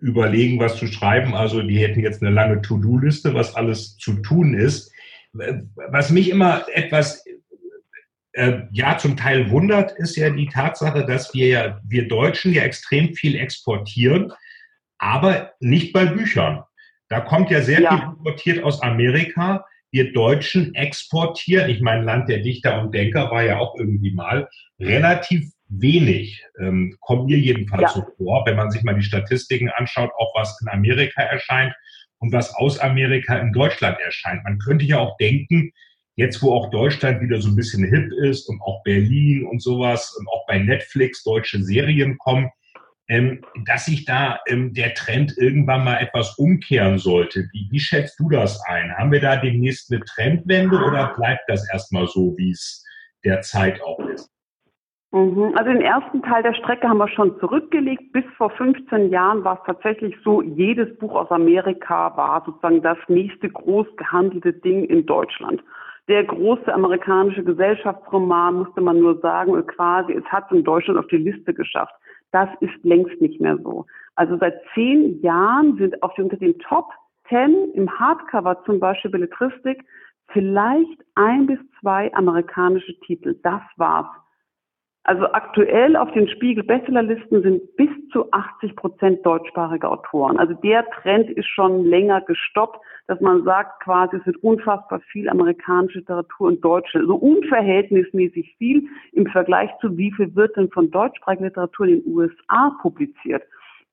überlegen, 0.00 0.60
was 0.60 0.76
zu 0.76 0.86
schreiben, 0.86 1.34
also 1.34 1.62
die 1.62 1.78
hätten 1.78 2.00
jetzt 2.00 2.22
eine 2.22 2.30
lange 2.30 2.62
To-Do-Liste, 2.62 3.34
was 3.34 3.54
alles 3.54 3.96
zu 3.96 4.14
tun 4.14 4.54
ist. 4.54 4.92
Was 5.32 6.10
mich 6.10 6.30
immer 6.30 6.66
etwas 6.72 7.24
äh, 8.32 8.62
ja 8.70 8.96
zum 8.98 9.16
Teil 9.16 9.50
wundert, 9.50 9.92
ist 9.98 10.16
ja 10.16 10.30
die 10.30 10.48
Tatsache, 10.48 11.04
dass 11.04 11.34
wir 11.34 11.46
ja, 11.48 11.80
wir 11.84 12.08
Deutschen 12.08 12.52
ja 12.52 12.62
extrem 12.62 13.14
viel 13.14 13.36
exportieren, 13.36 14.32
aber 14.98 15.52
nicht 15.60 15.92
bei 15.92 16.06
Büchern. 16.06 16.62
Da 17.08 17.20
kommt 17.20 17.50
ja 17.50 17.62
sehr 17.62 17.80
ja. 17.80 17.90
viel 17.90 18.08
importiert 18.08 18.62
aus 18.62 18.82
Amerika. 18.82 19.64
Wir 19.90 20.12
Deutschen 20.12 20.74
exportieren, 20.74 21.70
ich 21.70 21.80
meine, 21.80 22.04
Land 22.04 22.28
der 22.28 22.38
Dichter 22.38 22.80
und 22.80 22.94
Denker 22.94 23.30
war 23.30 23.42
ja 23.42 23.58
auch 23.58 23.74
irgendwie 23.76 24.12
mal, 24.12 24.48
relativ 24.78 25.50
wenig. 25.68 26.44
Ähm, 26.60 26.96
kommt 27.00 27.26
mir 27.26 27.38
jedenfalls 27.38 27.82
ja. 27.82 27.88
so 27.88 28.06
vor, 28.16 28.44
wenn 28.46 28.56
man 28.56 28.70
sich 28.70 28.82
mal 28.82 28.94
die 28.94 29.02
Statistiken 29.02 29.70
anschaut, 29.70 30.10
auch 30.18 30.34
was 30.34 30.60
in 30.62 30.68
Amerika 30.68 31.22
erscheint 31.22 31.74
und 32.18 32.32
was 32.32 32.54
aus 32.54 32.78
Amerika 32.78 33.38
in 33.38 33.52
Deutschland 33.52 33.98
erscheint. 34.00 34.44
Man 34.44 34.58
könnte 34.58 34.84
ja 34.84 34.98
auch 34.98 35.16
denken, 35.18 35.72
jetzt 36.16 36.42
wo 36.42 36.52
auch 36.52 36.70
Deutschland 36.70 37.20
wieder 37.20 37.40
so 37.40 37.48
ein 37.48 37.56
bisschen 37.56 37.84
hip 37.84 38.12
ist 38.12 38.48
und 38.48 38.60
auch 38.62 38.82
Berlin 38.82 39.46
und 39.46 39.62
sowas 39.62 40.16
und 40.18 40.26
auch 40.28 40.46
bei 40.46 40.58
Netflix 40.58 41.22
deutsche 41.22 41.62
Serien 41.62 42.18
kommen, 42.18 42.50
ähm, 43.08 43.40
dass 43.64 43.86
sich 43.86 44.04
da 44.04 44.40
ähm, 44.48 44.74
der 44.74 44.94
Trend 44.94 45.36
irgendwann 45.38 45.84
mal 45.84 45.98
etwas 45.98 46.36
umkehren 46.36 46.98
sollte. 46.98 47.48
Wie, 47.52 47.68
wie 47.70 47.80
schätzt 47.80 48.18
du 48.18 48.28
das 48.28 48.60
ein? 48.66 48.92
Haben 48.96 49.12
wir 49.12 49.20
da 49.20 49.36
demnächst 49.36 49.92
eine 49.92 50.00
Trendwende 50.04 50.76
oder 50.76 51.14
bleibt 51.14 51.48
das 51.48 51.68
erstmal 51.70 52.06
so, 52.06 52.34
wie 52.36 52.50
es 52.50 52.84
derzeit 53.24 53.80
auch 53.80 54.00
ist? 54.08 54.28
Mhm. 55.10 55.54
Also 55.56 55.72
den 55.72 55.80
ersten 55.80 56.22
Teil 56.22 56.42
der 56.42 56.54
Strecke 56.54 56.88
haben 56.88 56.98
wir 56.98 57.08
schon 57.08 57.38
zurückgelegt. 57.40 58.12
Bis 58.12 58.24
vor 58.36 58.50
15 58.50 59.10
Jahren 59.10 59.42
war 59.42 59.54
es 59.54 59.66
tatsächlich 59.66 60.14
so, 60.22 60.42
jedes 60.42 60.96
Buch 60.98 61.14
aus 61.14 61.30
Amerika 61.30 62.14
war 62.16 62.42
sozusagen 62.44 62.82
das 62.82 62.98
nächste 63.08 63.48
groß 63.48 63.86
gehandelte 63.96 64.52
Ding 64.52 64.84
in 64.84 65.06
Deutschland. 65.06 65.62
Der 66.08 66.24
große 66.24 66.72
amerikanische 66.72 67.44
Gesellschaftsroman, 67.44 68.54
musste 68.54 68.80
man 68.80 69.00
nur 69.00 69.18
sagen, 69.20 69.66
quasi, 69.66 70.12
es 70.12 70.24
hat 70.26 70.50
in 70.52 70.64
Deutschland 70.64 70.98
auf 70.98 71.06
die 71.08 71.18
Liste 71.18 71.52
geschafft. 71.52 71.94
Das 72.32 72.48
ist 72.60 72.82
längst 72.82 73.20
nicht 73.20 73.40
mehr 73.40 73.58
so. 73.58 73.86
Also 74.14 74.36
seit 74.38 74.60
zehn 74.74 75.20
Jahren 75.22 75.76
sind 75.76 76.02
auf 76.02 76.16
unter 76.18 76.36
den 76.36 76.58
Top 76.58 76.90
Ten 77.28 77.72
im 77.74 77.90
Hardcover 77.98 78.62
zum 78.64 78.80
Beispiel 78.80 79.10
Belletristik 79.10 79.84
vielleicht 80.28 81.04
ein 81.14 81.46
bis 81.46 81.58
zwei 81.80 82.12
amerikanische 82.14 82.98
Titel. 83.00 83.38
Das 83.42 83.60
war's. 83.76 84.06
Also 85.08 85.24
aktuell 85.32 85.96
auf 85.96 86.12
den 86.12 86.28
Spiegel 86.28 86.62
Bestsellerlisten 86.62 87.40
sind 87.40 87.76
bis 87.76 87.88
zu 88.12 88.30
80 88.30 88.76
Prozent 88.76 89.24
deutschsprachige 89.24 89.88
Autoren. 89.88 90.38
Also 90.38 90.52
der 90.52 90.84
Trend 91.00 91.30
ist 91.30 91.46
schon 91.46 91.86
länger 91.86 92.20
gestoppt, 92.20 92.78
dass 93.06 93.18
man 93.22 93.42
sagt 93.42 93.82
quasi, 93.82 94.16
es 94.18 94.26
wird 94.26 94.36
unfassbar 94.42 95.00
viel 95.10 95.30
amerikanische 95.30 96.00
Literatur 96.00 96.50
in 96.50 96.60
Deutsch, 96.60 96.92
so 96.92 96.98
also 96.98 97.14
unverhältnismäßig 97.14 98.54
viel 98.58 98.86
im 99.12 99.26
Vergleich 99.28 99.70
zu 99.80 99.96
wie 99.96 100.12
viel 100.12 100.36
wird 100.36 100.54
denn 100.58 100.68
von 100.68 100.90
deutschsprachiger 100.90 101.46
Literatur 101.46 101.86
in 101.86 102.02
den 102.02 102.14
USA 102.14 102.76
publiziert. 102.82 103.44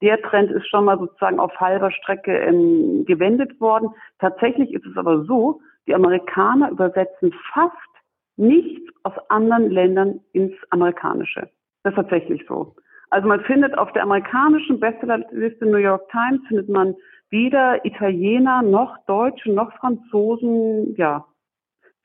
Der 0.01 0.21
Trend 0.21 0.51
ist 0.51 0.67
schon 0.67 0.83
mal 0.83 0.99
sozusagen 0.99 1.39
auf 1.39 1.57
halber 1.61 1.91
Strecke 1.91 2.39
ähm, 2.39 3.05
gewendet 3.05 3.61
worden. 3.61 3.87
Tatsächlich 4.19 4.73
ist 4.73 4.85
es 4.85 4.97
aber 4.97 5.23
so, 5.23 5.61
die 5.87 5.95
Amerikaner 5.95 6.71
übersetzen 6.71 7.33
fast 7.53 7.94
nichts 8.37 8.89
aus 9.03 9.13
anderen 9.29 9.69
Ländern 9.69 10.19
ins 10.33 10.53
Amerikanische. 10.69 11.49
Das 11.83 11.91
ist 11.93 11.97
tatsächlich 11.97 12.43
so. 12.47 12.75
Also 13.11 13.27
man 13.27 13.41
findet 13.41 13.77
auf 13.77 13.91
der 13.93 14.03
amerikanischen 14.03 14.79
Bestsellerliste 14.79 15.65
New 15.65 15.77
York 15.77 16.09
Times 16.09 16.41
findet 16.47 16.69
man 16.69 16.95
weder 17.29 17.83
Italiener 17.85 18.61
noch 18.61 18.97
Deutsche 19.05 19.51
noch 19.51 19.71
Franzosen, 19.77 20.95
ja, 20.95 21.25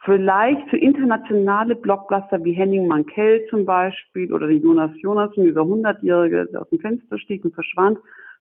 vielleicht 0.05 0.69
für 0.71 0.79
internationale 0.79 1.77
Blockbuster 1.77 2.43
wie 2.45 2.53
Henning 2.53 2.87
Mankell 2.87 3.47
zum 3.49 3.65
Beispiel 3.65 4.33
oder 4.33 4.49
die 4.49 4.57
Jonas 4.57 4.91
Jonasen, 5.01 5.45
dieser 5.45 5.65
Hundertjährige, 5.65 6.47
der 6.53 6.63
aus 6.63 6.71
dem 6.71 6.81
Fenster 6.81 7.19
stieg 7.19 7.45
und 7.45 7.55
verschwand. 7.55 7.99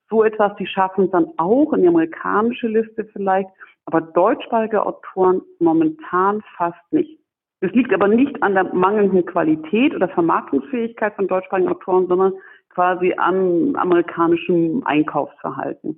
So 0.10 0.24
etwas, 0.24 0.56
die 0.58 0.66
schaffen 0.66 1.06
es 1.06 1.12
dann 1.12 1.28
auch 1.38 1.74
in 1.74 1.82
die 1.82 1.88
amerikanische 1.88 2.68
Liste 2.68 3.06
vielleicht, 3.14 3.50
aber 3.86 4.02
deutschsprachige 4.02 4.86
Autoren 4.86 5.42
momentan 5.60 6.42
fast 6.58 6.82
nicht. 6.92 7.18
Das 7.62 7.72
liegt 7.74 7.93
aber 7.93 8.07
nicht 8.07 8.41
an 8.41 8.53
der 8.53 8.74
mangelnden 8.74 9.26
Qualität 9.26 9.93
oder 9.93 10.07
Vermarktungsfähigkeit 10.10 11.16
von 11.16 11.28
deutschsprachigen 11.28 11.70
Autoren, 11.70 12.07
sondern 12.07 12.34
quasi 12.70 13.14
am 13.18 13.76
amerikanischen 13.76 14.86
Einkaufsverhalten. 14.86 15.97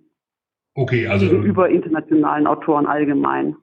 Okay, 0.73 1.07
also. 1.07 1.27
Gegenüber 1.27 1.69
internationalen 1.69 2.47
Autoren 2.47 2.87
allgemein. 2.87 3.55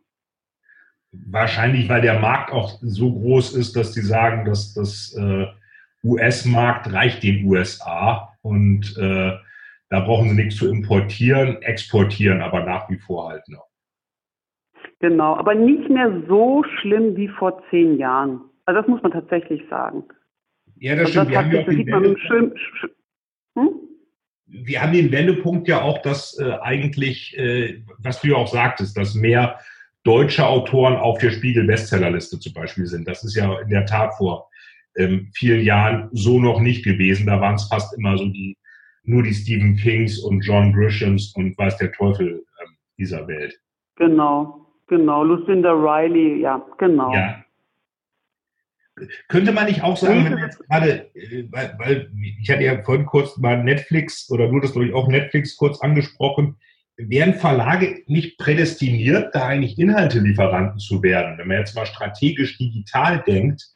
Wahrscheinlich, 1.11 1.89
weil 1.89 2.03
der 2.03 2.21
Markt 2.21 2.53
auch 2.53 2.79
so 2.83 3.13
groß 3.13 3.57
ist, 3.57 3.75
dass 3.77 3.93
die 3.93 4.03
sagen, 4.03 4.45
dass 4.45 4.75
das 4.75 5.17
äh, 5.19 5.47
US-Markt 6.05 6.93
reicht 6.93 7.23
den 7.23 7.45
USA 7.47 8.35
und 8.43 8.95
äh, 8.99 9.33
da 9.91 10.01
brauchen 10.01 10.29
sie 10.29 10.37
nichts 10.37 10.57
zu 10.57 10.69
importieren, 10.69 11.63
exportieren 11.63 12.43
aber 12.43 12.63
nach 12.65 12.91
wie 12.91 12.99
vor 12.99 13.31
halt 13.31 13.49
noch. 13.49 13.68
Genau, 15.01 15.37
aber 15.37 15.55
nicht 15.55 15.89
mehr 15.89 16.23
so 16.29 16.65
schlimm 16.81 17.17
wie 17.17 17.29
vor 17.29 17.63
zehn 17.71 17.99
Jahren. 17.99 18.41
Also 18.65 18.81
das 18.81 18.89
muss 18.89 19.03
man 19.03 19.13
tatsächlich 19.13 19.63
sagen. 19.71 20.05
Ja, 20.77 20.97
das 20.97 21.17
also 21.17 21.21
stimmt. 21.21 21.35
Das, 21.35 21.45
hat, 21.45 21.69
das 21.69 21.75
sieht 21.75 21.89
man 21.89 22.17
schön, 22.19 22.55
hm? 23.57 23.69
Wir 24.47 24.83
haben 24.83 24.93
den 24.93 25.13
Wendepunkt 25.13 25.69
ja 25.69 25.83
auch, 25.83 26.01
dass 26.03 26.39
äh, 26.39 26.53
eigentlich, 26.63 27.37
äh, 27.39 27.83
was 27.99 28.21
du 28.21 28.29
ja 28.29 28.37
auch 28.37 28.49
sagtest, 28.49 28.97
dass 28.97 29.15
mehr 29.15 29.59
deutsche 30.05 30.47
Autoren 30.47 30.97
auf 30.97 31.19
der 31.19 31.31
Spiegel-Bestsellerliste 31.31 32.39
zum 32.41 32.55
Beispiel 32.55 32.87
sind. 32.87 33.07
Das 33.07 33.25
ist 33.25 33.37
ja 33.37 33.61
in 33.61 33.69
der 33.69 33.85
Tat 33.85 34.15
vor 34.15 34.49
ähm, 34.97 35.31
vielen 35.35 35.65
Jahren 35.65 36.09
so 36.13 36.41
noch 36.41 36.61
nicht 36.61 36.85
gewesen. 36.85 37.27
Da 37.27 37.41
waren 37.41 37.57
es 37.57 37.69
fast 37.69 37.97
immer 37.97 38.17
so 38.17 38.27
die, 38.27 38.57
nur 39.03 39.23
die 39.23 39.35
Stephen 39.35 39.77
Kings 39.77 40.19
und 40.19 40.41
John 40.41 40.73
Grishams 40.73 41.35
und 41.37 41.57
weiß 41.59 41.77
der 41.79 41.93
Teufel 41.93 42.45
ähm, 42.63 42.77
dieser 42.99 43.29
Welt. 43.29 43.59
Genau, 43.97 44.58
Genau, 44.89 45.23
Lucinda 45.23 45.73
Riley, 45.73 46.41
ja, 46.41 46.65
genau. 46.79 47.13
Ja. 47.13 47.45
Könnte 49.29 49.53
man 49.53 49.67
nicht 49.67 49.83
auch 49.83 49.97
sagen, 49.97 50.25
wenn 50.25 50.39
jetzt 50.39 50.59
gerade, 50.67 51.11
äh, 51.15 51.45
weil, 51.51 51.75
weil, 51.79 52.11
ich 52.41 52.51
hatte 52.51 52.65
ja 52.65 52.83
vorhin 52.83 53.07
kurz 53.07 53.37
mal 53.37 53.63
Netflix 53.63 54.29
oder 54.31 54.49
nur 54.51 54.61
das 54.61 54.73
glaube 54.73 54.89
ich 54.89 54.95
auch 54.95 55.09
Netflix 55.09 55.57
kurz 55.57 55.81
angesprochen, 55.81 56.57
wären 56.97 57.35
Verlage 57.35 58.03
nicht 58.07 58.39
prädestiniert, 58.39 59.35
da 59.35 59.47
eigentlich 59.47 59.79
Inhaltelieferanten 59.79 60.81
zu 60.81 61.03
werden? 61.03 61.39
Wenn 61.39 61.47
man 61.49 61.59
jetzt 61.59 61.77
mal 61.77 61.87
strategisch 61.87 62.59
digital 62.59 63.23
denkt, 63.25 63.69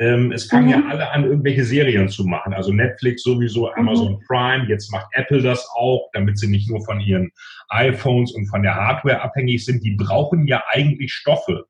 ähm, 0.00 0.32
es 0.32 0.46
fangen 0.46 0.66
mhm. 0.66 0.72
ja 0.72 0.82
alle 0.88 1.10
an, 1.10 1.24
irgendwelche 1.24 1.62
Serien 1.62 2.08
zu 2.08 2.24
machen. 2.24 2.54
Also 2.54 2.72
Netflix 2.72 3.22
sowieso, 3.22 3.66
mhm. 3.66 3.72
Amazon 3.76 4.12
mhm. 4.14 4.24
Prime, 4.26 4.66
jetzt 4.66 4.90
macht 4.90 5.08
Apple 5.12 5.42
das 5.42 5.68
auch, 5.76 6.08
damit 6.14 6.38
sie 6.38 6.48
nicht 6.48 6.70
nur 6.70 6.82
von 6.84 7.00
ihren 7.00 7.30
iPhones 7.68 8.32
und 8.32 8.46
von 8.46 8.62
der 8.62 8.74
Hardware 8.74 9.20
abhängig 9.20 9.64
sind. 9.64 9.84
Die 9.84 9.94
brauchen 9.96 10.46
ja 10.46 10.62
eigentlich 10.70 11.12
Stoffe. 11.12 11.66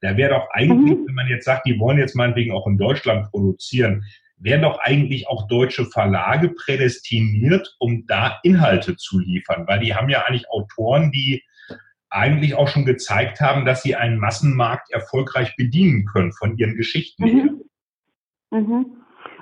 Da 0.00 0.16
wäre 0.16 0.30
doch 0.30 0.48
eigentlich, 0.52 0.98
mhm. 0.98 1.06
wenn 1.06 1.14
man 1.14 1.28
jetzt 1.28 1.44
sagt, 1.44 1.66
die 1.66 1.78
wollen 1.78 1.98
jetzt 1.98 2.16
meinetwegen 2.16 2.52
auch 2.52 2.66
in 2.66 2.78
Deutschland 2.78 3.30
produzieren, 3.30 4.04
wären 4.38 4.62
doch 4.62 4.78
eigentlich 4.78 5.28
auch 5.28 5.46
deutsche 5.46 5.84
Verlage 5.84 6.50
prädestiniert, 6.50 7.76
um 7.78 8.06
da 8.06 8.38
Inhalte 8.42 8.96
zu 8.96 9.18
liefern, 9.18 9.66
weil 9.66 9.80
die 9.80 9.94
haben 9.94 10.08
ja 10.08 10.22
eigentlich 10.22 10.48
Autoren, 10.48 11.12
die 11.12 11.42
eigentlich 12.08 12.54
auch 12.54 12.68
schon 12.68 12.84
gezeigt 12.84 13.40
haben, 13.40 13.64
dass 13.64 13.82
sie 13.82 13.94
einen 13.94 14.18
Massenmarkt 14.18 14.90
erfolgreich 14.90 15.54
bedienen 15.56 16.06
können 16.06 16.32
von 16.32 16.56
ihren 16.56 16.76
Geschichten 16.76 17.24
her. 17.24 17.48
Mhm. 18.54 18.86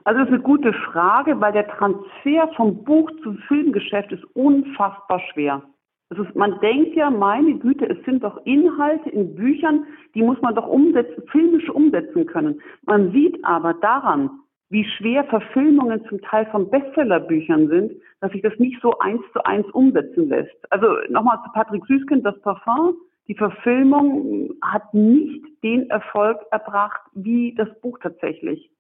Also 0.04 0.20
das 0.20 0.28
ist 0.28 0.34
eine 0.34 0.42
gute 0.42 0.72
Frage, 0.72 1.40
weil 1.40 1.52
der 1.52 1.68
Transfer 1.68 2.48
vom 2.56 2.82
Buch 2.82 3.10
zum 3.22 3.36
Filmgeschäft 3.48 4.10
ist 4.10 4.24
unfassbar 4.34 5.20
schwer. 5.32 5.62
Ist, 6.10 6.34
man 6.34 6.58
denkt 6.60 6.94
ja, 6.94 7.08
meine 7.10 7.54
Güte, 7.54 7.86
es 7.88 8.04
sind 8.04 8.22
doch 8.22 8.38
Inhalte 8.44 9.08
in 9.10 9.34
Büchern, 9.34 9.86
die 10.14 10.22
muss 10.22 10.40
man 10.42 10.54
doch 10.54 10.66
umsetzen, 10.66 11.22
filmisch 11.30 11.70
umsetzen 11.70 12.26
können. 12.26 12.60
Man 12.82 13.12
sieht 13.12 13.42
aber 13.44 13.74
daran, 13.74 14.30
wie 14.68 14.84
schwer 14.84 15.24
Verfilmungen 15.24 16.04
zum 16.08 16.20
Teil 16.22 16.46
von 16.46 16.68
Bestsellerbüchern 16.68 17.68
sind, 17.68 17.92
dass 18.20 18.32
sich 18.32 18.42
das 18.42 18.58
nicht 18.58 18.80
so 18.82 18.98
eins 18.98 19.22
zu 19.32 19.42
eins 19.44 19.66
umsetzen 19.70 20.28
lässt. 20.28 20.56
Also 20.70 20.86
nochmal 21.08 21.38
zu 21.44 21.52
Patrick 21.52 21.84
Süßkind, 21.86 22.24
das 22.24 22.38
Parfum. 22.40 22.96
Die 23.28 23.34
Verfilmung 23.34 24.50
hat 24.62 24.92
nicht 24.92 25.44
den 25.62 25.88
Erfolg 25.90 26.38
erbracht 26.50 27.00
wie 27.14 27.54
das 27.54 27.68
Buch 27.80 27.98
tatsächlich. 28.02 28.70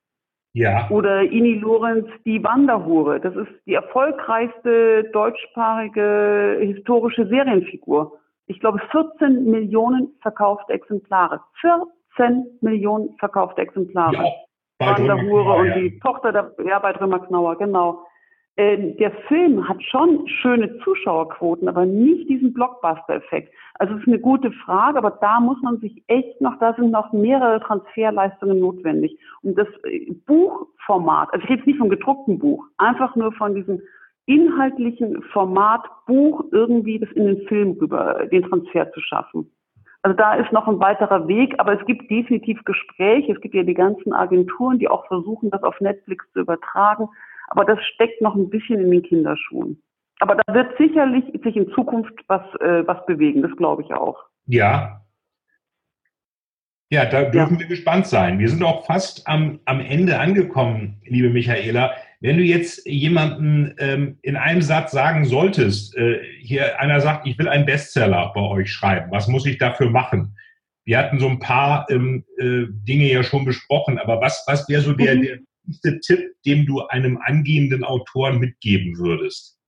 Ja. 0.54 0.88
Oder 0.90 1.22
Ini 1.22 1.54
Lorenz, 1.54 2.08
die 2.24 2.42
Wanderhure. 2.44 3.20
Das 3.20 3.34
ist 3.34 3.50
die 3.66 3.74
erfolgreichste 3.74 5.04
deutschsprachige 5.12 6.58
historische 6.60 7.26
Serienfigur. 7.26 8.18
Ich 8.46 8.60
glaube, 8.60 8.80
14 8.90 9.44
Millionen 9.50 10.10
verkaufte 10.20 10.72
Exemplare. 10.74 11.40
14 11.60 12.58
Millionen 12.60 13.16
verkaufte 13.18 13.62
Exemplare. 13.62 14.14
Ja, 14.14 14.26
Wanderhure 14.78 15.54
und 15.54 15.74
die 15.74 15.98
Tochter 16.00 16.32
der, 16.32 16.52
ja, 16.66 16.78
bei 16.80 16.92
Drömer 16.92 17.20
Knauer, 17.20 17.56
genau. 17.56 18.04
Äh, 18.56 18.92
der 18.96 19.12
Film 19.28 19.66
hat 19.66 19.82
schon 19.82 20.28
schöne 20.28 20.78
Zuschauerquoten, 20.80 21.68
aber 21.68 21.86
nicht 21.86 22.28
diesen 22.28 22.52
Blockbuster-Effekt. 22.52 23.52
Also 23.74 23.94
es 23.94 24.00
ist 24.00 24.08
eine 24.08 24.18
gute 24.18 24.52
Frage, 24.52 24.98
aber 24.98 25.12
da 25.22 25.40
muss 25.40 25.60
man 25.62 25.78
sich 25.78 26.02
echt 26.08 26.40
noch, 26.40 26.58
da 26.58 26.74
sind 26.74 26.90
noch 26.90 27.12
mehrere 27.12 27.60
Transferleistungen 27.60 28.60
notwendig. 28.60 29.18
Und 29.42 29.58
das 29.58 29.68
äh, 29.84 30.12
Buchformat, 30.26 31.32
also 31.32 31.44
ich 31.44 31.50
rede 31.50 31.60
jetzt 31.60 31.66
nicht 31.66 31.78
vom 31.78 31.88
gedruckten 31.88 32.38
Buch, 32.38 32.66
einfach 32.76 33.16
nur 33.16 33.32
von 33.32 33.54
diesem 33.54 33.80
inhaltlichen 34.26 35.22
Format 35.32 35.82
Buch 36.06 36.44
irgendwie 36.52 36.98
das 36.98 37.10
in 37.12 37.26
den 37.26 37.46
Film 37.48 37.72
rüber, 37.80 38.26
den 38.30 38.42
Transfer 38.44 38.92
zu 38.92 39.00
schaffen. 39.00 39.50
Also 40.02 40.16
da 40.16 40.34
ist 40.34 40.52
noch 40.52 40.66
ein 40.66 40.80
weiterer 40.80 41.28
Weg, 41.28 41.54
aber 41.58 41.78
es 41.80 41.86
gibt 41.86 42.10
definitiv 42.10 42.62
Gespräche. 42.64 43.32
Es 43.32 43.40
gibt 43.40 43.54
ja 43.54 43.62
die 43.62 43.74
ganzen 43.74 44.12
Agenturen, 44.12 44.78
die 44.78 44.88
auch 44.88 45.06
versuchen, 45.06 45.50
das 45.50 45.62
auf 45.62 45.80
Netflix 45.80 46.24
zu 46.32 46.40
übertragen. 46.40 47.08
Aber 47.52 47.66
das 47.66 47.78
steckt 47.94 48.22
noch 48.22 48.34
ein 48.34 48.48
bisschen 48.48 48.80
in 48.80 48.90
den 48.90 49.02
Kinderschuhen. 49.02 49.82
Aber 50.20 50.36
da 50.46 50.54
wird 50.54 50.78
sicherlich 50.78 51.24
sich 51.44 51.54
in 51.54 51.70
Zukunft 51.72 52.14
was, 52.26 52.42
äh, 52.60 52.86
was 52.86 53.04
bewegen, 53.04 53.42
das 53.42 53.54
glaube 53.56 53.82
ich 53.82 53.92
auch. 53.92 54.16
Ja. 54.46 55.02
Ja, 56.90 57.04
da 57.04 57.24
dürfen 57.24 57.54
ja. 57.54 57.60
wir 57.60 57.66
gespannt 57.66 58.06
sein. 58.06 58.38
Wir 58.38 58.48
sind 58.48 58.62
auch 58.62 58.86
fast 58.86 59.28
am, 59.28 59.60
am 59.66 59.80
Ende 59.80 60.18
angekommen, 60.18 61.02
liebe 61.04 61.28
Michaela. 61.28 61.92
Wenn 62.20 62.38
du 62.38 62.42
jetzt 62.42 62.86
jemanden 62.86 63.74
ähm, 63.78 64.18
in 64.22 64.36
einem 64.36 64.62
Satz 64.62 64.92
sagen 64.92 65.26
solltest, 65.26 65.94
äh, 65.96 66.22
hier 66.40 66.80
einer 66.80 67.00
sagt, 67.00 67.26
ich 67.26 67.38
will 67.38 67.48
einen 67.48 67.66
Bestseller 67.66 68.32
bei 68.34 68.40
euch 68.40 68.72
schreiben, 68.72 69.10
was 69.10 69.28
muss 69.28 69.44
ich 69.44 69.58
dafür 69.58 69.90
machen? 69.90 70.38
Wir 70.84 70.98
hatten 70.98 71.18
so 71.18 71.28
ein 71.28 71.38
paar 71.38 71.86
ähm, 71.90 72.24
äh, 72.38 72.64
Dinge 72.68 73.12
ja 73.12 73.22
schon 73.22 73.44
besprochen, 73.44 73.98
aber 73.98 74.22
was, 74.22 74.42
was 74.46 74.66
wäre 74.70 74.80
so 74.80 74.94
der, 74.94 75.16
mhm. 75.16 75.22
der 75.22 75.38
wichtigste 75.64 76.00
Tipp, 76.00 76.34
den 76.46 76.66
du 76.66 76.80
einem 76.88 77.18
angehenden 77.24 77.84
Autoren 77.84 78.38
mitgeben 78.38 78.98
würdest? 78.98 79.58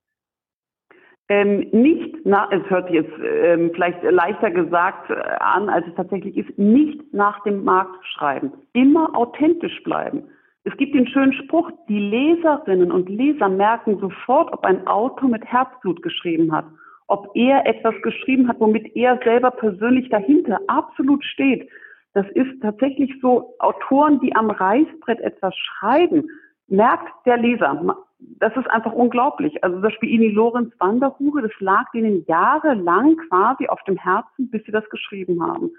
Ähm, 1.31 1.69
nicht, 1.73 2.17
na, 2.25 2.49
es 2.51 2.69
hört 2.69 2.91
jetzt 2.91 3.13
ähm, 3.23 3.71
vielleicht 3.75 4.03
leichter 4.03 4.51
gesagt 4.51 5.09
äh, 5.09 5.15
an, 5.41 5.71
als 5.71 5.87
es 5.87 5.95
tatsächlich 5.95 6.37
ist, 6.37 6.59
nicht 6.59 7.01
nach 7.15 7.43
dem 7.45 7.65
Markt 7.65 8.05
schreiben. 8.15 8.53
Immer 8.75 9.17
authentisch 9.17 9.83
bleiben. 9.85 10.25
Es 10.65 10.77
gibt 10.77 10.95
den 10.95 11.07
schönen 11.07 11.33
Spruch, 11.33 11.71
die 11.89 11.99
Leserinnen 11.99 12.93
und 12.93 13.09
Leser 13.09 13.49
merken 13.49 13.99
sofort, 14.01 14.53
ob 14.53 14.65
ein 14.65 14.87
Autor 14.87 15.31
mit 15.31 15.45
Herzblut 15.47 16.03
geschrieben 16.03 16.53
hat, 16.53 16.67
ob 17.07 17.31
er 17.35 17.67
etwas 17.67 17.95
geschrieben 18.03 18.49
hat, 18.49 18.61
womit 18.61 18.95
er 18.95 19.19
selber 19.25 19.51
persönlich 19.51 20.09
dahinter 20.11 20.61
absolut 20.67 21.25
steht. 21.25 21.69
Das 22.15 22.27
ist 22.35 22.63
tatsächlich 22.63 23.13
so, 23.21 23.55
Autoren, 23.59 24.21
die 24.21 24.35
am 24.35 24.51
Reißbrett 24.51 25.21
etwas 25.21 25.55
schreiben, 25.57 26.29
merkt 26.69 27.13
der 27.27 27.37
Leser. 27.37 27.97
Das 28.39 28.57
ist 28.57 28.71
einfach 28.71 28.93
unglaublich. 28.93 29.63
Also 29.63 29.81
das 29.81 29.93
Spiel 29.93 30.11
Ini 30.11 30.29
Lorenz 30.29 30.73
Wanderhure, 30.79 31.43
das 31.43 31.61
lag 31.61 31.93
ihnen 31.93 32.25
jahrelang 32.27 33.17
quasi 33.29 33.67
auf 33.67 33.83
dem 33.83 33.97
Herzen, 33.97 34.51
bis 34.51 34.65
sie 34.65 34.73
das 34.73 34.89
geschrieben 34.91 35.43
haben. 35.43 35.73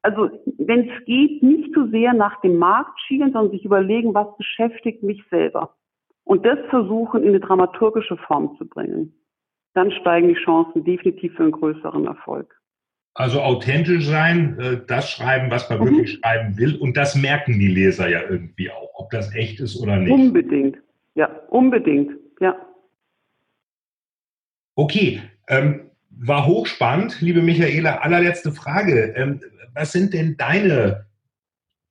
Also 0.00 0.30
wenn 0.58 0.88
es 0.88 1.04
geht, 1.04 1.42
nicht 1.42 1.72
zu 1.74 1.86
sehr 1.88 2.12
nach 2.12 2.40
dem 2.40 2.56
Markt 2.56 2.98
schielen, 3.06 3.32
sondern 3.32 3.52
sich 3.52 3.64
überlegen, 3.64 4.14
was 4.14 4.36
beschäftigt 4.36 5.02
mich 5.02 5.22
selber. 5.30 5.74
Und 6.24 6.44
das 6.44 6.58
versuchen 6.70 7.22
in 7.22 7.28
eine 7.28 7.40
dramaturgische 7.40 8.16
Form 8.16 8.56
zu 8.56 8.66
bringen. 8.66 9.14
Dann 9.74 9.92
steigen 9.92 10.28
die 10.28 10.42
Chancen 10.42 10.84
definitiv 10.84 11.34
für 11.34 11.44
einen 11.44 11.52
größeren 11.52 12.06
Erfolg. 12.06 12.61
Also 13.14 13.42
authentisch 13.42 14.06
sein, 14.06 14.58
äh, 14.58 14.80
das 14.86 15.10
schreiben, 15.10 15.50
was 15.50 15.68
man 15.68 15.80
mhm. 15.80 15.84
wirklich 15.84 16.12
schreiben 16.12 16.56
will. 16.56 16.76
Und 16.76 16.96
das 16.96 17.14
merken 17.14 17.58
die 17.58 17.68
Leser 17.68 18.08
ja 18.08 18.22
irgendwie 18.22 18.70
auch, 18.70 18.90
ob 18.94 19.10
das 19.10 19.34
echt 19.34 19.60
ist 19.60 19.76
oder 19.76 19.98
nicht. 19.98 20.10
Unbedingt. 20.10 20.78
Ja, 21.14 21.26
unbedingt. 21.50 22.12
Ja. 22.40 22.56
Okay. 24.74 25.20
Ähm, 25.48 25.90
war 26.10 26.46
hochspannend, 26.46 27.20
liebe 27.20 27.42
Michaela. 27.42 27.98
Allerletzte 27.98 28.52
Frage. 28.52 29.12
Ähm, 29.16 29.40
was 29.74 29.92
sind 29.92 30.14
denn 30.14 30.36
deine 30.36 31.06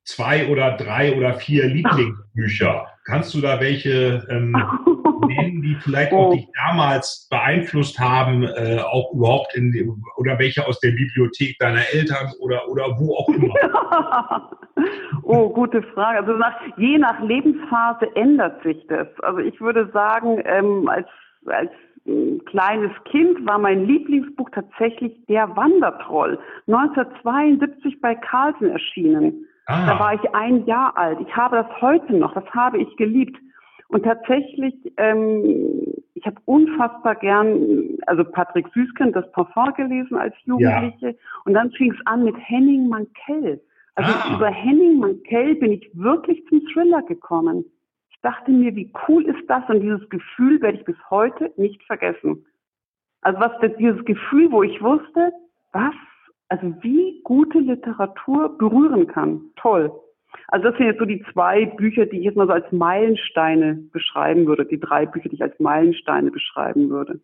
zwei 0.04 0.48
oder 0.48 0.76
drei 0.78 1.16
oder 1.16 1.36
vier 1.36 1.66
Lieblingsbücher? 1.68 2.88
Kannst 3.06 3.34
du 3.34 3.42
da 3.42 3.60
welche 3.60 4.26
ähm, 4.30 4.52
nennen, 5.28 5.51
die 5.72 5.82
vielleicht 5.82 6.12
auch 6.12 6.28
oh. 6.28 6.34
dich 6.34 6.48
damals 6.68 7.28
beeinflusst 7.30 8.00
haben, 8.00 8.44
äh, 8.44 8.80
auch 8.80 9.14
überhaupt 9.14 9.56
in 9.56 9.72
die, 9.72 9.88
oder 10.18 10.38
welche 10.40 10.66
aus 10.66 10.80
der 10.80 10.92
Bibliothek 10.92 11.58
deiner 11.60 11.84
Eltern 11.94 12.32
oder 12.40 12.68
oder 12.70 12.86
wo 13.00 13.16
auch 13.16 13.30
immer? 13.30 14.52
oh, 15.24 15.50
gute 15.50 15.82
Frage. 15.94 16.20
Also 16.20 16.34
nach, 16.34 16.56
je 16.78 16.98
nach 16.98 17.20
Lebensphase 17.22 18.16
ändert 18.16 18.62
sich 18.64 18.86
das. 18.88 19.08
Also 19.22 19.40
ich 19.40 19.60
würde 19.62 19.90
sagen, 19.94 20.42
ähm, 20.46 20.88
als 20.90 21.08
als 21.46 21.72
kleines 22.46 22.92
Kind 23.06 23.46
war 23.48 23.60
mein 23.60 23.86
Lieblingsbuch 23.86 24.50
tatsächlich 24.50 25.14
Der 25.28 25.56
Wandertroll, 25.56 26.40
1972 26.68 28.02
bei 28.02 28.16
Carlsen 28.16 28.72
erschienen. 28.72 29.46
Ah. 29.68 29.86
Da 29.86 30.00
war 30.00 30.14
ich 30.16 30.36
ein 30.36 30.66
Jahr 30.66 30.98
alt. 30.98 31.20
Ich 31.22 31.36
habe 31.36 31.58
das 31.58 31.82
heute 31.82 32.14
noch, 32.14 32.34
das 32.34 32.46
habe 32.52 32.80
ich 32.80 32.98
geliebt. 32.98 33.38
Und 33.92 34.04
tatsächlich, 34.04 34.74
ähm, 34.98 35.94
ich 36.14 36.26
habe 36.26 36.38
unfassbar 36.46 37.16
gern, 37.16 37.98
also 38.08 38.24
Patrick 38.24 38.68
Süßkind, 38.74 39.16
das 39.16 39.30
Parfum 39.32 39.74
gelesen 39.74 40.18
als 40.18 40.36
Jugendliche. 40.46 41.10
Ja. 41.10 41.14
Und 41.46 41.54
dann 41.54 41.72
fing 41.72 41.92
es 41.92 42.06
an 42.06 42.24
mit 42.24 42.36
Henning 42.38 42.88
Mankell. 42.88 43.62
Also 43.96 44.12
ah. 44.12 44.36
über 44.36 44.48
Henning 44.48 45.00
Mankell 45.00 45.56
bin 45.56 45.74
ich 45.74 45.90
wirklich 45.94 46.46
zum 46.48 46.62
Thriller 46.68 47.02
gekommen 47.04 47.66
dachte 48.22 48.52
mir, 48.52 48.76
wie 48.76 48.92
cool 49.08 49.26
ist 49.26 49.50
das? 49.50 49.68
Und 49.68 49.82
dieses 49.82 50.08
Gefühl 50.10 50.62
werde 50.62 50.78
ich 50.78 50.86
bis 50.86 50.98
heute 51.10 51.52
nicht 51.58 51.84
vergessen. 51.84 52.46
Also 53.22 53.40
was 53.40 53.52
dieses 53.78 54.04
Gefühl, 54.06 54.52
wo 54.52 54.64
ich 54.64 54.82
wusste, 54.82 55.32
was, 55.74 55.94
also 56.50 56.74
wie 56.82 57.22
gute 57.24 57.60
Literatur 57.60 58.58
berühren 58.58 59.08
kann. 59.08 59.42
Toll. 59.56 59.92
Also 60.48 60.70
das 60.70 60.78
sind 60.78 60.88
jetzt 60.88 61.00
so 61.00 61.06
die 61.06 61.24
zwei 61.34 61.66
Bücher, 61.66 62.06
die 62.06 62.20
ich 62.20 62.26
jetzt 62.26 62.38
mal 62.38 62.48
so 62.48 62.54
als 62.54 62.72
Meilensteine 62.72 63.76
beschreiben 63.92 64.46
würde. 64.48 64.66
Die 64.66 64.80
drei 64.80 65.06
Bücher, 65.06 65.30
die 65.30 65.36
ich 65.36 65.44
als 65.44 65.60
Meilensteine 65.60 66.32
beschreiben 66.32 66.90
würde. 66.90 67.20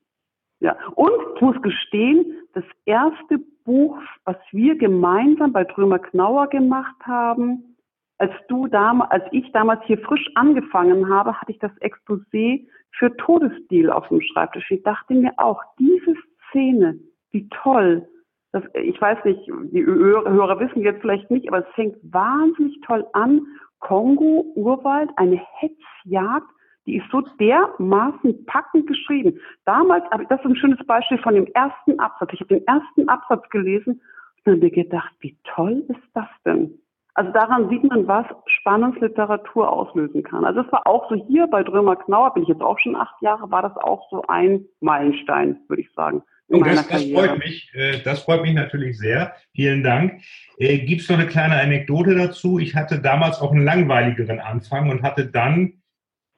Ja. 0.59 0.75
Und 0.95 1.11
ich 1.35 1.41
muss 1.41 1.61
gestehen, 1.61 2.25
das 2.53 2.63
erste 2.85 3.39
Buch, 3.63 3.99
was 4.25 4.37
wir 4.51 4.77
gemeinsam 4.77 5.51
bei 5.53 5.63
Drömer 5.63 5.99
Knauer 5.99 6.47
gemacht 6.47 6.95
haben, 7.03 7.75
als 8.17 8.31
du 8.47 8.67
damals, 8.67 9.11
als 9.11 9.25
ich 9.31 9.51
damals 9.51 9.83
hier 9.85 9.99
frisch 9.99 10.27
angefangen 10.35 11.09
habe, 11.09 11.39
hatte 11.39 11.51
ich 11.51 11.59
das 11.59 11.71
Exposé 11.81 12.67
für 12.91 13.15
Todesstil 13.17 13.91
auf 13.91 14.07
dem 14.07 14.21
Schreibtisch. 14.21 14.71
Ich 14.71 14.81
dachte 14.83 15.13
mir 15.13 15.33
auch, 15.37 15.61
diese 15.77 16.15
Szene, 16.49 16.99
wie 17.31 17.47
toll. 17.49 18.07
Das, 18.51 18.63
ich 18.73 18.99
weiß 19.01 19.23
nicht, 19.25 19.45
die 19.71 19.85
Hörer 19.85 20.59
wissen 20.59 20.81
jetzt 20.81 21.01
vielleicht 21.01 21.29
nicht, 21.29 21.47
aber 21.47 21.59
es 21.59 21.75
fängt 21.75 21.97
wahnsinnig 22.13 22.79
toll 22.85 23.05
an. 23.13 23.45
Kongo, 23.79 24.45
Urwald, 24.55 25.09
eine 25.17 25.39
Hetzjagd, 25.59 26.47
die 26.85 26.97
ist 26.97 27.11
so 27.11 27.21
dermaßen 27.39 28.45
packend 28.45 28.87
geschrieben. 28.87 29.39
Damals, 29.65 30.05
das 30.29 30.39
ist 30.39 30.45
ein 30.45 30.55
schönes 30.55 30.83
Beispiel 30.87 31.17
von 31.19 31.35
dem 31.35 31.47
ersten 31.47 31.99
Absatz. 31.99 32.29
Ich 32.33 32.39
habe 32.39 32.55
den 32.55 32.65
ersten 32.65 33.09
Absatz 33.09 33.47
gelesen 33.49 34.01
und 34.45 34.53
habe 34.53 34.63
mir 34.63 34.71
gedacht, 34.71 35.13
wie 35.19 35.37
toll 35.43 35.83
ist 35.89 36.09
das 36.13 36.27
denn? 36.45 36.79
Also 37.13 37.31
daran 37.31 37.67
sieht 37.69 37.83
man, 37.83 38.07
was 38.07 38.25
Spannungsliteratur 38.45 39.71
auslösen 39.71 40.21
kann. 40.23 40.45
Also 40.45 40.61
es 40.61 40.71
war 40.71 40.85
auch 40.85 41.09
so 41.09 41.15
hier 41.15 41.47
bei 41.47 41.63
Drömer 41.63 41.95
Knauer, 41.95 42.33
bin 42.33 42.43
ich 42.43 42.49
jetzt 42.49 42.61
auch 42.61 42.77
schon 42.79 42.95
acht 42.95 43.19
Jahre, 43.21 43.49
war 43.49 43.63
das 43.63 43.75
auch 43.77 44.07
so 44.11 44.21
ein 44.27 44.65
Meilenstein, 44.81 45.59
würde 45.67 45.81
ich 45.81 45.91
sagen. 45.93 46.21
Oh, 46.49 46.63
das, 46.63 46.87
das 46.87 47.03
freut 47.03 47.39
mich. 47.39 47.71
Äh, 47.73 47.99
das 48.03 48.21
freut 48.21 48.41
mich 48.41 48.53
natürlich 48.53 48.97
sehr. 48.97 49.33
Vielen 49.55 49.83
Dank. 49.83 50.21
Äh, 50.57 50.79
Gibt 50.79 51.01
es 51.01 51.09
noch 51.09 51.17
eine 51.17 51.27
kleine 51.27 51.59
Anekdote 51.59 52.15
dazu? 52.15 52.59
Ich 52.59 52.75
hatte 52.75 52.99
damals 52.99 53.39
auch 53.39 53.51
einen 53.51 53.63
langweiligeren 53.63 54.39
Anfang 54.39 54.89
und 54.89 55.03
hatte 55.03 55.27
dann 55.27 55.73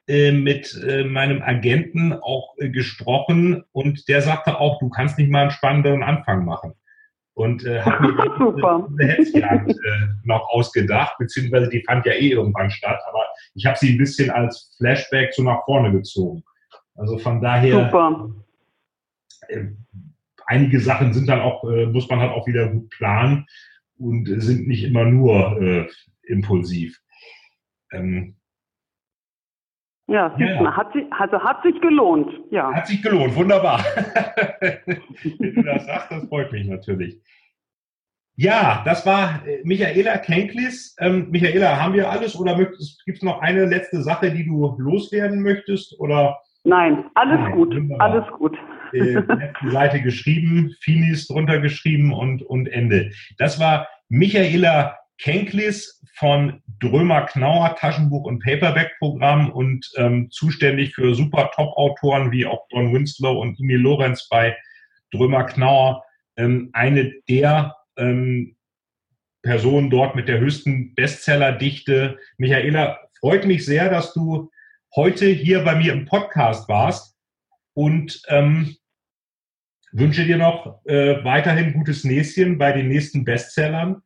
äh, 0.07 0.31
mit 0.31 0.75
meinem 1.05 1.41
Agenten 1.41 2.13
auch 2.13 2.55
gesprochen 2.57 3.63
und 3.71 4.07
der 4.07 4.21
sagte 4.21 4.59
auch, 4.59 4.79
du 4.79 4.89
kannst 4.89 5.17
nicht 5.17 5.29
mal 5.29 5.43
einen 5.43 5.51
spannenderen 5.51 6.03
Anfang 6.03 6.45
machen. 6.45 6.73
Und 7.39 7.65
äh, 7.65 7.81
hat 7.81 8.01
mir 8.01 9.07
Hetzjagd 9.07 9.69
äh, 9.69 9.75
noch 10.25 10.49
ausgedacht, 10.49 11.15
beziehungsweise 11.19 11.69
die 11.69 11.81
fand 11.83 12.05
ja 12.05 12.11
eh 12.11 12.31
irgendwann 12.31 12.69
statt, 12.69 12.99
aber 13.07 13.25
ich 13.53 13.65
habe 13.65 13.77
sie 13.77 13.93
ein 13.93 13.97
bisschen 13.97 14.29
als 14.29 14.75
Flashback 14.77 15.33
so 15.33 15.43
nach 15.43 15.63
vorne 15.63 15.89
gezogen. 15.91 16.43
Also 16.95 17.17
von 17.17 17.41
daher, 17.41 17.85
Super. 17.85 18.29
Äh, 19.49 19.65
einige 20.45 20.79
Sachen 20.79 21.13
sind 21.13 21.27
dann 21.29 21.41
auch, 21.41 21.63
äh, 21.69 21.85
muss 21.87 22.09
man 22.09 22.19
halt 22.19 22.31
auch 22.31 22.47
wieder 22.47 22.67
gut 22.69 22.89
planen 22.89 23.45
und 23.97 24.25
sind 24.41 24.67
nicht 24.67 24.83
immer 24.83 25.05
nur 25.05 25.61
äh, 25.61 25.87
impulsiv. 26.23 26.97
Ähm, 27.91 28.35
Ja, 30.07 30.35
Ja. 30.39 30.75
hat 30.75 30.91
sich, 30.93 31.03
also 31.11 31.39
hat 31.43 31.61
sich 31.63 31.79
gelohnt. 31.81 32.31
Ja. 32.49 32.73
Hat 32.73 32.87
sich 32.87 33.01
gelohnt, 33.03 33.35
wunderbar. 33.35 33.79
Wenn 34.59 35.53
du 35.55 35.63
das 35.63 35.85
sagst, 35.85 36.11
das 36.11 36.27
freut 36.29 36.51
mich 36.51 36.67
natürlich. 36.67 37.21
Ja, 38.35 38.81
das 38.85 39.05
war 39.05 39.45
äh, 39.45 39.61
Michaela 39.65 40.17
Kenklis. 40.17 40.95
Ähm, 40.99 41.29
Michaela, 41.29 41.79
haben 41.79 41.93
wir 41.93 42.09
alles 42.09 42.35
oder 42.39 42.55
gibt 42.55 42.79
es 42.79 43.21
noch 43.21 43.41
eine 43.41 43.65
letzte 43.65 44.01
Sache, 44.01 44.31
die 44.31 44.45
du 44.45 44.75
loswerden 44.79 45.43
möchtest? 45.43 45.99
Oder 45.99 46.39
Nein, 46.63 47.05
alles 47.15 47.39
Nein, 47.39 47.51
gut, 47.51 47.75
wunderbar. 47.75 48.09
alles 48.09 48.27
gut. 48.31 48.57
Äh, 48.93 49.21
Seite 49.69 50.01
geschrieben, 50.01 50.75
Finis 50.81 51.27
drunter 51.27 51.59
geschrieben 51.59 52.13
und, 52.13 52.41
und 52.41 52.67
Ende. 52.67 53.11
Das 53.37 53.59
war 53.59 53.87
Michaela 54.09 54.97
Kenklis 55.19 56.01
von 56.15 56.61
Drömer 56.79 57.25
Knauer 57.25 57.75
Taschenbuch 57.75 58.23
und 58.23 58.41
Paperback-Programm 58.41 59.51
und 59.51 59.89
ähm, 59.97 60.29
zuständig 60.31 60.95
für 60.95 61.13
super 61.13 61.51
Top-Autoren 61.53 62.31
wie 62.31 62.45
auch 62.45 62.67
Don 62.69 62.93
Winslow 62.93 63.39
und 63.39 63.59
Emil 63.59 63.79
Lorenz 63.79 64.27
bei 64.29 64.55
Drömer 65.11 65.43
Knauer. 65.43 66.03
Ähm, 66.37 66.69
eine 66.73 67.13
der 67.27 67.75
ähm, 67.97 68.55
Personen 69.41 69.89
dort 69.89 70.15
mit 70.15 70.27
der 70.27 70.39
höchsten 70.39 70.95
Bestsellerdichte. 70.95 72.17
Michaela, 72.37 72.99
freut 73.19 73.45
mich 73.45 73.65
sehr, 73.65 73.89
dass 73.89 74.13
du 74.13 74.49
heute 74.95 75.27
hier 75.27 75.63
bei 75.63 75.75
mir 75.75 75.93
im 75.93 76.05
Podcast 76.05 76.67
warst 76.69 77.17
und 77.73 78.21
ähm, 78.27 78.75
wünsche 79.91 80.25
dir 80.25 80.37
noch 80.37 80.81
äh, 80.85 81.23
weiterhin 81.23 81.73
gutes 81.73 82.03
Näschen 82.03 82.57
bei 82.57 82.71
den 82.71 82.87
nächsten 82.87 83.25
Bestsellern 83.25 84.01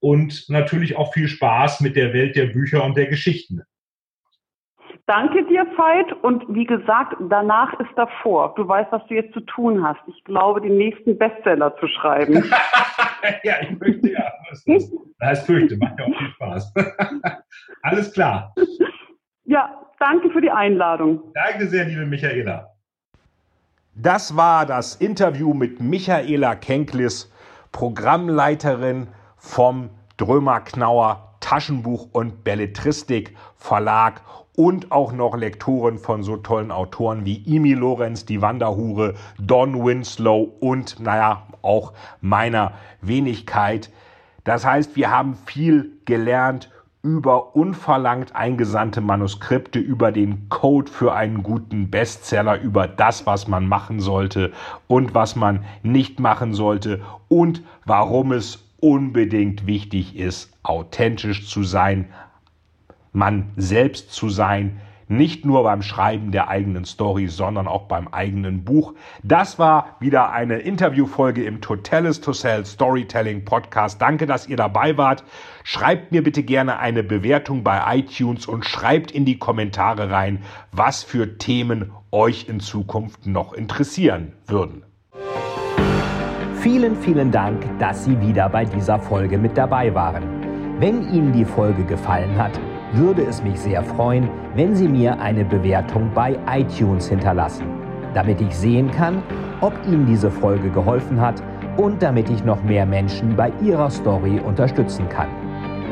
und 0.00 0.48
natürlich 0.48 0.96
auch 0.96 1.12
viel 1.12 1.28
Spaß 1.28 1.80
mit 1.80 1.96
der 1.96 2.12
Welt 2.12 2.36
der 2.36 2.46
Bücher 2.46 2.84
und 2.84 2.96
der 2.96 3.06
Geschichten. 3.06 3.62
Danke 5.06 5.44
dir, 5.46 5.64
Veit. 5.76 6.12
Und 6.24 6.42
wie 6.48 6.64
gesagt, 6.64 7.14
danach 7.30 7.78
ist 7.78 7.90
davor. 7.94 8.54
Du 8.56 8.66
weißt, 8.66 8.90
was 8.90 9.06
du 9.06 9.14
jetzt 9.14 9.32
zu 9.34 9.40
tun 9.40 9.86
hast. 9.86 10.00
Ich 10.08 10.24
glaube, 10.24 10.60
den 10.60 10.76
nächsten 10.76 11.16
Bestseller 11.16 11.76
zu 11.76 11.86
schreiben. 11.86 12.34
ja, 13.44 13.54
ich 13.62 13.78
fürchte 13.78 14.10
ja. 14.12 14.32
Das 14.50 14.64
heißt 15.22 15.46
fürchte, 15.46 15.76
macht 15.76 15.98
ja 15.98 16.06
auch 16.06 16.18
viel 16.18 16.30
Spaß. 16.30 16.74
Alles 17.82 18.12
klar. 18.12 18.52
Ja, 19.44 19.80
danke 20.00 20.30
für 20.30 20.40
die 20.40 20.50
Einladung. 20.50 21.32
Danke 21.34 21.68
sehr, 21.68 21.84
liebe 21.84 22.04
Michaela. 22.04 22.75
Das 23.98 24.36
war 24.36 24.66
das 24.66 24.94
Interview 24.94 25.54
mit 25.54 25.80
Michaela 25.80 26.54
Kenklis, 26.54 27.32
Programmleiterin 27.72 29.08
vom 29.38 29.88
Drömer 30.18 30.60
Knauer 30.60 31.38
Taschenbuch 31.40 32.08
und 32.12 32.44
Belletristik 32.44 33.34
Verlag 33.56 34.20
und 34.54 34.92
auch 34.92 35.12
noch 35.12 35.34
Lektorin 35.34 35.96
von 35.96 36.22
so 36.22 36.36
tollen 36.36 36.72
Autoren 36.72 37.24
wie 37.24 37.42
Imi 37.46 37.72
Lorenz, 37.72 38.26
die 38.26 38.42
Wanderhure, 38.42 39.14
Don 39.38 39.82
Winslow 39.82 40.42
und, 40.60 41.00
naja, 41.00 41.46
auch 41.62 41.94
meiner 42.20 42.74
Wenigkeit. 43.00 43.90
Das 44.44 44.66
heißt, 44.66 44.94
wir 44.94 45.10
haben 45.10 45.36
viel 45.46 45.92
gelernt 46.04 46.70
über 47.02 47.54
unverlangt 47.54 48.34
eingesandte 48.34 49.00
Manuskripte, 49.00 49.78
über 49.78 50.10
den 50.10 50.48
Code 50.48 50.90
für 50.90 51.14
einen 51.14 51.42
guten 51.42 51.90
Bestseller, 51.90 52.60
über 52.60 52.88
das, 52.88 53.26
was 53.26 53.46
man 53.46 53.68
machen 53.68 54.00
sollte 54.00 54.52
und 54.88 55.14
was 55.14 55.36
man 55.36 55.64
nicht 55.82 56.18
machen 56.18 56.52
sollte 56.52 57.02
und 57.28 57.62
warum 57.84 58.32
es 58.32 58.64
unbedingt 58.80 59.66
wichtig 59.66 60.16
ist, 60.16 60.52
authentisch 60.62 61.48
zu 61.48 61.62
sein, 61.62 62.08
man 63.12 63.50
selbst 63.56 64.12
zu 64.12 64.28
sein, 64.28 64.80
nicht 65.08 65.44
nur 65.44 65.62
beim 65.62 65.82
Schreiben 65.82 66.32
der 66.32 66.48
eigenen 66.48 66.84
Story, 66.84 67.28
sondern 67.28 67.68
auch 67.68 67.84
beim 67.84 68.08
eigenen 68.08 68.64
Buch. 68.64 68.94
Das 69.22 69.58
war 69.58 69.96
wieder 70.00 70.32
eine 70.32 70.58
Interviewfolge 70.58 71.44
im 71.44 71.60
Totalis 71.60 72.20
to 72.20 72.32
Sell 72.32 72.66
Storytelling 72.66 73.44
Podcast. 73.44 74.02
Danke, 74.02 74.26
dass 74.26 74.48
ihr 74.48 74.56
dabei 74.56 74.96
wart. 74.96 75.22
Schreibt 75.68 76.12
mir 76.12 76.22
bitte 76.22 76.44
gerne 76.44 76.78
eine 76.78 77.02
Bewertung 77.02 77.64
bei 77.64 77.82
iTunes 77.96 78.46
und 78.46 78.64
schreibt 78.64 79.10
in 79.10 79.24
die 79.24 79.36
Kommentare 79.36 80.12
rein, 80.12 80.44
was 80.70 81.02
für 81.02 81.38
Themen 81.38 81.90
euch 82.12 82.48
in 82.48 82.60
Zukunft 82.60 83.26
noch 83.26 83.52
interessieren 83.52 84.34
würden. 84.46 84.84
Vielen, 86.60 86.94
vielen 86.94 87.32
Dank, 87.32 87.64
dass 87.80 88.04
Sie 88.04 88.20
wieder 88.20 88.48
bei 88.48 88.64
dieser 88.64 89.00
Folge 89.00 89.38
mit 89.38 89.58
dabei 89.58 89.92
waren. 89.92 90.22
Wenn 90.78 91.12
Ihnen 91.12 91.32
die 91.32 91.44
Folge 91.44 91.82
gefallen 91.82 92.38
hat, 92.38 92.60
würde 92.92 93.22
es 93.22 93.42
mich 93.42 93.58
sehr 93.58 93.82
freuen, 93.82 94.30
wenn 94.54 94.76
Sie 94.76 94.86
mir 94.86 95.18
eine 95.18 95.44
Bewertung 95.44 96.12
bei 96.14 96.38
iTunes 96.48 97.08
hinterlassen, 97.08 97.66
damit 98.14 98.40
ich 98.40 98.54
sehen 98.56 98.88
kann, 98.92 99.20
ob 99.60 99.74
Ihnen 99.84 100.06
diese 100.06 100.30
Folge 100.30 100.70
geholfen 100.70 101.20
hat 101.20 101.42
und 101.76 102.00
damit 102.00 102.30
ich 102.30 102.44
noch 102.44 102.62
mehr 102.62 102.86
Menschen 102.86 103.34
bei 103.34 103.50
ihrer 103.60 103.90
Story 103.90 104.38
unterstützen 104.38 105.08
kann. 105.08 105.45